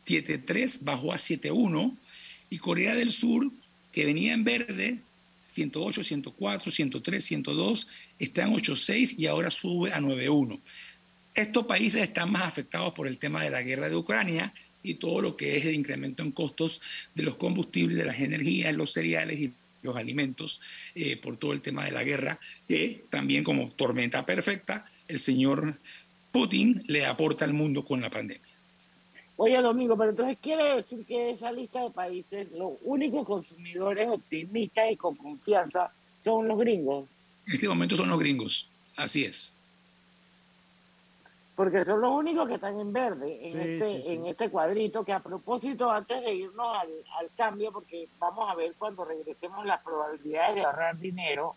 7,3 0.06 0.84
bajó 0.84 1.12
a 1.12 1.16
7,1. 1.16 1.96
Y 2.50 2.58
Corea 2.58 2.94
del 2.94 3.10
Sur 3.10 3.50
que 3.92 4.04
venía 4.04 4.32
en 4.32 4.42
verde, 4.42 4.98
108, 5.50 6.02
104, 6.02 6.70
103, 6.70 7.24
102, 7.24 7.88
está 8.18 8.42
en 8.42 8.54
8.6 8.54 9.18
y 9.18 9.26
ahora 9.26 9.50
sube 9.50 9.92
a 9.92 10.00
9.1. 10.00 10.58
Estos 11.34 11.66
países 11.66 12.02
están 12.02 12.32
más 12.32 12.42
afectados 12.42 12.92
por 12.92 13.06
el 13.06 13.18
tema 13.18 13.42
de 13.42 13.50
la 13.50 13.62
guerra 13.62 13.88
de 13.88 13.96
Ucrania 13.96 14.52
y 14.82 14.94
todo 14.94 15.20
lo 15.20 15.36
que 15.36 15.56
es 15.56 15.64
el 15.64 15.74
incremento 15.74 16.22
en 16.22 16.32
costos 16.32 16.80
de 17.14 17.22
los 17.22 17.36
combustibles, 17.36 17.98
de 17.98 18.04
las 18.04 18.18
energías, 18.18 18.74
los 18.74 18.92
cereales 18.92 19.40
y 19.40 19.52
los 19.82 19.96
alimentos 19.96 20.60
eh, 20.94 21.16
por 21.16 21.36
todo 21.36 21.52
el 21.52 21.60
tema 21.60 21.84
de 21.84 21.90
la 21.90 22.04
guerra, 22.04 22.38
que 22.68 23.04
también 23.10 23.44
como 23.44 23.70
tormenta 23.70 24.24
perfecta, 24.24 24.86
el 25.08 25.18
señor 25.18 25.78
Putin 26.30 26.82
le 26.86 27.04
aporta 27.04 27.44
al 27.44 27.52
mundo 27.52 27.84
con 27.84 28.00
la 28.00 28.10
pandemia. 28.10 28.51
Oye, 29.44 29.60
Domingo, 29.60 29.96
pero 29.96 30.10
entonces 30.10 30.38
quiere 30.40 30.76
decir 30.76 31.04
que 31.04 31.30
esa 31.30 31.50
lista 31.50 31.82
de 31.82 31.90
países, 31.90 32.52
los 32.52 32.74
únicos 32.84 33.26
consumidores 33.26 34.08
optimistas 34.08 34.92
y 34.92 34.96
con 34.96 35.16
confianza 35.16 35.90
son 36.16 36.46
los 36.46 36.56
gringos. 36.56 37.06
En 37.48 37.54
este 37.54 37.68
momento 37.68 37.96
son 37.96 38.08
los 38.08 38.20
gringos, 38.20 38.68
así 38.96 39.24
es. 39.24 39.52
Porque 41.56 41.84
son 41.84 42.02
los 42.02 42.12
únicos 42.12 42.46
que 42.46 42.54
están 42.54 42.78
en 42.78 42.92
verde 42.92 43.50
en, 43.50 43.58
este, 43.58 44.12
en 44.12 44.26
este 44.26 44.48
cuadrito, 44.48 45.04
que 45.04 45.12
a 45.12 45.18
propósito, 45.18 45.90
antes 45.90 46.22
de 46.22 46.34
irnos 46.34 46.76
al, 46.78 46.90
al 47.18 47.28
cambio, 47.36 47.72
porque 47.72 48.06
vamos 48.20 48.48
a 48.48 48.54
ver 48.54 48.74
cuando 48.78 49.04
regresemos 49.04 49.66
las 49.66 49.82
probabilidades 49.82 50.54
de 50.54 50.62
ahorrar 50.62 50.96
dinero, 51.00 51.56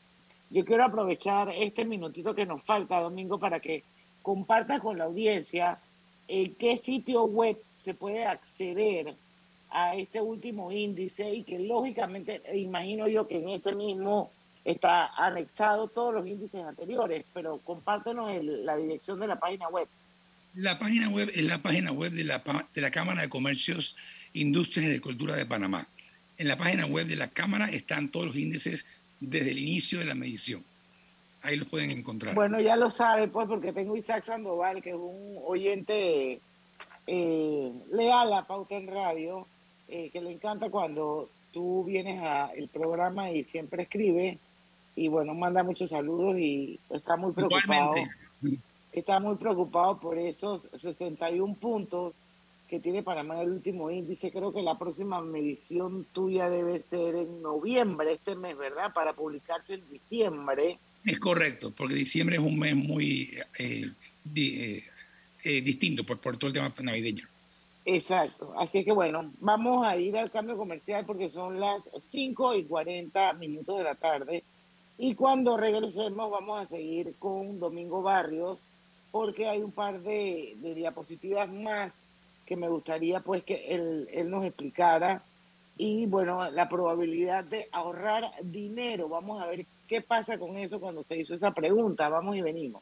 yo 0.49 0.65
quiero 0.65 0.86
aprovechar 0.86 1.51
este 1.55 1.86
minutito 1.86 2.33
que 2.33 2.47
nos 2.47 2.63
falta, 2.63 2.99
Domingo, 2.99 3.38
para 3.38 3.59
que 3.59 3.83
comparta 4.23 4.79
con 4.79 4.97
la 4.97 5.03
audiencia 5.03 5.77
en 6.27 6.55
qué 6.55 6.77
sitio 6.77 7.25
web 7.25 7.55
se 7.86 7.93
puede 7.93 8.25
acceder 8.25 9.13
a 9.69 9.95
este 9.95 10.19
último 10.19 10.71
índice 10.71 11.33
y 11.33 11.43
que 11.43 11.59
lógicamente 11.59 12.41
imagino 12.55 13.07
yo 13.07 13.27
que 13.27 13.38
en 13.38 13.49
ese 13.49 13.73
mismo 13.75 14.31
está 14.63 15.07
anexado 15.15 15.88
todos 15.88 16.13
los 16.15 16.25
índices 16.27 16.63
anteriores, 16.63 17.23
pero 17.33 17.59
compártenos 17.59 18.31
el- 18.31 18.65
la 18.65 18.75
dirección 18.75 19.19
de 19.19 19.27
la 19.27 19.39
página 19.39 19.67
web. 19.69 19.88
La 20.55 20.79
página 20.79 21.09
web 21.09 21.29
es 21.33 21.43
la 21.43 21.61
página 21.61 21.91
web 21.91 22.11
de 22.13 22.23
la, 22.23 22.41
de 22.73 22.81
la 22.81 22.89
Cámara 22.89 23.21
de 23.21 23.29
Comercios, 23.29 23.95
Industrias 24.33 24.86
y 24.86 24.89
Agricultura 24.89 25.36
de 25.36 25.45
Panamá. 25.45 25.88
En 26.38 26.47
la 26.47 26.57
página 26.57 26.86
web 26.88 27.05
de 27.05 27.15
la 27.17 27.27
Cámara 27.29 27.69
están 27.69 28.09
todos 28.09 28.27
los 28.27 28.36
índices 28.36 28.86
desde 29.19 29.51
el 29.51 29.59
inicio 29.59 29.99
de 29.99 30.05
la 30.05 30.15
medición. 30.15 30.63
Ahí 31.43 31.57
los 31.57 31.67
pueden 31.67 31.91
encontrar. 31.91 32.33
Bueno, 32.33 32.59
ya 32.59 32.75
lo 32.75 32.89
sabe, 32.89 33.27
pues, 33.27 33.47
porque 33.47 33.71
tengo 33.71 33.95
Isaac 33.95 34.23
Sandoval, 34.25 34.81
que 34.81 34.89
es 34.89 34.95
un 34.95 35.38
oyente 35.45 36.39
eh, 37.08 37.72
leal 37.91 38.34
a 38.34 38.45
Pauta 38.47 38.76
en 38.76 38.88
Radio, 38.88 39.47
eh, 39.88 40.10
que 40.12 40.22
le 40.22 40.32
encanta 40.32 40.70
cuando 40.70 41.30
tú 41.51 41.84
vienes 41.86 42.22
al 42.22 42.68
programa 42.70 43.32
y 43.32 43.43
siempre 43.43 43.84
escribe, 43.84 44.38
y 44.95 45.08
bueno, 45.08 45.34
manda 45.34 45.64
muchos 45.64 45.89
saludos 45.89 46.38
y 46.39 46.80
está 46.89 47.16
muy 47.18 47.32
preocupado. 47.34 47.95
Igualmente. 47.95 48.12
Está 48.93 49.20
muy 49.20 49.36
preocupado 49.36 49.99
por 49.99 50.18
esos 50.18 50.70
61 50.80 51.53
puntos 51.56 52.16
que 52.70 52.80
tiene 52.80 53.03
Panamá 53.03 53.36
en 53.36 53.41
el 53.41 53.49
último 53.51 53.91
índice. 53.91 54.32
Creo 54.32 54.53
que 54.53 54.62
la 54.62 54.78
próxima 54.78 55.22
medición 55.22 56.06
tuya 56.14 56.49
debe 56.49 56.80
ser 56.80 57.16
en 57.16 57.41
noviembre, 57.41 58.14
este 58.14 58.36
mes, 58.36 58.58
¿verdad? 58.58 58.93
Para 58.93 59.12
publicarse 59.14 59.76
en 59.76 59.89
diciembre. 59.91 60.80
Es 61.03 61.20
correcto, 61.20 61.72
porque 61.76 61.93
diciembre 61.93 62.38
es 62.38 62.41
un 62.41 62.58
mes 62.58 62.76
muy 62.76 63.38
eh, 63.60 63.91
di- 64.24 64.62
eh, 64.64 64.84
eh, 65.45 65.61
distinto 65.61 66.03
por, 66.03 66.19
por 66.19 66.37
todo 66.37 66.47
el 66.47 66.53
tema 66.53 66.73
navideño. 66.81 67.27
Exacto. 67.85 68.51
Así 68.57 68.83
que 68.83 68.91
bueno, 68.91 69.31
vamos 69.39 69.85
a 69.85 69.95
ir 69.95 70.17
al 70.17 70.31
cambio 70.31 70.57
comercial 70.57 71.05
porque 71.05 71.29
son 71.29 71.59
las 71.59 71.87
5 72.09 72.55
y 72.55 72.63
40 72.63 73.33
minutos 73.33 73.77
de 73.77 73.83
la 73.83 73.93
tarde. 73.93 74.43
Y 74.97 75.13
cuando 75.13 75.55
regresemos 75.55 76.31
vamos 76.31 76.59
a 76.59 76.65
seguir 76.65 77.13
con 77.19 77.59
Domingo 77.59 78.01
Barrios 78.01 78.57
porque 79.11 79.47
hay 79.47 79.61
un 79.61 79.71
par 79.71 80.01
de, 80.01 80.55
de 80.57 80.73
diapositivas 80.73 81.47
más 81.47 81.93
que 82.47 82.55
me 82.55 82.67
gustaría 82.67 83.19
pues 83.19 83.43
que 83.43 83.67
él, 83.67 84.07
él 84.11 84.31
nos 84.31 84.45
explicara. 84.45 85.21
Y 85.77 86.07
bueno, 86.07 86.49
la 86.49 86.67
probabilidad 86.67 87.43
de 87.43 87.69
ahorrar 87.71 88.31
dinero. 88.41 89.09
Vamos 89.09 89.43
a 89.43 89.45
ver 89.45 89.67
qué 89.87 90.01
pasa 90.01 90.39
con 90.39 90.57
eso 90.57 90.79
cuando 90.79 91.03
se 91.03 91.17
hizo 91.17 91.35
esa 91.35 91.53
pregunta. 91.53 92.09
Vamos 92.09 92.35
y 92.35 92.41
venimos. 92.41 92.81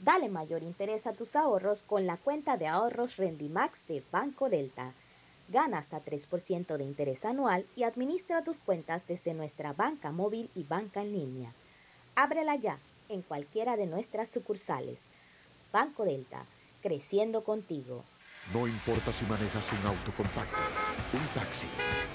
Dale 0.00 0.30
mayor 0.30 0.62
interés 0.62 1.06
a 1.06 1.12
tus 1.12 1.36
ahorros 1.36 1.82
con 1.82 2.06
la 2.06 2.16
cuenta 2.16 2.56
de 2.56 2.66
ahorros 2.66 3.18
Rendimax 3.18 3.86
de 3.86 4.02
Banco 4.10 4.48
Delta. 4.48 4.94
Gana 5.50 5.76
hasta 5.76 6.02
3% 6.02 6.78
de 6.78 6.84
interés 6.84 7.26
anual 7.26 7.66
y 7.76 7.82
administra 7.82 8.42
tus 8.42 8.60
cuentas 8.60 9.06
desde 9.06 9.34
nuestra 9.34 9.74
banca 9.74 10.10
móvil 10.10 10.48
y 10.54 10.64
banca 10.64 11.02
en 11.02 11.12
línea. 11.12 11.52
Ábrela 12.14 12.56
ya 12.56 12.78
en 13.10 13.20
cualquiera 13.20 13.76
de 13.76 13.84
nuestras 13.84 14.30
sucursales. 14.30 15.00
Banco 15.70 16.04
Delta, 16.04 16.46
creciendo 16.82 17.44
contigo. 17.44 18.02
No 18.54 18.66
importa 18.66 19.12
si 19.12 19.26
manejas 19.26 19.70
un 19.72 19.86
auto 19.86 20.12
compacto, 20.16 20.56
un 21.12 21.26
taxi, 21.34 21.66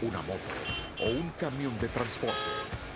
una 0.01 0.23
moto 0.23 0.51
o 1.01 1.09
un 1.11 1.29
camión 1.37 1.77
de 1.79 1.87
transporte. 1.89 2.33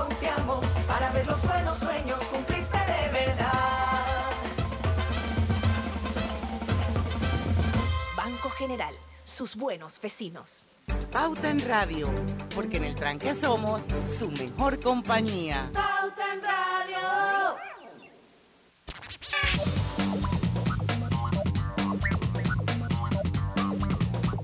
Confiamos 0.00 0.64
para 0.86 1.10
ver 1.10 1.26
los 1.26 1.46
buenos 1.46 1.76
sueños 1.76 2.22
cumplirse 2.24 2.78
de 2.78 3.12
verdad. 3.12 3.52
Banco 8.16 8.50
General, 8.50 8.94
sus 9.24 9.56
buenos 9.56 10.00
vecinos. 10.00 10.66
Pauta 11.12 11.50
en 11.50 11.60
Radio, 11.68 12.08
porque 12.54 12.78
en 12.78 12.84
el 12.84 12.94
tranque 12.94 13.34
somos 13.34 13.82
su 14.18 14.30
mejor 14.30 14.80
compañía. 14.80 15.70
Pauta 15.72 16.32
en 16.32 16.42
Radio. 16.42 16.70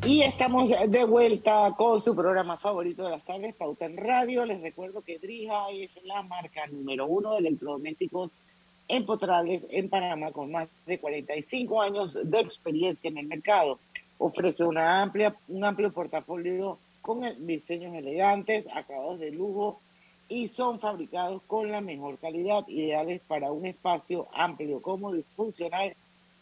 Y 0.07 0.23
estamos 0.23 0.69
de 0.69 1.05
vuelta 1.05 1.75
con 1.77 2.01
su 2.01 2.15
programa 2.15 2.57
favorito 2.59 3.03
de 3.03 3.11
las 3.11 3.25
tardes, 3.25 3.57
Pauta 3.57 3.87
en 3.87 3.97
Radio. 3.97 4.45
Les 4.45 4.61
recuerdo 4.61 5.03
que 5.03 5.19
Drija 5.19 5.69
es 5.73 5.99
la 6.05 6.23
marca 6.23 6.65
número 6.69 7.07
uno 7.07 7.33
de 7.33 7.39
electrodomésticos 7.39 8.39
empotrables 8.87 9.67
en 9.69 9.89
Panamá 9.89 10.31
con 10.31 10.53
más 10.53 10.69
de 10.87 11.01
45 11.01 11.83
años 11.83 12.19
de 12.23 12.39
experiencia 12.39 13.09
en 13.09 13.19
el 13.19 13.27
mercado. 13.27 13.81
Ofrece 14.19 14.63
una 14.63 15.03
amplia, 15.03 15.35
un 15.49 15.65
amplio 15.65 15.91
portafolio 15.91 16.79
con 17.03 17.23
diseños 17.45 17.93
elegantes, 17.93 18.65
acabados 18.73 19.19
de 19.19 19.33
lujo 19.33 19.81
y 20.29 20.47
son 20.47 20.79
fabricados 20.79 21.43
con 21.49 21.73
la 21.73 21.81
mejor 21.81 22.17
calidad, 22.19 22.65
ideales 22.69 23.21
para 23.27 23.51
un 23.51 23.67
espacio 23.67 24.29
amplio, 24.33 24.81
cómodo 24.81 25.17
y 25.17 25.25
funcional 25.35 25.97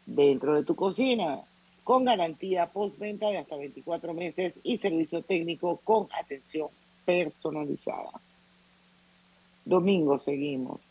dentro 0.04 0.54
de 0.54 0.64
tu 0.64 0.76
cocina. 0.76 1.44
Con 1.84 2.06
garantía 2.06 2.66
postventa 2.66 3.28
de 3.30 3.38
hasta 3.38 3.56
24 3.56 4.14
meses 4.14 4.54
y 4.62 4.78
servicio 4.78 5.22
técnico 5.22 5.76
con 5.84 6.08
atención 6.18 6.68
personalizada. 7.04 8.10
Domingo 9.64 10.18
seguimos. 10.18 10.88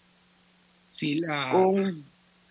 Sí, 0.89 1.15
la, 1.15 1.49
Con, 1.51 2.05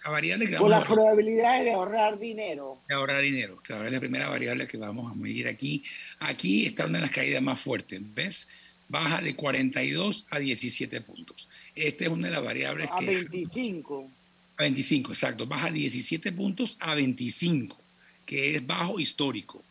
la 0.05 0.11
variable 0.11 0.47
que 0.47 0.57
con 0.57 0.69
vamos 0.69 0.73
a 0.73 0.79
las 0.81 0.89
probabilidades 0.89 1.65
de 1.65 1.73
ahorrar 1.73 2.19
dinero. 2.19 2.79
de 2.89 2.95
ahorrar 2.95 3.21
dinero. 3.23 3.59
Claro, 3.63 3.87
es 3.87 3.93
la 3.93 4.01
primera 4.01 4.29
variable 4.29 4.67
que 4.67 4.77
vamos 4.77 5.11
a 5.11 5.15
medir 5.15 5.47
aquí. 5.47 5.85
Aquí 6.19 6.67
está 6.67 6.87
una 6.87 6.99
de 6.99 7.03
las 7.03 7.13
caídas 7.13 7.43
más 7.43 7.61
fuertes, 7.61 8.01
¿ves? 8.15 8.49
Baja 8.89 9.23
de 9.23 9.37
42 9.37 10.27
a 10.31 10.39
17 10.41 11.01
puntos. 11.03 11.49
Esta 11.75 12.05
es 12.05 12.11
una 12.11 12.27
de 12.27 12.35
las 12.35 12.45
variables 12.45 12.91
A 12.91 12.97
que... 12.99 13.07
25. 13.07 14.11
A 14.57 14.63
25, 14.65 15.13
exacto. 15.13 15.47
Baja 15.47 15.71
17 15.71 16.33
puntos 16.33 16.77
a 16.81 16.95
25, 16.97 17.82
que 18.27 18.57
es 18.57 18.67
bajo 18.67 19.01
histórico. 19.01 19.65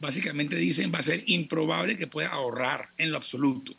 Básicamente 0.00 0.56
dicen 0.56 0.92
va 0.92 0.98
a 0.98 1.02
ser 1.02 1.24
improbable 1.26 1.96
que 1.96 2.06
pueda 2.06 2.28
ahorrar 2.28 2.90
en 2.98 3.10
lo 3.10 3.16
absoluto. 3.16 3.74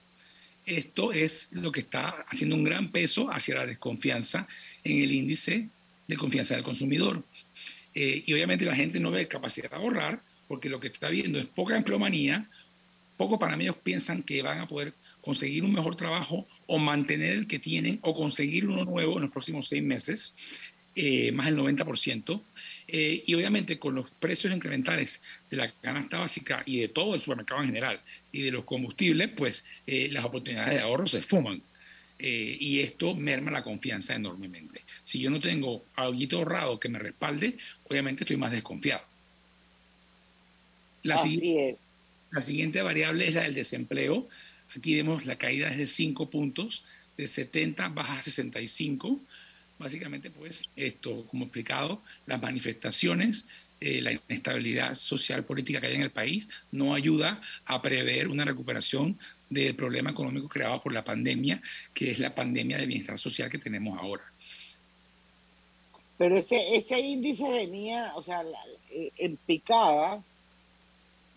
Esto 0.66 1.12
es 1.12 1.50
lo 1.52 1.72
que 1.72 1.82
está 1.82 2.26
haciendo 2.30 2.56
un 2.56 2.64
gran 2.64 2.90
peso 2.90 3.30
hacia 3.32 3.56
la 3.56 3.66
desconfianza 3.66 4.48
en 4.84 5.04
el 5.04 5.12
índice 5.12 5.68
de 6.08 6.16
confianza 6.16 6.56
del 6.56 6.64
consumidor. 6.64 7.24
Eh, 7.94 8.24
y 8.26 8.34
obviamente 8.34 8.66
la 8.66 8.76
gente 8.76 9.00
no 9.00 9.12
ve 9.12 9.28
capacidad 9.28 9.70
de 9.70 9.76
ahorrar 9.76 10.22
porque 10.48 10.70
lo 10.70 10.80
que 10.80 10.88
está 10.88 11.10
viendo 11.10 11.40
es 11.40 11.46
poca 11.46 11.76
empleomanía, 11.76 12.50
pocos 13.18 13.40
panameños 13.40 13.78
piensan 13.78 14.24
que 14.24 14.42
van 14.42 14.60
a 14.60 14.68
poder 14.68 14.94
conseguir 15.22 15.64
un 15.64 15.74
mejor 15.74 15.96
trabajo 15.96 16.48
o 16.68 16.80
mantener 16.80 17.34
el 17.34 17.48
que 17.48 17.60
tienen 17.60 18.00
o 18.02 18.14
conseguir 18.14 18.68
uno 18.68 18.86
nuevo 18.86 19.16
en 19.16 19.24
los 19.24 19.32
próximos 19.32 19.68
seis 19.68 19.84
meses, 19.84 20.36
eh, 20.96 21.32
más 21.32 21.48
del 21.48 21.58
90%. 21.58 22.42
Eh, 22.88 23.24
y 23.26 23.34
obviamente 23.34 23.80
con 23.80 23.96
los 23.96 24.12
precios 24.12 24.54
incrementales 24.54 25.22
de 25.50 25.58
la 25.58 25.72
canasta 25.72 26.20
básica 26.20 26.62
y 26.68 26.80
de 26.80 26.88
todo 26.88 27.16
el 27.16 27.22
supermercado 27.22 27.62
en 27.62 27.68
general 27.68 28.00
y 28.32 28.44
de 28.44 28.52
los 28.52 28.64
combustibles, 28.64 29.30
pues 29.36 29.64
eh, 29.88 30.10
las 30.12 30.24
oportunidades 30.24 30.76
de 30.76 30.82
ahorro 30.82 31.08
se 31.08 31.24
fuman. 31.24 31.62
Y 32.26 32.80
esto 32.80 33.16
merma 33.16 33.52
la 33.52 33.64
confianza 33.64 34.16
enormemente. 34.16 34.82
Si 35.04 35.20
yo 35.20 35.30
no 35.30 35.42
tengo 35.42 35.84
algo 35.96 36.38
ahorrado 36.38 36.80
que 36.80 36.88
me 36.88 36.98
respalde, 36.98 37.58
obviamente 37.84 38.24
estoy 38.24 38.38
más 38.38 38.52
desconfiado. 38.52 39.04
La, 41.02 41.16
es. 41.16 41.76
la 42.32 42.42
siguiente 42.42 42.82
variable 42.82 43.28
es 43.28 43.34
la 43.34 43.44
del 43.44 43.56
desempleo. 43.56 44.30
Aquí 44.78 44.96
vemos 44.96 45.26
la 45.26 45.38
caída 45.38 45.68
es 45.68 45.78
de 45.78 45.88
5 45.88 46.30
puntos, 46.30 46.86
de 47.18 47.28
70 47.28 47.90
baja 47.90 48.20
a 48.20 48.24
65. 48.24 49.20
Básicamente, 49.80 50.30
pues, 50.30 50.70
esto, 50.76 51.26
como 51.28 51.46
explicado, 51.46 52.02
las 52.26 52.42
manifestaciones, 52.42 53.48
eh, 53.82 54.02
la 54.02 54.12
inestabilidad 54.14 54.96
social 54.96 55.44
política 55.44 55.82
que 55.82 55.88
hay 55.88 55.96
en 55.96 56.04
el 56.04 56.12
país 56.12 56.48
no 56.72 56.94
ayuda 56.94 57.42
a 57.66 57.82
prever 57.82 58.30
una 58.30 58.46
recuperación 58.46 59.18
del 59.50 59.76
problema 59.76 60.12
económico 60.12 60.48
creado 60.48 60.82
por 60.82 60.94
la 60.94 61.04
pandemia, 61.04 61.62
que 61.94 62.12
es 62.12 62.20
la 62.20 62.34
pandemia 62.34 62.78
de 62.78 62.86
bienestar 62.86 63.20
social 63.20 63.50
que 63.50 63.58
tenemos 63.58 64.00
ahora. 64.00 64.24
Pero 66.18 66.38
ese, 66.38 66.76
ese 66.76 67.00
índice 67.00 67.50
venía, 67.52 68.14
o 68.16 68.24
sea, 68.24 68.44
la- 68.44 68.58
eh, 68.92 69.12
en 69.18 69.36
picada 69.36 70.24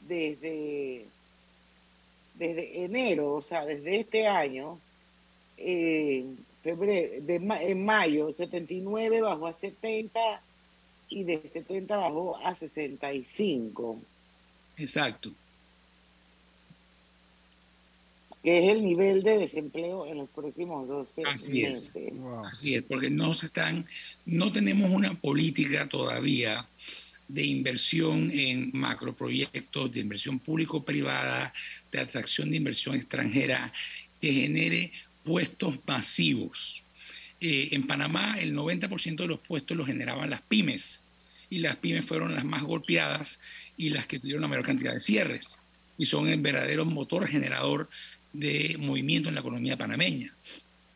desde, 0.07 1.07
desde 2.34 2.84
enero, 2.84 3.32
o 3.32 3.43
sea, 3.43 3.64
desde 3.64 4.01
este 4.01 4.28
año, 4.28 4.78
eh, 5.57 6.24
febrero, 6.66 7.24
de, 7.24 7.36
en 7.70 7.84
mayo, 7.84 8.32
79 8.32 9.20
bajó 9.20 9.46
a 9.46 9.52
70 9.52 10.20
y 11.08 11.24
de 11.24 11.40
70 11.40 11.96
bajó 11.96 12.36
a 12.38 12.54
65, 12.54 14.00
Exacto. 14.76 15.30
que 18.42 18.64
es 18.64 18.72
el 18.76 18.84
nivel 18.84 19.22
de 19.22 19.38
desempleo 19.38 20.06
en 20.06 20.18
los 20.18 20.28
próximos 20.28 20.86
12 20.86 21.22
Así 21.26 21.62
es. 21.62 21.94
meses. 21.94 22.12
Así 22.44 22.74
es, 22.74 22.82
porque 22.82 23.10
no 23.10 23.34
se 23.34 23.46
están, 23.46 23.86
no 24.24 24.52
tenemos 24.52 24.90
una 24.90 25.14
política 25.14 25.88
todavía 25.88 26.68
de 27.28 27.44
inversión 27.44 28.30
en 28.30 28.70
macroproyectos, 28.72 29.92
de 29.92 30.00
inversión 30.00 30.38
público-privada, 30.38 31.52
de 31.90 31.98
atracción 31.98 32.50
de 32.50 32.56
inversión 32.56 32.94
extranjera 32.94 33.72
que 34.20 34.32
genere 34.32 34.92
puestos 35.27 35.74
masivos. 35.87 36.83
Eh, 37.41 37.68
en 37.72 37.87
Panamá 37.87 38.37
el 38.41 38.55
90% 38.55 39.16
de 39.16 39.27
los 39.27 39.41
puestos 39.41 39.77
los 39.77 39.87
generaban 39.87 40.31
las 40.31 40.41
pymes 40.41 41.03
y 41.51 41.59
las 41.59 41.77
pymes 41.77 42.07
fueron 42.07 42.35
las 42.35 42.45
más 42.45 42.62
golpeadas 42.62 43.41
y 43.77 43.91
las 43.91 44.07
que 44.07 44.18
tuvieron 44.18 44.41
la 44.43 44.49
mayor 44.49 44.64
cantidad 44.64 44.95
de 44.95 45.01
cierres 45.01 45.62
y 45.99 46.07
son 46.07 46.29
el 46.29 46.41
verdadero 46.41 46.85
motor 46.87 47.27
generador 47.29 47.91
de 48.33 48.77
movimiento 48.79 49.29
en 49.29 49.35
la 49.35 49.41
economía 49.43 49.77
panameña. 49.77 50.35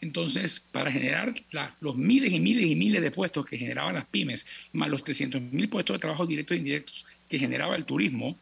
Entonces, 0.01 0.61
para 0.73 0.91
generar 0.91 1.35
la- 1.51 1.75
los 1.81 1.97
miles 1.97 2.33
y 2.33 2.41
miles 2.41 2.65
y 2.67 2.75
miles 2.75 3.03
de 3.03 3.11
puestos 3.11 3.45
que 3.45 3.59
generaban 3.59 3.95
las 3.95 4.07
pymes, 4.07 4.47
más 4.73 4.89
los 4.89 5.05
300 5.05 5.43
mil 5.43 5.69
puestos 5.69 5.95
de 5.97 6.01
trabajo 6.01 6.27
directos 6.27 6.55
e 6.55 6.59
indirectos 6.59 7.05
que 7.29 7.39
generaba 7.39 7.77
el 7.77 7.85
turismo, 7.85 8.39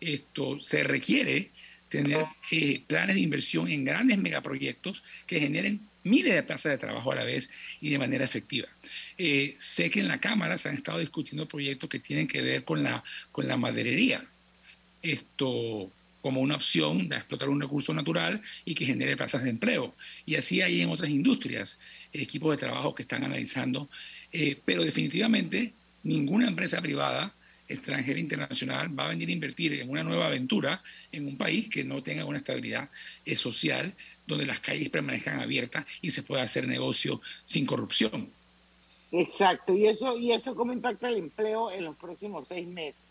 esto 0.00 0.60
se 0.60 0.84
requiere 0.84 1.50
tener 1.88 2.26
eh, 2.50 2.82
planes 2.86 3.16
de 3.16 3.22
inversión 3.22 3.68
en 3.68 3.84
grandes 3.84 4.18
megaproyectos 4.18 5.02
que 5.26 5.40
generen 5.40 5.80
miles 6.04 6.34
de 6.34 6.42
plazas 6.42 6.72
de 6.72 6.78
trabajo 6.78 7.12
a 7.12 7.16
la 7.16 7.24
vez 7.24 7.50
y 7.80 7.90
de 7.90 7.98
manera 7.98 8.24
efectiva. 8.24 8.68
Eh, 9.16 9.54
sé 9.58 9.90
que 9.90 10.00
en 10.00 10.08
la 10.08 10.20
Cámara 10.20 10.58
se 10.58 10.68
han 10.68 10.74
estado 10.74 10.98
discutiendo 10.98 11.46
proyectos 11.46 11.88
que 11.88 11.98
tienen 11.98 12.26
que 12.26 12.42
ver 12.42 12.64
con 12.64 12.82
la, 12.82 13.02
con 13.32 13.46
la 13.46 13.56
maderería. 13.56 14.24
Esto 15.02 15.90
como 16.20 16.40
una 16.40 16.56
opción 16.56 17.08
de 17.08 17.16
explotar 17.16 17.48
un 17.48 17.60
recurso 17.60 17.94
natural 17.94 18.40
y 18.64 18.74
que 18.74 18.84
genere 18.84 19.16
plazas 19.16 19.44
de 19.44 19.50
empleo. 19.50 19.94
Y 20.26 20.34
así 20.34 20.60
hay 20.60 20.80
en 20.80 20.90
otras 20.90 21.10
industrias 21.10 21.78
equipos 22.12 22.50
de 22.52 22.58
trabajo 22.58 22.94
que 22.94 23.02
están 23.02 23.24
analizando, 23.24 23.88
eh, 24.32 24.58
pero 24.64 24.82
definitivamente 24.82 25.72
ninguna 26.02 26.48
empresa 26.48 26.80
privada 26.80 27.34
extranjera 27.68 28.18
internacional 28.18 28.98
va 28.98 29.04
a 29.04 29.08
venir 29.08 29.28
a 29.28 29.32
invertir 29.32 29.74
en 29.74 29.90
una 29.90 30.02
nueva 30.02 30.26
aventura 30.26 30.82
en 31.12 31.26
un 31.26 31.36
país 31.36 31.68
que 31.68 31.84
no 31.84 32.02
tenga 32.02 32.24
una 32.24 32.38
estabilidad 32.38 32.88
eh, 33.24 33.36
social, 33.36 33.94
donde 34.26 34.46
las 34.46 34.60
calles 34.60 34.88
permanezcan 34.90 35.40
abiertas 35.40 35.84
y 36.00 36.10
se 36.10 36.22
pueda 36.22 36.42
hacer 36.42 36.66
negocio 36.66 37.20
sin 37.44 37.66
corrupción. 37.66 38.30
Exacto, 39.12 39.74
y 39.74 39.86
eso, 39.86 40.18
y 40.18 40.32
eso 40.32 40.54
cómo 40.54 40.72
impacta 40.72 41.08
el 41.08 41.16
empleo 41.16 41.70
en 41.70 41.84
los 41.84 41.96
próximos 41.96 42.48
seis 42.48 42.66
meses. 42.66 43.04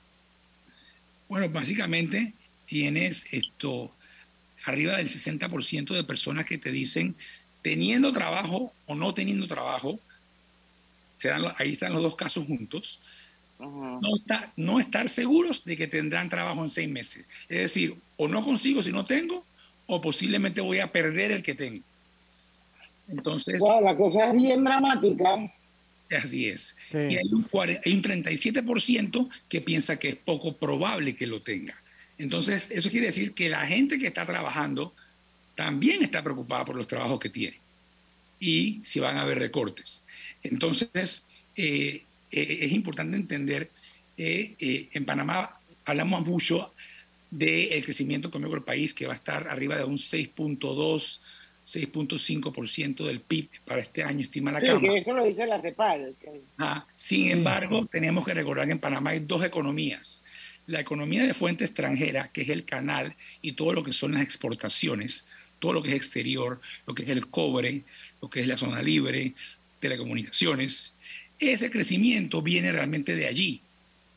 Bueno, 1.30 1.50
básicamente 1.50 2.34
tienes 2.66 3.32
esto 3.34 3.94
arriba 4.66 4.98
del 4.98 5.08
60% 5.08 5.94
de 5.94 6.04
personas 6.04 6.46
que 6.46 6.58
te 6.58 6.72
dicen 6.72 7.16
teniendo 7.62 8.12
trabajo 8.12 8.74
o 8.86 8.96
no 8.96 9.14
teniendo 9.14 9.48
trabajo, 9.48 10.00
se 11.16 11.30
dan 11.30 11.42
los- 11.42 11.54
ahí 11.58 11.72
están 11.72 11.94
los 11.94 12.04
dos 12.04 12.16
casos 12.16 12.46
juntos, 12.46 13.00
no, 13.60 14.16
está, 14.16 14.52
no 14.56 14.80
estar 14.80 15.10
seguros 15.10 15.64
de 15.66 15.76
que 15.76 15.88
tendrán 15.88 16.30
trabajo 16.30 16.64
en 16.64 16.70
seis 16.70 16.90
meses. 16.90 17.26
Es 17.50 17.58
decir, 17.60 17.96
o 18.18 18.28
no 18.28 18.44
consigo 18.44 18.82
si 18.84 18.92
no 18.92 19.06
tengo, 19.06 19.46
o 19.88 20.02
posiblemente 20.02 20.62
voy 20.62 20.80
a 20.80 20.92
perder 20.92 21.32
el 21.32 21.42
que 21.42 21.56
tengo. 21.56 21.84
Entonces, 23.08 23.60
Wow, 23.60 23.82
la 23.82 23.96
cosa 23.96 24.28
es 24.28 24.34
bien 24.34 24.64
dramática. 24.64 25.52
así 26.12 26.48
es. 26.48 26.76
Sí. 26.92 26.98
Y 26.98 27.18
hay 27.18 27.26
un, 27.32 27.48
hay 27.86 27.94
un 27.94 28.02
37% 28.02 29.30
que 29.48 29.62
piensa 29.62 29.98
que 29.98 30.10
es 30.10 30.16
poco 30.16 30.56
probable 30.56 31.16
que 31.16 31.26
lo 31.26 31.42
tenga. 31.42 31.76
Entonces, 32.18 32.72
eso 32.72 32.90
quiere 32.90 33.08
decir 33.08 33.34
que 33.34 33.50
la 33.50 33.66
gente 33.66 33.98
que 33.98 34.08
está 34.08 34.26
trabajando 34.26 34.94
también 35.56 36.04
está 36.04 36.24
preocupada 36.24 36.66
por 36.66 36.76
los 36.76 36.88
trabajos 36.88 37.20
que 37.20 37.30
tiene 37.30 37.58
y 38.40 38.82
si 38.84 39.00
van 39.00 39.18
a 39.18 39.22
haber 39.22 39.40
recortes. 39.40 40.04
Entonces, 40.44 41.26
eh, 41.56 42.04
eh, 42.32 42.60
es 42.62 42.72
importante 42.72 43.16
entender 43.16 43.72
que 44.16 44.56
eh, 44.60 44.90
en 44.94 45.06
Panamá 45.06 45.60
hablamos 45.86 46.26
mucho 46.26 46.74
del 47.30 47.84
crecimiento 47.84 48.30
económico 48.30 48.56
del 48.56 48.64
país, 48.64 48.94
que 48.94 49.06
va 49.06 49.14
a 49.14 49.16
estar 49.16 49.48
arriba 49.48 49.78
de 49.78 49.84
un 49.84 49.98
6.2, 49.98 51.20
6.5% 51.66 53.06
del 53.06 53.20
PIB 53.20 53.50
para 53.66 53.82
este 53.82 54.04
año, 54.04 54.22
estima 54.22 54.52
la 54.52 54.60
Sí, 54.60 54.68
Cámara. 54.68 54.94
que 54.94 55.00
eso 55.00 55.14
lo 55.14 55.26
dice 55.26 55.46
la 55.46 55.62
CEPAL. 55.62 56.16
Ajá. 56.58 56.88
Sin 56.96 57.30
embargo, 57.30 57.86
tenemos 57.86 58.26
que 58.26 58.34
recordar 58.34 58.66
que 58.66 58.72
en 58.72 58.80
Panamá 58.80 59.12
hay 59.12 59.20
dos 59.20 59.44
economías. 59.44 60.24
La 60.66 60.80
economía 60.80 61.24
de 61.26 61.34
fuente 61.34 61.66
extranjera, 61.66 62.30
que 62.30 62.42
es 62.42 62.50
el 62.50 62.64
canal 62.66 63.16
y 63.42 63.54
todo 63.54 63.74
lo 63.74 63.84
que 63.84 63.94
son 63.94 64.14
las 64.14 64.24
exportaciones, 64.24 65.26
todo 65.60 65.74
lo 65.74 65.84
que 65.84 65.90
es 65.90 65.96
exterior, 65.96 66.62
lo 66.86 66.94
que 66.94 67.04
es 67.04 67.10
el 67.10 67.28
cobre, 67.28 67.84
lo 68.22 68.30
que 68.30 68.42
es 68.42 68.48
la 68.48 68.58
zona 68.58 68.82
libre, 68.82 69.34
telecomunicaciones. 69.80 70.96
Ese 71.40 71.70
crecimiento 71.70 72.42
viene 72.42 72.72
realmente 72.72 73.16
de 73.16 73.28
allí, 73.28 73.62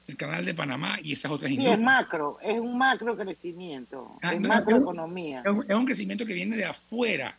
del 0.07 0.17
canal 0.17 0.45
de 0.45 0.55
Panamá 0.55 0.99
y 1.03 1.13
esas 1.13 1.31
otras 1.31 1.49
Sí, 1.51 1.55
es 1.55 1.61
industrias. 1.61 1.85
macro, 1.85 2.39
es 2.43 2.59
un 2.59 2.79
macro 2.79 3.17
crecimiento, 3.17 4.19
Ah, 4.23 4.35
es 4.35 4.41
no, 4.41 4.49
macroeconomía. 4.49 5.41
Es 5.45 5.51
un, 5.53 5.65
es 5.69 5.77
un 5.77 5.85
crecimiento 5.87 6.25
que 6.27 6.33
viene 6.35 6.57
de 6.57 6.65
afuera, 6.65 7.37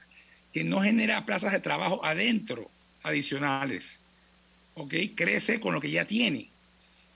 que 0.54 0.64
no 0.64 0.82
genera 0.82 1.26
plazas 1.26 1.52
de 1.52 1.60
trabajo 1.60 2.04
adentro 2.06 2.70
adicionales. 3.04 4.00
¿Ok? 4.76 4.94
Crece 5.16 5.60
con 5.60 5.74
lo 5.74 5.82
que 5.82 5.92
ya 5.92 6.06
tiene. 6.06 6.48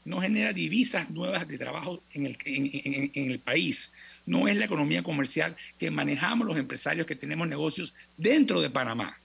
no 0.04 0.22
genera 0.22 0.54
divisas 0.54 1.10
nuevas 1.10 1.48
de 1.48 1.58
trabajo 1.58 2.00
en 2.14 2.28
el, 2.28 2.38
en, 2.46 2.66
en- 2.74 3.12
en 3.16 3.32
el 3.32 3.40
país. 3.40 3.92
No 4.28 4.48
es 4.48 4.56
la 4.56 4.66
economía 4.66 5.02
comercial 5.02 5.56
que 5.80 5.90
manejamos 5.90 6.46
los 6.46 6.58
empresarios 6.58 7.08
que 7.08 7.16
tenemos 7.16 7.48
negocios 7.48 7.96
dentro 8.16 8.62
de 8.62 8.70
Panamá, 8.70 9.18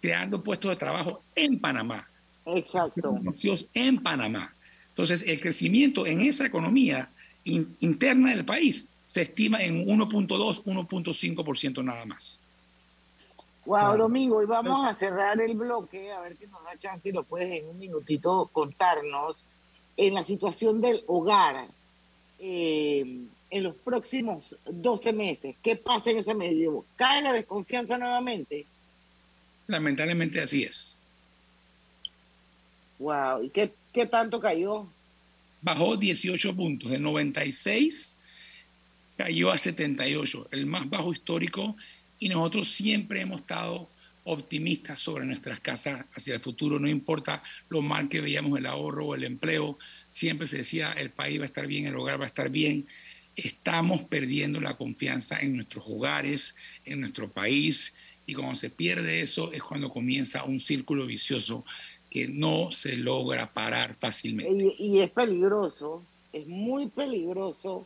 creando 0.00 0.42
puestos 0.42 0.70
de 0.70 0.76
trabajo 0.76 1.22
en 1.36 1.58
Panamá. 1.58 2.08
Exacto. 2.46 3.12
Negocios 3.12 3.66
en 3.74 4.02
Panamá. 4.02 4.52
Entonces, 4.90 5.22
el 5.26 5.40
crecimiento 5.40 6.06
en 6.06 6.20
esa 6.20 6.46
economía 6.46 7.08
in- 7.44 7.76
interna 7.80 8.30
del 8.30 8.44
país 8.44 8.86
se 9.04 9.22
estima 9.22 9.62
en 9.62 9.86
1.2, 9.86 10.62
1.5% 10.64 11.82
nada 11.84 12.04
más. 12.04 12.40
Wow, 13.66 13.96
Domingo, 13.96 14.42
y 14.42 14.46
vamos 14.46 14.86
a 14.86 14.92
cerrar 14.94 15.40
el 15.40 15.54
bloque, 15.54 16.12
a 16.12 16.20
ver 16.20 16.36
que 16.36 16.46
nos 16.46 16.62
da 16.64 16.76
chance 16.76 17.08
y 17.08 17.12
lo 17.12 17.22
puedes 17.22 17.50
en 17.62 17.66
un 17.68 17.78
minutito 17.78 18.48
contarnos 18.52 19.44
en 19.96 20.12
la 20.12 20.22
situación 20.22 20.80
del 20.82 21.02
hogar 21.06 21.66
eh, 22.40 23.20
en 23.50 23.62
los 23.62 23.74
próximos 23.76 24.56
12 24.70 25.12
meses. 25.14 25.56
¿Qué 25.62 25.76
pasa 25.76 26.10
en 26.10 26.18
ese 26.18 26.34
medio? 26.34 26.84
¿Cae 26.96 27.22
la 27.22 27.32
desconfianza 27.32 27.96
nuevamente? 27.96 28.66
Lamentablemente 29.66 30.42
así 30.42 30.64
es. 30.64 30.93
Wow, 32.98 33.44
¿y 33.44 33.50
qué, 33.50 33.72
qué 33.92 34.06
tanto 34.06 34.40
cayó? 34.40 34.86
Bajó 35.62 35.96
18 35.96 36.54
puntos, 36.54 36.90
de 36.90 36.98
96 36.98 38.18
cayó 39.16 39.50
a 39.50 39.58
78, 39.58 40.48
el 40.50 40.66
más 40.66 40.88
bajo 40.88 41.12
histórico, 41.12 41.76
y 42.18 42.28
nosotros 42.28 42.68
siempre 42.68 43.20
hemos 43.20 43.40
estado 43.40 43.88
optimistas 44.24 45.00
sobre 45.00 45.26
nuestras 45.26 45.60
casas 45.60 46.04
hacia 46.14 46.34
el 46.34 46.40
futuro, 46.40 46.78
no 46.78 46.88
importa 46.88 47.42
lo 47.68 47.82
mal 47.82 48.08
que 48.08 48.20
veíamos 48.20 48.58
el 48.58 48.66
ahorro 48.66 49.08
o 49.08 49.14
el 49.14 49.24
empleo, 49.24 49.78
siempre 50.10 50.46
se 50.46 50.58
decía 50.58 50.92
el 50.92 51.10
país 51.10 51.38
va 51.38 51.44
a 51.44 51.46
estar 51.46 51.66
bien, 51.66 51.86
el 51.86 51.96
hogar 51.96 52.20
va 52.20 52.24
a 52.24 52.28
estar 52.28 52.48
bien. 52.48 52.86
Estamos 53.36 54.02
perdiendo 54.04 54.60
la 54.60 54.76
confianza 54.76 55.40
en 55.40 55.56
nuestros 55.56 55.84
hogares, 55.86 56.54
en 56.84 57.00
nuestro 57.00 57.30
país, 57.30 57.94
y 58.26 58.34
cuando 58.34 58.54
se 58.54 58.70
pierde 58.70 59.20
eso 59.20 59.52
es 59.52 59.62
cuando 59.62 59.90
comienza 59.90 60.44
un 60.44 60.58
círculo 60.58 61.04
vicioso 61.04 61.64
que 62.14 62.28
no 62.28 62.70
se 62.70 62.92
logra 62.94 63.52
parar 63.52 63.96
fácilmente. 63.96 64.72
Y, 64.78 64.98
y 64.98 65.00
es 65.00 65.10
peligroso, 65.10 66.04
es 66.32 66.46
muy 66.46 66.86
peligroso, 66.86 67.84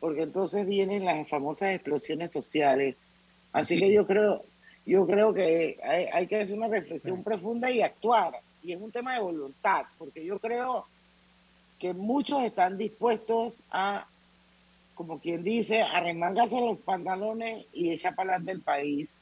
porque 0.00 0.22
entonces 0.22 0.66
vienen 0.66 1.04
las 1.04 1.28
famosas 1.28 1.74
explosiones 1.74 2.32
sociales. 2.32 2.96
Así 3.52 3.78
que 3.78 3.92
yo 3.92 4.06
creo, 4.06 4.42
yo 4.86 5.06
creo 5.06 5.34
que 5.34 5.78
hay, 5.84 6.06
hay 6.10 6.26
que 6.26 6.36
hacer 6.36 6.56
una 6.56 6.68
reflexión 6.68 7.22
profunda 7.22 7.70
y 7.70 7.82
actuar. 7.82 8.40
Y 8.62 8.72
es 8.72 8.80
un 8.80 8.90
tema 8.90 9.12
de 9.12 9.20
voluntad, 9.20 9.84
porque 9.98 10.24
yo 10.24 10.38
creo 10.38 10.86
que 11.78 11.92
muchos 11.92 12.44
están 12.44 12.78
dispuestos 12.78 13.62
a, 13.70 14.06
como 14.94 15.20
quien 15.20 15.44
dice, 15.44 15.82
arremangarse 15.82 16.62
los 16.62 16.78
pantalones 16.78 17.66
y 17.74 17.90
echar 17.90 18.14
para 18.14 18.36
adelante 18.36 18.52
el 18.52 18.62
país. 18.62 19.16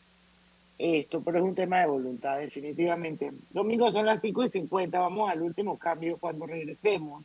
Esto, 0.76 1.22
pero 1.22 1.38
es 1.38 1.44
un 1.44 1.54
tema 1.54 1.80
de 1.80 1.86
voluntad, 1.86 2.38
definitivamente. 2.38 3.32
Domingo 3.50 3.92
son 3.92 4.06
las 4.06 4.20
5 4.20 4.44
y 4.44 4.50
50, 4.50 4.98
vamos 4.98 5.30
al 5.30 5.42
último 5.42 5.78
cambio. 5.78 6.18
Cuando 6.18 6.46
regresemos, 6.46 7.24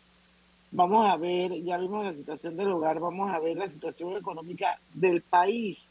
vamos 0.71 1.07
a 1.07 1.17
ver, 1.17 1.53
ya 1.63 1.77
vimos 1.77 2.05
la 2.05 2.13
situación 2.13 2.55
del 2.55 2.71
hogar, 2.71 2.99
vamos 2.99 3.31
a 3.31 3.39
ver 3.39 3.57
la 3.57 3.69
situación 3.69 4.15
económica 4.15 4.79
del 4.93 5.21
país 5.21 5.87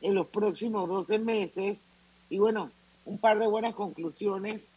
en 0.00 0.14
los 0.14 0.26
próximos 0.28 0.88
12 0.88 1.18
meses. 1.18 1.86
Y 2.30 2.38
bueno, 2.38 2.70
un 3.04 3.18
par 3.18 3.38
de 3.38 3.46
buenas 3.46 3.74
conclusiones 3.74 4.72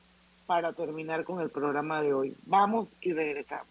para 0.45 0.73
terminar 0.73 1.23
con 1.23 1.39
el 1.39 1.49
programa 1.49 2.01
de 2.01 2.13
hoy. 2.13 2.35
Vamos 2.45 2.97
y 3.01 3.13
regresamos. 3.13 3.67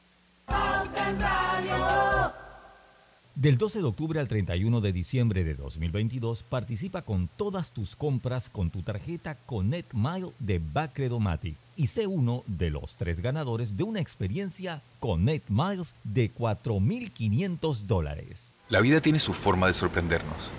Del 3.36 3.58
12 3.58 3.80
de 3.80 3.84
octubre 3.84 4.20
al 4.20 4.28
31 4.28 4.80
de 4.80 4.92
diciembre 4.92 5.42
de 5.42 5.54
2022, 5.54 6.44
participa 6.44 7.02
con 7.02 7.26
todas 7.26 7.72
tus 7.72 7.96
compras 7.96 8.48
con 8.48 8.70
tu 8.70 8.82
tarjeta 8.82 9.34
Connect 9.46 9.92
Mile 9.92 10.30
de 10.38 10.60
Bacredomatic 10.60 11.56
y 11.74 11.88
sé 11.88 12.06
uno 12.06 12.44
de 12.46 12.70
los 12.70 12.94
tres 12.94 13.20
ganadores 13.20 13.76
de 13.76 13.82
una 13.82 13.98
experiencia 13.98 14.82
Connect 15.00 15.48
Miles 15.50 15.96
de 16.04 16.32
4.500 16.32 17.78
dólares. 17.86 18.52
La 18.68 18.80
vida 18.80 19.00
tiene 19.00 19.18
su 19.18 19.34
forma 19.34 19.66
de 19.66 19.74
sorprendernos, 19.74 20.52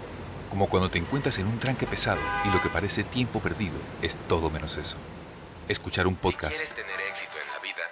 como 0.50 0.68
cuando 0.68 0.90
te 0.90 1.00
encuentras 1.00 1.40
en 1.40 1.48
un 1.48 1.60
tranque 1.60 1.88
pesado 1.88 2.20
y 2.44 2.50
lo 2.50 2.62
que 2.62 2.68
parece 2.68 3.06
tiempo 3.06 3.40
perdido 3.40 3.76
es 4.02 4.18
todo 4.28 4.50
menos 4.50 4.76
eso. 4.76 4.98
Escuchar 5.70 6.08
un 6.08 6.16
podcast, 6.16 6.54
¿Quieres 6.54 6.76
tener 6.76 7.00
éxito 7.10 7.32
en 7.42 7.54
la 7.54 7.60
vida? 7.62 7.84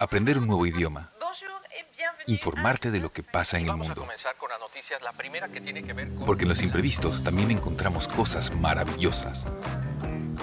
aprender 0.00 0.38
un 0.38 0.48
nuevo 0.48 0.66
idioma. 0.66 1.12
Informarte 2.26 2.90
de 2.90 3.00
lo 3.00 3.12
que 3.12 3.22
pasa 3.22 3.58
en 3.58 3.68
el 3.68 3.76
mundo. 3.76 4.06
Porque 6.26 6.42
en 6.42 6.48
los 6.48 6.62
imprevistos 6.62 7.22
también 7.22 7.50
encontramos 7.50 8.08
cosas 8.08 8.54
maravillosas 8.54 9.46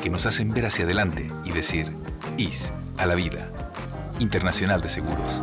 que 0.01 0.09
nos 0.09 0.25
hacen 0.25 0.53
ver 0.53 0.65
hacia 0.65 0.85
adelante 0.85 1.31
y 1.45 1.51
decir, 1.51 1.87
IS 2.37 2.73
a 2.97 3.05
la 3.05 3.15
vida. 3.15 3.49
Internacional 4.19 4.81
de 4.81 4.89
Seguros. 4.89 5.41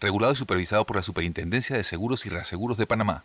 Regulado 0.00 0.32
y 0.32 0.36
supervisado 0.36 0.84
por 0.84 0.96
la 0.96 1.02
Superintendencia 1.02 1.76
de 1.76 1.84
Seguros 1.84 2.26
y 2.26 2.28
Reaseguros 2.28 2.76
de 2.76 2.86
Panamá. 2.86 3.22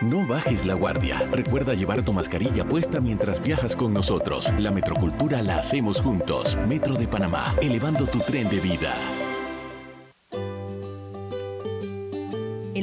No 0.00 0.26
bajes 0.26 0.64
la 0.64 0.74
guardia. 0.74 1.28
Recuerda 1.32 1.74
llevar 1.74 2.04
tu 2.04 2.12
mascarilla 2.12 2.64
puesta 2.64 3.00
mientras 3.00 3.42
viajas 3.42 3.74
con 3.74 3.92
nosotros. 3.92 4.52
La 4.58 4.70
metrocultura 4.70 5.42
la 5.42 5.58
hacemos 5.58 6.00
juntos. 6.00 6.56
Metro 6.68 6.94
de 6.94 7.08
Panamá, 7.08 7.54
elevando 7.60 8.06
tu 8.06 8.20
tren 8.20 8.48
de 8.48 8.60
vida. 8.60 8.94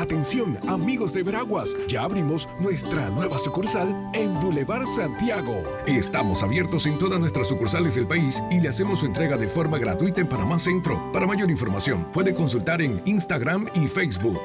Atención, 0.00 0.58
amigos 0.66 1.12
de 1.12 1.22
Veraguas, 1.22 1.76
ya 1.86 2.04
abrimos 2.04 2.48
nuestra 2.58 3.10
nueva 3.10 3.38
sucursal 3.38 4.10
en 4.14 4.32
Boulevard 4.40 4.86
Santiago. 4.86 5.62
Estamos 5.86 6.42
abiertos 6.42 6.86
en 6.86 6.98
todas 6.98 7.20
nuestras 7.20 7.48
sucursales 7.48 7.96
del 7.96 8.06
país 8.06 8.42
y 8.50 8.60
le 8.60 8.70
hacemos 8.70 9.00
su 9.00 9.06
entrega 9.06 9.36
de 9.36 9.46
forma 9.46 9.76
gratuita 9.76 10.22
en 10.22 10.26
Panamá 10.26 10.58
Centro. 10.58 11.12
Para 11.12 11.26
mayor 11.26 11.50
información, 11.50 12.06
puede 12.14 12.32
consultar 12.32 12.80
en 12.80 13.02
Instagram 13.04 13.66
y 13.74 13.88
Facebook. 13.88 14.40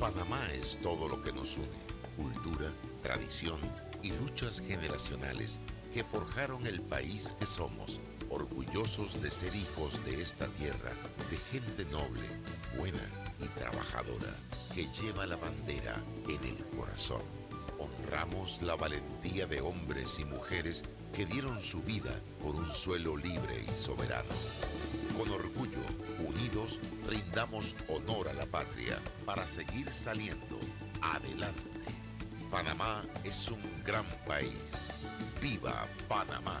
Panamá 0.00 0.40
es 0.60 0.76
todo 0.82 1.06
lo 1.06 1.22
que 1.22 1.32
nos 1.32 1.58
une, 1.58 1.68
cultura, 2.16 2.68
tradición 3.00 3.60
y 4.02 4.10
luchas 4.10 4.60
generacionales 4.60 5.60
que 5.94 6.02
forjaron 6.02 6.66
el 6.66 6.80
país 6.80 7.36
que 7.38 7.46
somos, 7.46 8.00
orgullosos 8.30 9.20
de 9.22 9.30
ser 9.30 9.54
hijos 9.54 10.04
de 10.04 10.20
esta 10.20 10.46
tierra, 10.48 10.92
de 11.30 11.36
gente 11.36 11.84
noble, 11.86 12.26
buena 12.76 13.02
y 13.40 13.46
trabajadora, 13.58 14.34
que 14.74 14.86
lleva 14.88 15.26
la 15.26 15.36
bandera 15.36 15.96
en 16.28 16.44
el 16.44 16.64
corazón. 16.76 17.22
Honramos 17.78 18.62
la 18.62 18.76
valentía 18.76 19.46
de 19.46 19.60
hombres 19.60 20.18
y 20.18 20.24
mujeres 20.24 20.82
que 21.12 21.26
dieron 21.26 21.60
su 21.60 21.80
vida 21.82 22.20
por 22.42 22.54
un 22.54 22.70
suelo 22.70 23.16
libre 23.16 23.64
y 23.70 23.74
soberano. 23.74 24.34
Con 25.16 25.30
orgullo, 25.30 25.80
unidos, 26.26 26.78
rindamos 27.08 27.74
honor 27.88 28.28
a 28.28 28.34
la 28.34 28.46
patria 28.46 28.98
para 29.24 29.46
seguir 29.46 29.90
saliendo 29.90 30.58
adelante. 31.00 31.62
Panamá 32.50 33.04
es 33.24 33.48
un 33.48 33.60
gran 33.84 34.04
país. 34.26 34.72
¡Viva 35.40 35.86
Panamá! 36.08 36.60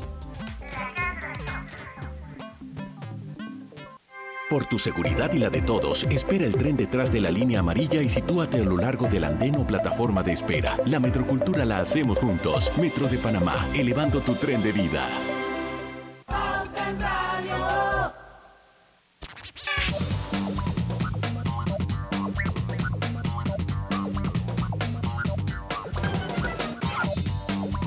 Por 4.51 4.65
tu 4.65 4.77
seguridad 4.77 5.31
y 5.31 5.37
la 5.37 5.49
de 5.49 5.61
todos, 5.61 6.03
espera 6.09 6.45
el 6.45 6.57
tren 6.57 6.75
detrás 6.75 7.09
de 7.09 7.21
la 7.21 7.31
línea 7.31 7.61
amarilla 7.61 8.01
y 8.01 8.09
sitúate 8.09 8.57
a 8.57 8.65
lo 8.65 8.75
largo 8.75 9.07
del 9.07 9.23
andén 9.23 9.55
o 9.55 9.65
plataforma 9.65 10.23
de 10.23 10.33
espera. 10.33 10.77
La 10.87 10.99
metrocultura 10.99 11.63
la 11.63 11.79
hacemos 11.79 12.19
juntos. 12.19 12.69
Metro 12.77 13.07
de 13.07 13.17
Panamá, 13.17 13.65
elevando 13.73 14.19
tu 14.19 14.35
tren 14.35 14.61
de 14.61 14.73
vida. 14.73 15.07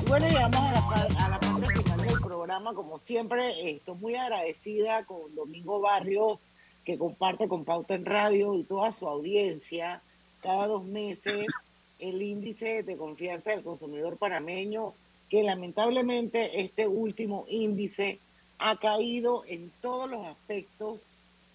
Bueno, 0.07 0.27
llegamos 0.27 0.55
a 0.55 0.71
la, 0.73 1.25
a 1.25 1.29
la 1.29 1.39
parte 1.39 1.83
final 1.83 2.07
del 2.07 2.21
programa. 2.21 2.73
Como 2.73 2.97
siempre, 2.97 3.49
eh, 3.51 3.75
estoy 3.75 3.97
muy 3.97 4.15
agradecida 4.15 5.05
con 5.05 5.35
Domingo 5.35 5.79
Barrios, 5.79 6.43
que 6.85 6.97
comparte 6.97 7.47
con 7.47 7.65
Pauta 7.65 7.95
en 7.95 8.05
Radio 8.05 8.55
y 8.55 8.63
toda 8.63 8.91
su 8.91 9.07
audiencia 9.07 10.01
cada 10.41 10.67
dos 10.67 10.85
meses 10.85 11.47
el 11.99 12.21
índice 12.21 12.83
de 12.83 12.97
confianza 12.97 13.51
del 13.51 13.63
consumidor 13.63 14.17
panameño, 14.17 14.93
que 15.29 15.43
lamentablemente 15.43 16.61
este 16.61 16.87
último 16.87 17.45
índice 17.47 18.19
ha 18.59 18.77
caído 18.77 19.43
en 19.47 19.71
todos 19.81 20.09
los 20.09 20.25
aspectos. 20.25 21.03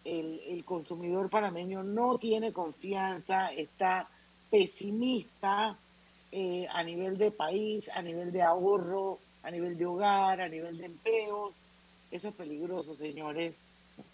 El, 0.05 0.41
el 0.49 0.65
consumidor 0.65 1.29
panameño 1.29 1.83
no 1.83 2.19
tiene 2.19 2.53
confianza, 2.53 3.53
está 3.53 4.09
pesimista 4.51 5.77
eh, 6.33 6.67
a 6.73 6.83
nivel 6.83 7.19
de 7.19 7.31
país, 7.31 7.89
a 7.95 8.03
nivel 8.03 8.33
de 8.33 8.43
ahorro, 8.43 9.19
a 9.43 9.51
nivel 9.51 9.77
de 9.77 9.87
hogar, 9.87 10.41
a 10.41 10.49
nivel 10.49 10.79
de 10.79 10.87
empleos. 10.87 11.55
Eso 12.11 12.29
es 12.29 12.35
peligroso, 12.35 12.97
señores. 12.97 13.63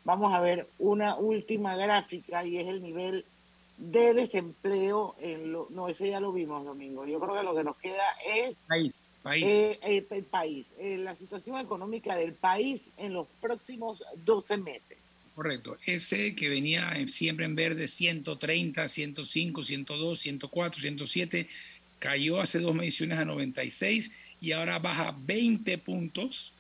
Vamos 0.05 0.32
a 0.34 0.41
ver 0.41 0.66
una 0.78 1.16
última 1.16 1.76
gráfica 1.76 2.45
y 2.45 2.59
es 2.59 2.66
el 2.66 2.82
nivel 2.82 3.24
de 3.78 4.14
desempleo. 4.14 5.14
En 5.20 5.53
lo, 5.53 5.66
no, 5.70 5.89
ese 5.89 6.09
ya 6.09 6.20
lo 6.20 6.32
vimos, 6.32 6.64
Domingo. 6.64 7.07
Yo 7.07 7.20
creo 7.20 7.37
que 7.37 7.43
lo 7.43 7.55
que 7.55 7.64
nos 7.64 7.76
queda 7.76 8.03
es 8.26 8.57
País, 8.66 9.11
país. 9.22 9.45
eh, 9.47 9.78
eh, 9.82 10.07
el 10.11 10.24
país, 10.24 10.66
eh, 10.78 10.97
la 10.99 11.14
situación 11.16 11.59
económica 11.61 12.16
del 12.16 12.32
país 12.32 12.82
en 12.97 13.12
los 13.12 13.26
próximos 13.41 14.03
12 14.24 14.57
meses. 14.57 14.99
Correcto. 15.34 15.76
Ese 15.84 16.34
que 16.34 16.49
venía 16.49 16.93
en- 16.95 17.09
siempre 17.09 17.45
en 17.45 17.55
verde 17.55 17.87
130, 17.89 18.89
105, 18.89 19.62
102, 19.62 20.18
104, 20.18 20.80
107, 20.80 21.47
cayó 21.99 22.41
hace 22.41 22.59
dos 22.61 22.74
mediciones 22.74 23.18
a 23.18 23.24
96 23.26 24.11
y 24.41 24.53
ahora 24.53 24.78
baja 24.78 25.14
20 25.26 25.76
puntos 25.78 26.53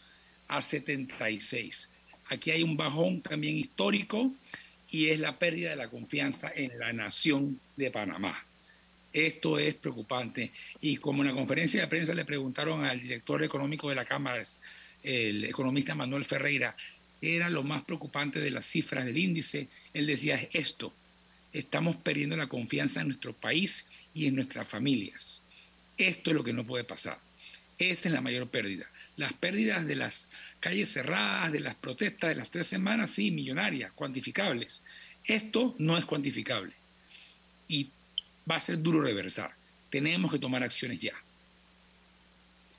a 0.48 0.60
76. 0.60 1.88
Aquí 2.28 2.50
hay 2.50 2.62
un 2.62 2.76
bajón 2.76 3.22
también 3.22 3.56
histórico 3.56 4.32
y 4.90 5.08
es 5.08 5.20
la 5.20 5.38
pérdida 5.38 5.70
de 5.70 5.76
la 5.76 5.88
confianza 5.88 6.52
en 6.54 6.78
la 6.78 6.92
nación 6.92 7.60
de 7.76 7.90
Panamá. 7.90 8.44
Esto 9.12 9.58
es 9.58 9.74
preocupante. 9.74 10.52
Y 10.80 10.96
como 10.96 11.22
en 11.22 11.28
la 11.28 11.34
conferencia 11.34 11.80
de 11.80 11.86
prensa 11.86 12.14
le 12.14 12.24
preguntaron 12.24 12.84
al 12.84 13.00
director 13.00 13.42
económico 13.42 13.88
de 13.88 13.94
la 13.94 14.04
Cámara, 14.04 14.42
el 15.02 15.44
economista 15.44 15.94
Manuel 15.94 16.24
Ferreira, 16.24 16.76
qué 17.20 17.36
era 17.36 17.48
lo 17.48 17.62
más 17.62 17.84
preocupante 17.84 18.40
de 18.40 18.50
las 18.50 18.66
cifras 18.66 19.04
del 19.04 19.16
índice, 19.16 19.68
él 19.94 20.06
decía 20.06 20.34
"Es 20.36 20.48
esto, 20.52 20.92
estamos 21.52 21.96
perdiendo 21.96 22.36
la 22.36 22.48
confianza 22.48 23.00
en 23.00 23.08
nuestro 23.08 23.32
país 23.32 23.86
y 24.12 24.26
en 24.26 24.34
nuestras 24.34 24.68
familias. 24.68 25.42
Esto 25.96 26.30
es 26.30 26.36
lo 26.36 26.44
que 26.44 26.52
no 26.52 26.66
puede 26.66 26.84
pasar. 26.84 27.18
Esa 27.78 28.08
es 28.08 28.12
la 28.12 28.20
mayor 28.20 28.48
pérdida. 28.48 28.86
Las 29.16 29.32
pérdidas 29.32 29.86
de 29.86 29.96
las 29.96 30.28
calles 30.60 30.92
cerradas, 30.92 31.52
de 31.52 31.60
las 31.60 31.74
protestas 31.74 32.30
de 32.30 32.36
las 32.36 32.50
tres 32.50 32.66
semanas, 32.66 33.10
sí, 33.10 33.30
millonarias, 33.30 33.92
cuantificables. 33.92 34.82
Esto 35.24 35.74
no 35.78 35.96
es 35.96 36.04
cuantificable. 36.04 36.72
Y 37.68 37.90
va 38.50 38.56
a 38.56 38.60
ser 38.60 38.80
duro 38.80 39.00
reversar. 39.00 39.52
Tenemos 39.90 40.30
que 40.30 40.38
tomar 40.38 40.62
acciones 40.62 41.00
ya. 41.00 41.14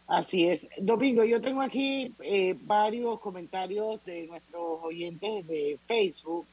Así 0.08 0.46
es. 0.46 0.68
Domingo, 0.80 1.26
yo 1.26 1.42
tengo 1.42 1.62
aquí 1.62 2.14
eh, 2.22 2.56
varios 2.62 3.20
comentarios 3.20 4.04
de 4.06 4.28
nuestros 4.28 4.80
oyentes 4.82 5.46
de 5.48 5.78
Facebook. 5.86 6.46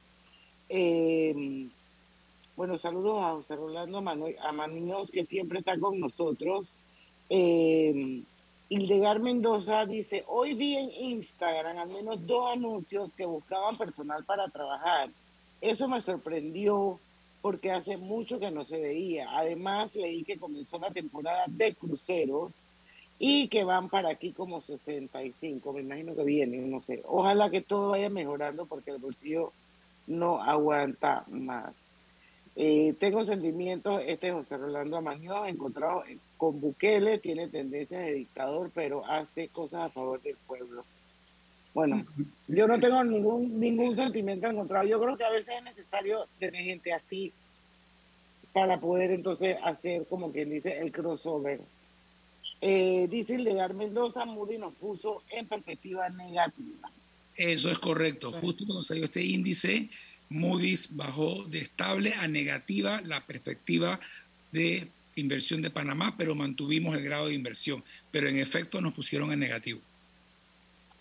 Eh, 0.69 1.69
bueno, 2.57 2.77
saludos 2.77 3.25
a 3.25 3.31
José 3.31 3.55
Rolando 3.55 3.99
a 3.99 4.53
Maníos, 4.53 5.11
que 5.11 5.25
siempre 5.25 5.61
está 5.61 5.79
con 5.79 6.01
nosotros. 6.01 6.77
Eh, 7.31 8.23
Hildegar 8.69 9.21
Mendoza 9.21 9.85
dice, 9.87 10.25
hoy 10.27 10.55
vi 10.55 10.77
en 10.77 10.91
Instagram 10.91 11.79
al 11.79 11.89
menos 11.89 12.27
dos 12.27 12.51
anuncios 12.53 13.15
que 13.15 13.27
buscaban 13.27 13.77
personal 13.77 14.25
para 14.25 14.49
trabajar. 14.49 15.11
Eso 15.61 15.87
me 15.89 16.01
sorprendió 16.01 16.99
porque 17.43 17.71
hace 17.71 17.97
mucho 17.99 18.41
que 18.41 18.51
no 18.51 18.65
se 18.65 18.81
veía. 18.81 19.29
Además, 19.37 19.95
leí 19.95 20.25
que 20.25 20.39
comenzó 20.39 20.79
la 20.79 20.91
temporada 20.91 21.45
de 21.47 21.75
cruceros 21.75 22.63
y 23.19 23.49
que 23.49 23.65
van 23.65 23.89
para 23.91 24.09
aquí 24.09 24.33
como 24.33 24.61
65. 24.63 25.73
Me 25.73 25.83
imagino 25.83 26.15
que 26.17 26.25
vienen, 26.25 26.71
no 26.71 26.81
sé. 26.81 27.03
Ojalá 27.07 27.51
que 27.51 27.61
todo 27.61 27.91
vaya 27.91 28.09
mejorando 28.09 28.67
porque 28.67 28.91
el 28.91 28.99
bolsillo 28.99 29.53
no 30.07 30.43
aguanta 30.43 31.25
más. 31.29 31.93
Eh, 32.57 32.95
tengo 32.99 33.25
sentimientos, 33.25 34.01
este 34.07 34.33
José 34.33 34.57
Rolando 34.57 34.97
Amañón, 34.97 35.47
encontrado 35.49 36.05
en- 36.07 36.21
con 36.37 36.61
Bukele, 36.61 37.19
tiene 37.19 37.49
tendencias 37.49 38.05
de 38.05 38.15
dictador, 38.15 38.71
pero 38.75 39.07
hace 39.07 39.49
cosas 39.49 39.83
a 39.83 39.91
favor 39.91 40.21
del 40.23 40.37
pueblo. 40.47 40.85
Bueno, 41.75 42.07
yo 42.47 42.69
no 42.69 42.79
tengo 42.79 43.03
ningún, 43.03 43.59
ningún 43.59 43.95
sentimiento 43.95 44.47
encontrado. 44.47 44.87
Yo 44.87 45.01
creo 45.01 45.17
que 45.17 45.25
a 45.25 45.31
veces 45.31 45.55
es 45.59 45.65
necesario 45.65 46.27
tener 46.39 46.63
gente 46.63 46.93
así 46.93 47.33
para 48.53 48.79
poder 48.79 49.11
entonces 49.11 49.57
hacer, 49.65 50.07
como 50.07 50.31
quien 50.33 50.51
dice, 50.51 50.79
el 50.79 50.93
crossover. 50.93 51.61
Eh, 52.61 53.09
dice 53.11 53.35
Hildegar 53.35 53.75
Mendoza, 53.75 54.25
Moody 54.25 54.59
nos 54.59 54.73
puso 54.75 55.23
en 55.31 55.47
perspectiva 55.47 56.09
negativa. 56.09 56.91
Eso 57.37 57.71
es 57.71 57.79
correcto. 57.79 58.31
Justo 58.31 58.65
cuando 58.65 58.83
salió 58.83 59.07
este 59.07 59.25
índice, 59.25 59.89
Moody's 60.31 60.95
bajó 60.95 61.45
de 61.45 61.59
estable 61.59 62.15
a 62.15 62.29
negativa 62.29 63.01
la 63.03 63.27
perspectiva 63.27 63.99
de 64.53 64.89
inversión 65.17 65.63
de 65.63 65.71
Panamá, 65.71 66.15
pero 66.17 66.35
mantuvimos 66.35 66.95
el 66.97 67.05
grado 67.05 67.27
de 67.27 67.35
inversión. 67.35 67.83
Pero 68.11 68.29
en 68.29 68.39
efecto 68.39 68.81
nos 68.81 68.95
pusieron 68.95 69.33
en 69.33 69.41
negativo. 69.41 69.81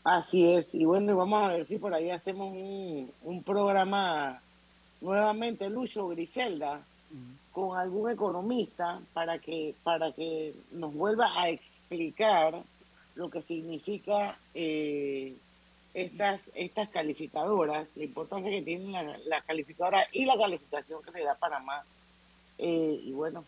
Así 0.03 0.53
es, 0.53 0.75
y 0.75 0.83
bueno, 0.83 1.13
y 1.13 1.15
vamos 1.15 1.43
a 1.43 1.53
ver 1.53 1.67
si 1.67 1.77
por 1.77 1.93
ahí 1.93 2.09
hacemos 2.09 2.51
un, 2.51 3.09
un 3.21 3.41
programa 3.41 4.41
nuevamente, 4.99 5.69
Lucho 5.69 6.09
Griselda, 6.09 6.81
con 7.53 7.77
algún 7.77 8.09
economista 8.09 8.99
para 9.13 9.37
que, 9.39 9.75
para 9.83 10.11
que 10.11 10.53
nos 10.71 10.93
vuelva 10.93 11.29
a 11.39 11.49
explicar 11.49 12.63
lo 13.15 13.29
que 13.29 13.41
significa 13.43 14.37
eh, 14.55 15.35
estas, 15.93 16.49
estas 16.55 16.89
calificadoras, 16.89 17.95
la 17.95 18.03
importancia 18.03 18.51
que 18.51 18.63
tienen 18.63 18.91
la, 18.91 19.17
la 19.25 19.41
calificadora 19.41 20.07
y 20.11 20.25
la 20.25 20.37
calificación 20.37 21.01
que 21.03 21.11
le 21.11 21.23
da 21.23 21.35
Panamá. 21.35 21.83
Eh, 22.57 22.99
y 23.03 23.11
bueno, 23.11 23.45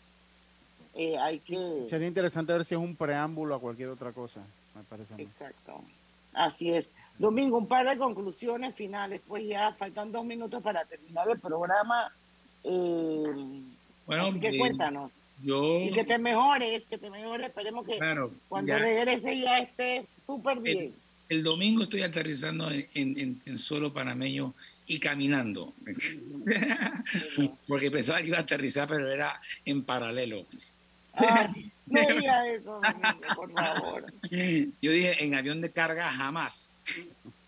eh, 0.96 1.18
hay 1.18 1.40
que... 1.40 1.86
Sería 1.88 2.08
interesante 2.08 2.54
ver 2.54 2.66
si 2.66 2.74
es 2.74 2.80
un 2.80 2.96
preámbulo 2.96 3.54
a 3.56 3.60
cualquier 3.60 3.90
otra 3.90 4.12
cosa, 4.12 4.42
me 4.76 4.84
parece 4.84 5.14
a 5.14 5.18
mí. 5.18 5.24
Exacto. 5.24 5.82
Así 6.34 6.72
es. 6.74 6.90
Domingo, 7.18 7.58
un 7.58 7.68
par 7.68 7.88
de 7.88 7.98
conclusiones 7.98 8.76
finales, 8.76 9.22
pues 9.28 9.46
ya 9.48 9.74
faltan 9.74 10.12
dos 10.12 10.26
minutos 10.26 10.62
para 10.62 10.84
terminar 10.86 11.30
el 11.30 11.40
programa. 11.40 12.12
Eh, 12.64 13.24
Bueno, 14.06 14.26
así 14.28 14.40
que 14.40 14.50
eh, 14.50 14.58
cuéntanos. 14.58 15.12
Yo, 15.44 15.80
Y 15.82 15.92
que 15.92 16.04
te 16.04 16.18
mejores, 16.18 16.84
que 16.90 16.98
te 16.98 17.10
mejores. 17.10 17.48
Esperemos 17.48 17.86
que 17.86 17.98
claro, 17.98 18.32
cuando 18.50 18.70
ya- 18.74 18.80
regrese 18.80 19.40
ya 19.40 19.60
estés 19.60 20.06
súper 20.26 20.60
bien. 20.60 20.78
el, 20.80 20.94
el 21.30 21.44
domingo 21.44 21.84
estoy 21.84 22.04
aterrizando 22.04 22.70
en, 22.72 22.88
en- 22.94 23.42
en 23.46 23.58
suelo 23.58 23.92
panameño 23.94 24.54
y 24.88 25.00
caminando. 25.00 25.74
Porque 27.68 27.92
pensaba 27.92 28.22
que 28.22 28.28
iba 28.28 28.38
a 28.38 28.42
aterrizar, 28.42 28.88
pero 28.88 29.12
era 29.12 29.40
en 29.66 29.84
paralelo. 29.84 30.46
Ay, 31.16 31.72
no 31.86 32.00
diga 32.00 32.48
eso, 32.50 32.80
por 33.36 33.52
favor. 33.52 34.06
Yo 34.30 34.92
dije, 34.92 35.24
en 35.24 35.36
avión 35.36 35.62
de 35.62 35.72
carga 35.72 36.10
jamás. 36.12 36.70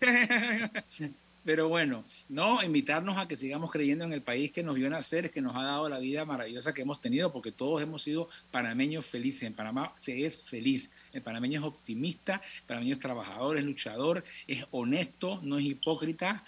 Pero 1.48 1.66
bueno, 1.66 2.04
no, 2.28 2.62
invitarnos 2.62 3.16
a 3.16 3.26
que 3.26 3.34
sigamos 3.34 3.70
creyendo 3.70 4.04
en 4.04 4.12
el 4.12 4.20
país 4.20 4.52
que 4.52 4.62
nos 4.62 4.74
vio 4.74 4.90
nacer, 4.90 5.30
que 5.30 5.40
nos 5.40 5.56
ha 5.56 5.62
dado 5.62 5.88
la 5.88 5.98
vida 5.98 6.26
maravillosa 6.26 6.74
que 6.74 6.82
hemos 6.82 7.00
tenido, 7.00 7.32
porque 7.32 7.52
todos 7.52 7.80
hemos 7.80 8.02
sido 8.02 8.28
panameños 8.50 9.06
felices. 9.06 9.44
En 9.44 9.54
Panamá 9.54 9.94
se 9.96 10.26
es 10.26 10.42
feliz. 10.42 10.90
El 11.10 11.22
panameño 11.22 11.60
es 11.60 11.66
optimista, 11.66 12.34
el 12.34 12.62
panameño 12.66 12.92
es 12.92 13.00
trabajador, 13.00 13.56
es 13.56 13.64
luchador, 13.64 14.24
es 14.46 14.66
honesto, 14.72 15.40
no 15.42 15.56
es 15.56 15.64
hipócrita, 15.64 16.44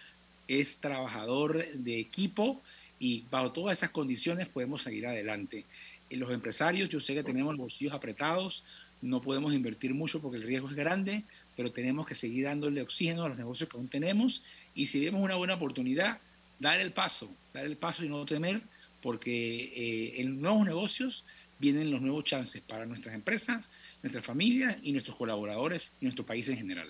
es 0.47 0.77
trabajador 0.77 1.65
de 1.65 1.99
equipo 1.99 2.61
y 2.99 3.25
bajo 3.31 3.53
todas 3.53 3.79
esas 3.79 3.91
condiciones 3.91 4.49
podemos 4.49 4.83
seguir 4.83 5.07
adelante. 5.07 5.65
Los 6.11 6.31
empresarios, 6.31 6.89
yo 6.89 7.01
sé 7.01 7.15
que 7.15 7.23
tenemos 7.23 7.53
los 7.53 7.61
bolsillos 7.61 7.95
apretados, 7.95 8.65
no 9.03 9.23
podemos 9.23 9.55
invertir 9.55 9.95
mucho 9.95 10.21
porque 10.21 10.37
el 10.37 10.43
riesgo 10.43 10.69
es 10.69 10.75
grande, 10.75 11.25
pero 11.57 11.71
tenemos 11.71 12.07
que 12.07 12.15
seguir 12.15 12.45
dándole 12.45 12.83
oxígeno 12.83 13.25
a 13.25 13.29
los 13.29 13.39
negocios 13.39 13.69
que 13.69 13.77
aún 13.77 13.89
tenemos 13.89 14.43
y 14.75 14.87
si 14.87 15.01
vemos 15.05 15.23
una 15.23 15.37
buena 15.37 15.55
oportunidad, 15.55 16.19
dar 16.59 16.81
el 16.81 16.93
paso, 16.93 17.31
dar 17.55 17.65
el 17.65 17.77
paso 17.77 18.05
y 18.05 18.09
no 18.09 18.25
temer, 18.27 18.61
porque 19.03 19.73
eh, 19.75 20.21
en 20.21 20.41
nuevos 20.41 20.67
negocios 20.67 21.25
vienen 21.59 21.91
los 21.91 22.01
nuevos 22.01 22.25
chances 22.25 22.63
para 22.63 22.87
nuestras 22.87 23.15
empresas, 23.15 23.71
nuestras 24.03 24.25
familias 24.25 24.79
y 24.83 24.93
nuestros 24.93 25.17
colaboradores 25.17 25.93
y 26.01 26.05
nuestro 26.05 26.25
país 26.25 26.49
en 26.49 26.57
general. 26.57 26.89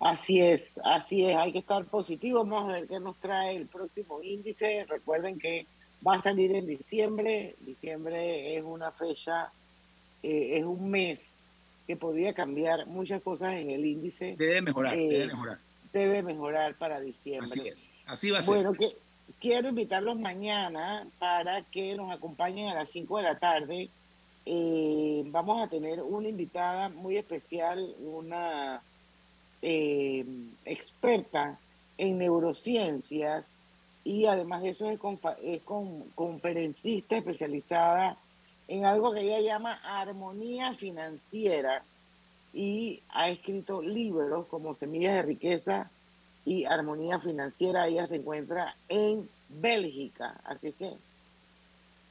Así 0.00 0.40
es, 0.40 0.78
así 0.84 1.24
es, 1.24 1.36
hay 1.36 1.52
que 1.52 1.58
estar 1.58 1.84
positivo. 1.84 2.44
Vamos 2.44 2.70
a 2.70 2.74
ver 2.74 2.88
qué 2.88 3.00
nos 3.00 3.16
trae 3.18 3.56
el 3.56 3.66
próximo 3.66 4.22
índice. 4.22 4.84
Recuerden 4.88 5.38
que 5.38 5.66
va 6.06 6.14
a 6.14 6.22
salir 6.22 6.54
en 6.54 6.66
diciembre. 6.66 7.54
Diciembre 7.60 8.56
es 8.56 8.64
una 8.64 8.90
fecha, 8.90 9.50
eh, 10.22 10.58
es 10.58 10.64
un 10.64 10.90
mes 10.90 11.26
que 11.86 11.96
podría 11.96 12.32
cambiar 12.32 12.86
muchas 12.86 13.22
cosas 13.22 13.54
en 13.54 13.70
el 13.70 13.84
índice. 13.84 14.36
Debe 14.36 14.62
mejorar, 14.62 14.94
Eh, 14.94 15.08
debe 15.08 15.26
mejorar. 15.26 15.58
Debe 15.92 16.22
mejorar 16.22 16.74
para 16.74 17.00
diciembre. 17.00 17.48
Así 17.48 17.68
es, 17.68 17.90
así 18.06 18.30
va 18.30 18.38
a 18.38 18.42
ser. 18.42 18.54
Bueno, 18.54 18.72
que, 18.72 18.96
quiero 19.40 19.68
invitarlos 19.68 20.18
mañana 20.18 21.06
para 21.18 21.62
que 21.62 21.94
nos 21.94 22.10
acompañen 22.10 22.68
a 22.68 22.74
las 22.74 22.90
5 22.90 23.18
de 23.18 23.22
la 23.22 23.38
tarde. 23.38 23.88
Eh, 24.46 25.22
vamos 25.26 25.62
a 25.62 25.68
tener 25.68 26.02
una 26.02 26.28
invitada 26.28 26.88
muy 26.88 27.16
especial, 27.16 27.94
una 28.00 28.82
eh, 29.62 30.24
experta 30.64 31.58
en 31.96 32.18
neurociencias 32.18 33.44
y 34.04 34.26
además 34.26 34.62
de 34.62 34.68
eso 34.70 34.88
es, 34.90 35.00
es 35.42 35.62
con- 35.62 36.02
conferencista 36.14 37.16
especializada 37.16 38.16
en 38.68 38.84
algo 38.84 39.12
que 39.12 39.20
ella 39.22 39.40
llama 39.40 39.80
armonía 39.82 40.74
financiera 40.74 41.82
y 42.52 43.00
ha 43.10 43.28
escrito 43.30 43.82
libros 43.82 44.46
como 44.46 44.74
Semillas 44.74 45.14
de 45.14 45.22
Riqueza 45.22 45.90
y 46.44 46.64
Armonía 46.66 47.18
Financiera. 47.18 47.86
Ella 47.88 48.06
se 48.06 48.16
encuentra 48.16 48.76
en 48.88 49.28
Bélgica, 49.48 50.40
así 50.44 50.72
que 50.72 50.92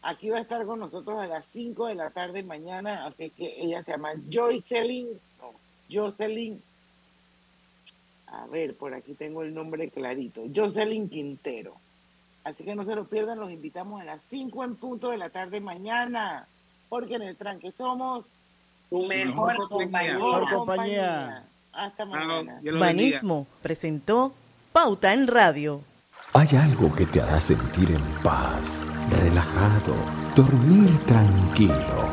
aquí 0.02 0.30
va 0.30 0.40
a 0.40 0.42
estar 0.42 0.66
con 0.66 0.80
nosotros 0.80 1.20
a 1.20 1.28
las 1.28 1.46
5 1.46 1.88
de 1.88 1.96
la 1.96 2.10
tarde 2.10 2.44
mañana, 2.44 3.06
así 3.06 3.30
que 3.30 3.62
ella 3.62 3.84
se 3.84 3.92
llama 3.92 4.12
Joycelyn, 4.30 5.08
no, 5.40 5.52
a 8.34 8.48
ver, 8.48 8.76
por 8.76 8.94
aquí 8.94 9.14
tengo 9.14 9.44
el 9.44 9.54
nombre 9.54 9.90
clarito, 9.90 10.44
Jocelyn 10.54 11.08
Quintero. 11.08 11.76
Así 12.44 12.64
que 12.64 12.76
no 12.76 12.84
se 12.84 12.96
lo 12.96 13.06
pierdan, 13.06 13.40
los 13.40 13.52
invitamos 13.52 14.02
a 14.02 14.06
las 14.06 14.22
5 14.30 14.64
en 14.64 14.76
punto 14.76 15.12
de 15.12 15.18
la 15.18 15.30
tarde 15.30 15.62
mañana, 15.62 16.48
porque 16.90 17.16
en 17.16 17.22
el 17.22 17.38
tranque 17.38 17.72
somos 17.72 18.32
Tu 18.90 19.08
mejor 19.08 19.56
compañía. 19.70 20.14
Mejor 20.14 20.42
Mejor 20.42 20.58
compañía. 20.58 21.44
Hasta 21.72 22.06
mañana. 22.06 22.60
Banismo 22.80 23.48
presentó 23.62 24.34
Pauta 24.72 25.14
en 25.14 25.28
Radio. 25.28 25.82
Hay 26.34 26.48
algo 26.58 26.94
que 26.94 27.06
te 27.06 27.22
hará 27.22 27.40
sentir 27.40 27.92
en 27.92 28.04
paz, 28.24 28.84
relajado, 29.10 29.96
dormir 30.36 30.98
tranquilo. 31.06 32.13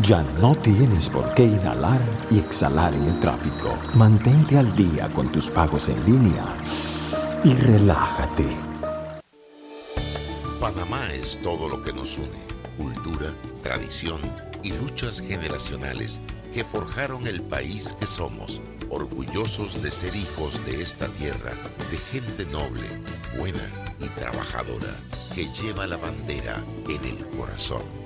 Ya 0.00 0.22
no 0.40 0.54
tienes 0.54 1.10
por 1.10 1.34
qué 1.34 1.44
inhalar 1.44 2.00
y 2.30 2.38
exhalar 2.38 2.94
en 2.94 3.04
el 3.04 3.20
tráfico. 3.20 3.76
Mantente 3.92 4.56
al 4.56 4.74
día 4.74 5.12
con 5.12 5.30
tus 5.30 5.50
pagos 5.50 5.90
en 5.90 6.04
línea 6.06 6.44
y 7.44 7.52
relájate. 7.54 8.48
Panamá 10.58 11.06
es 11.12 11.38
todo 11.42 11.68
lo 11.68 11.82
que 11.82 11.92
nos 11.92 12.16
une. 12.16 12.28
Cultura, 12.78 13.30
tradición 13.62 14.20
y 14.62 14.72
luchas 14.72 15.20
generacionales 15.20 16.20
que 16.54 16.64
forjaron 16.64 17.26
el 17.26 17.42
país 17.42 17.94
que 18.00 18.06
somos. 18.06 18.62
Orgullosos 18.88 19.82
de 19.82 19.90
ser 19.90 20.16
hijos 20.16 20.64
de 20.64 20.82
esta 20.82 21.06
tierra, 21.08 21.52
de 21.90 21.96
gente 21.98 22.46
noble, 22.46 22.86
buena 23.38 23.68
y 24.00 24.06
trabajadora, 24.18 24.94
que 25.34 25.46
lleva 25.52 25.86
la 25.86 25.98
bandera 25.98 26.64
en 26.88 27.04
el 27.04 27.28
corazón. 27.36 28.01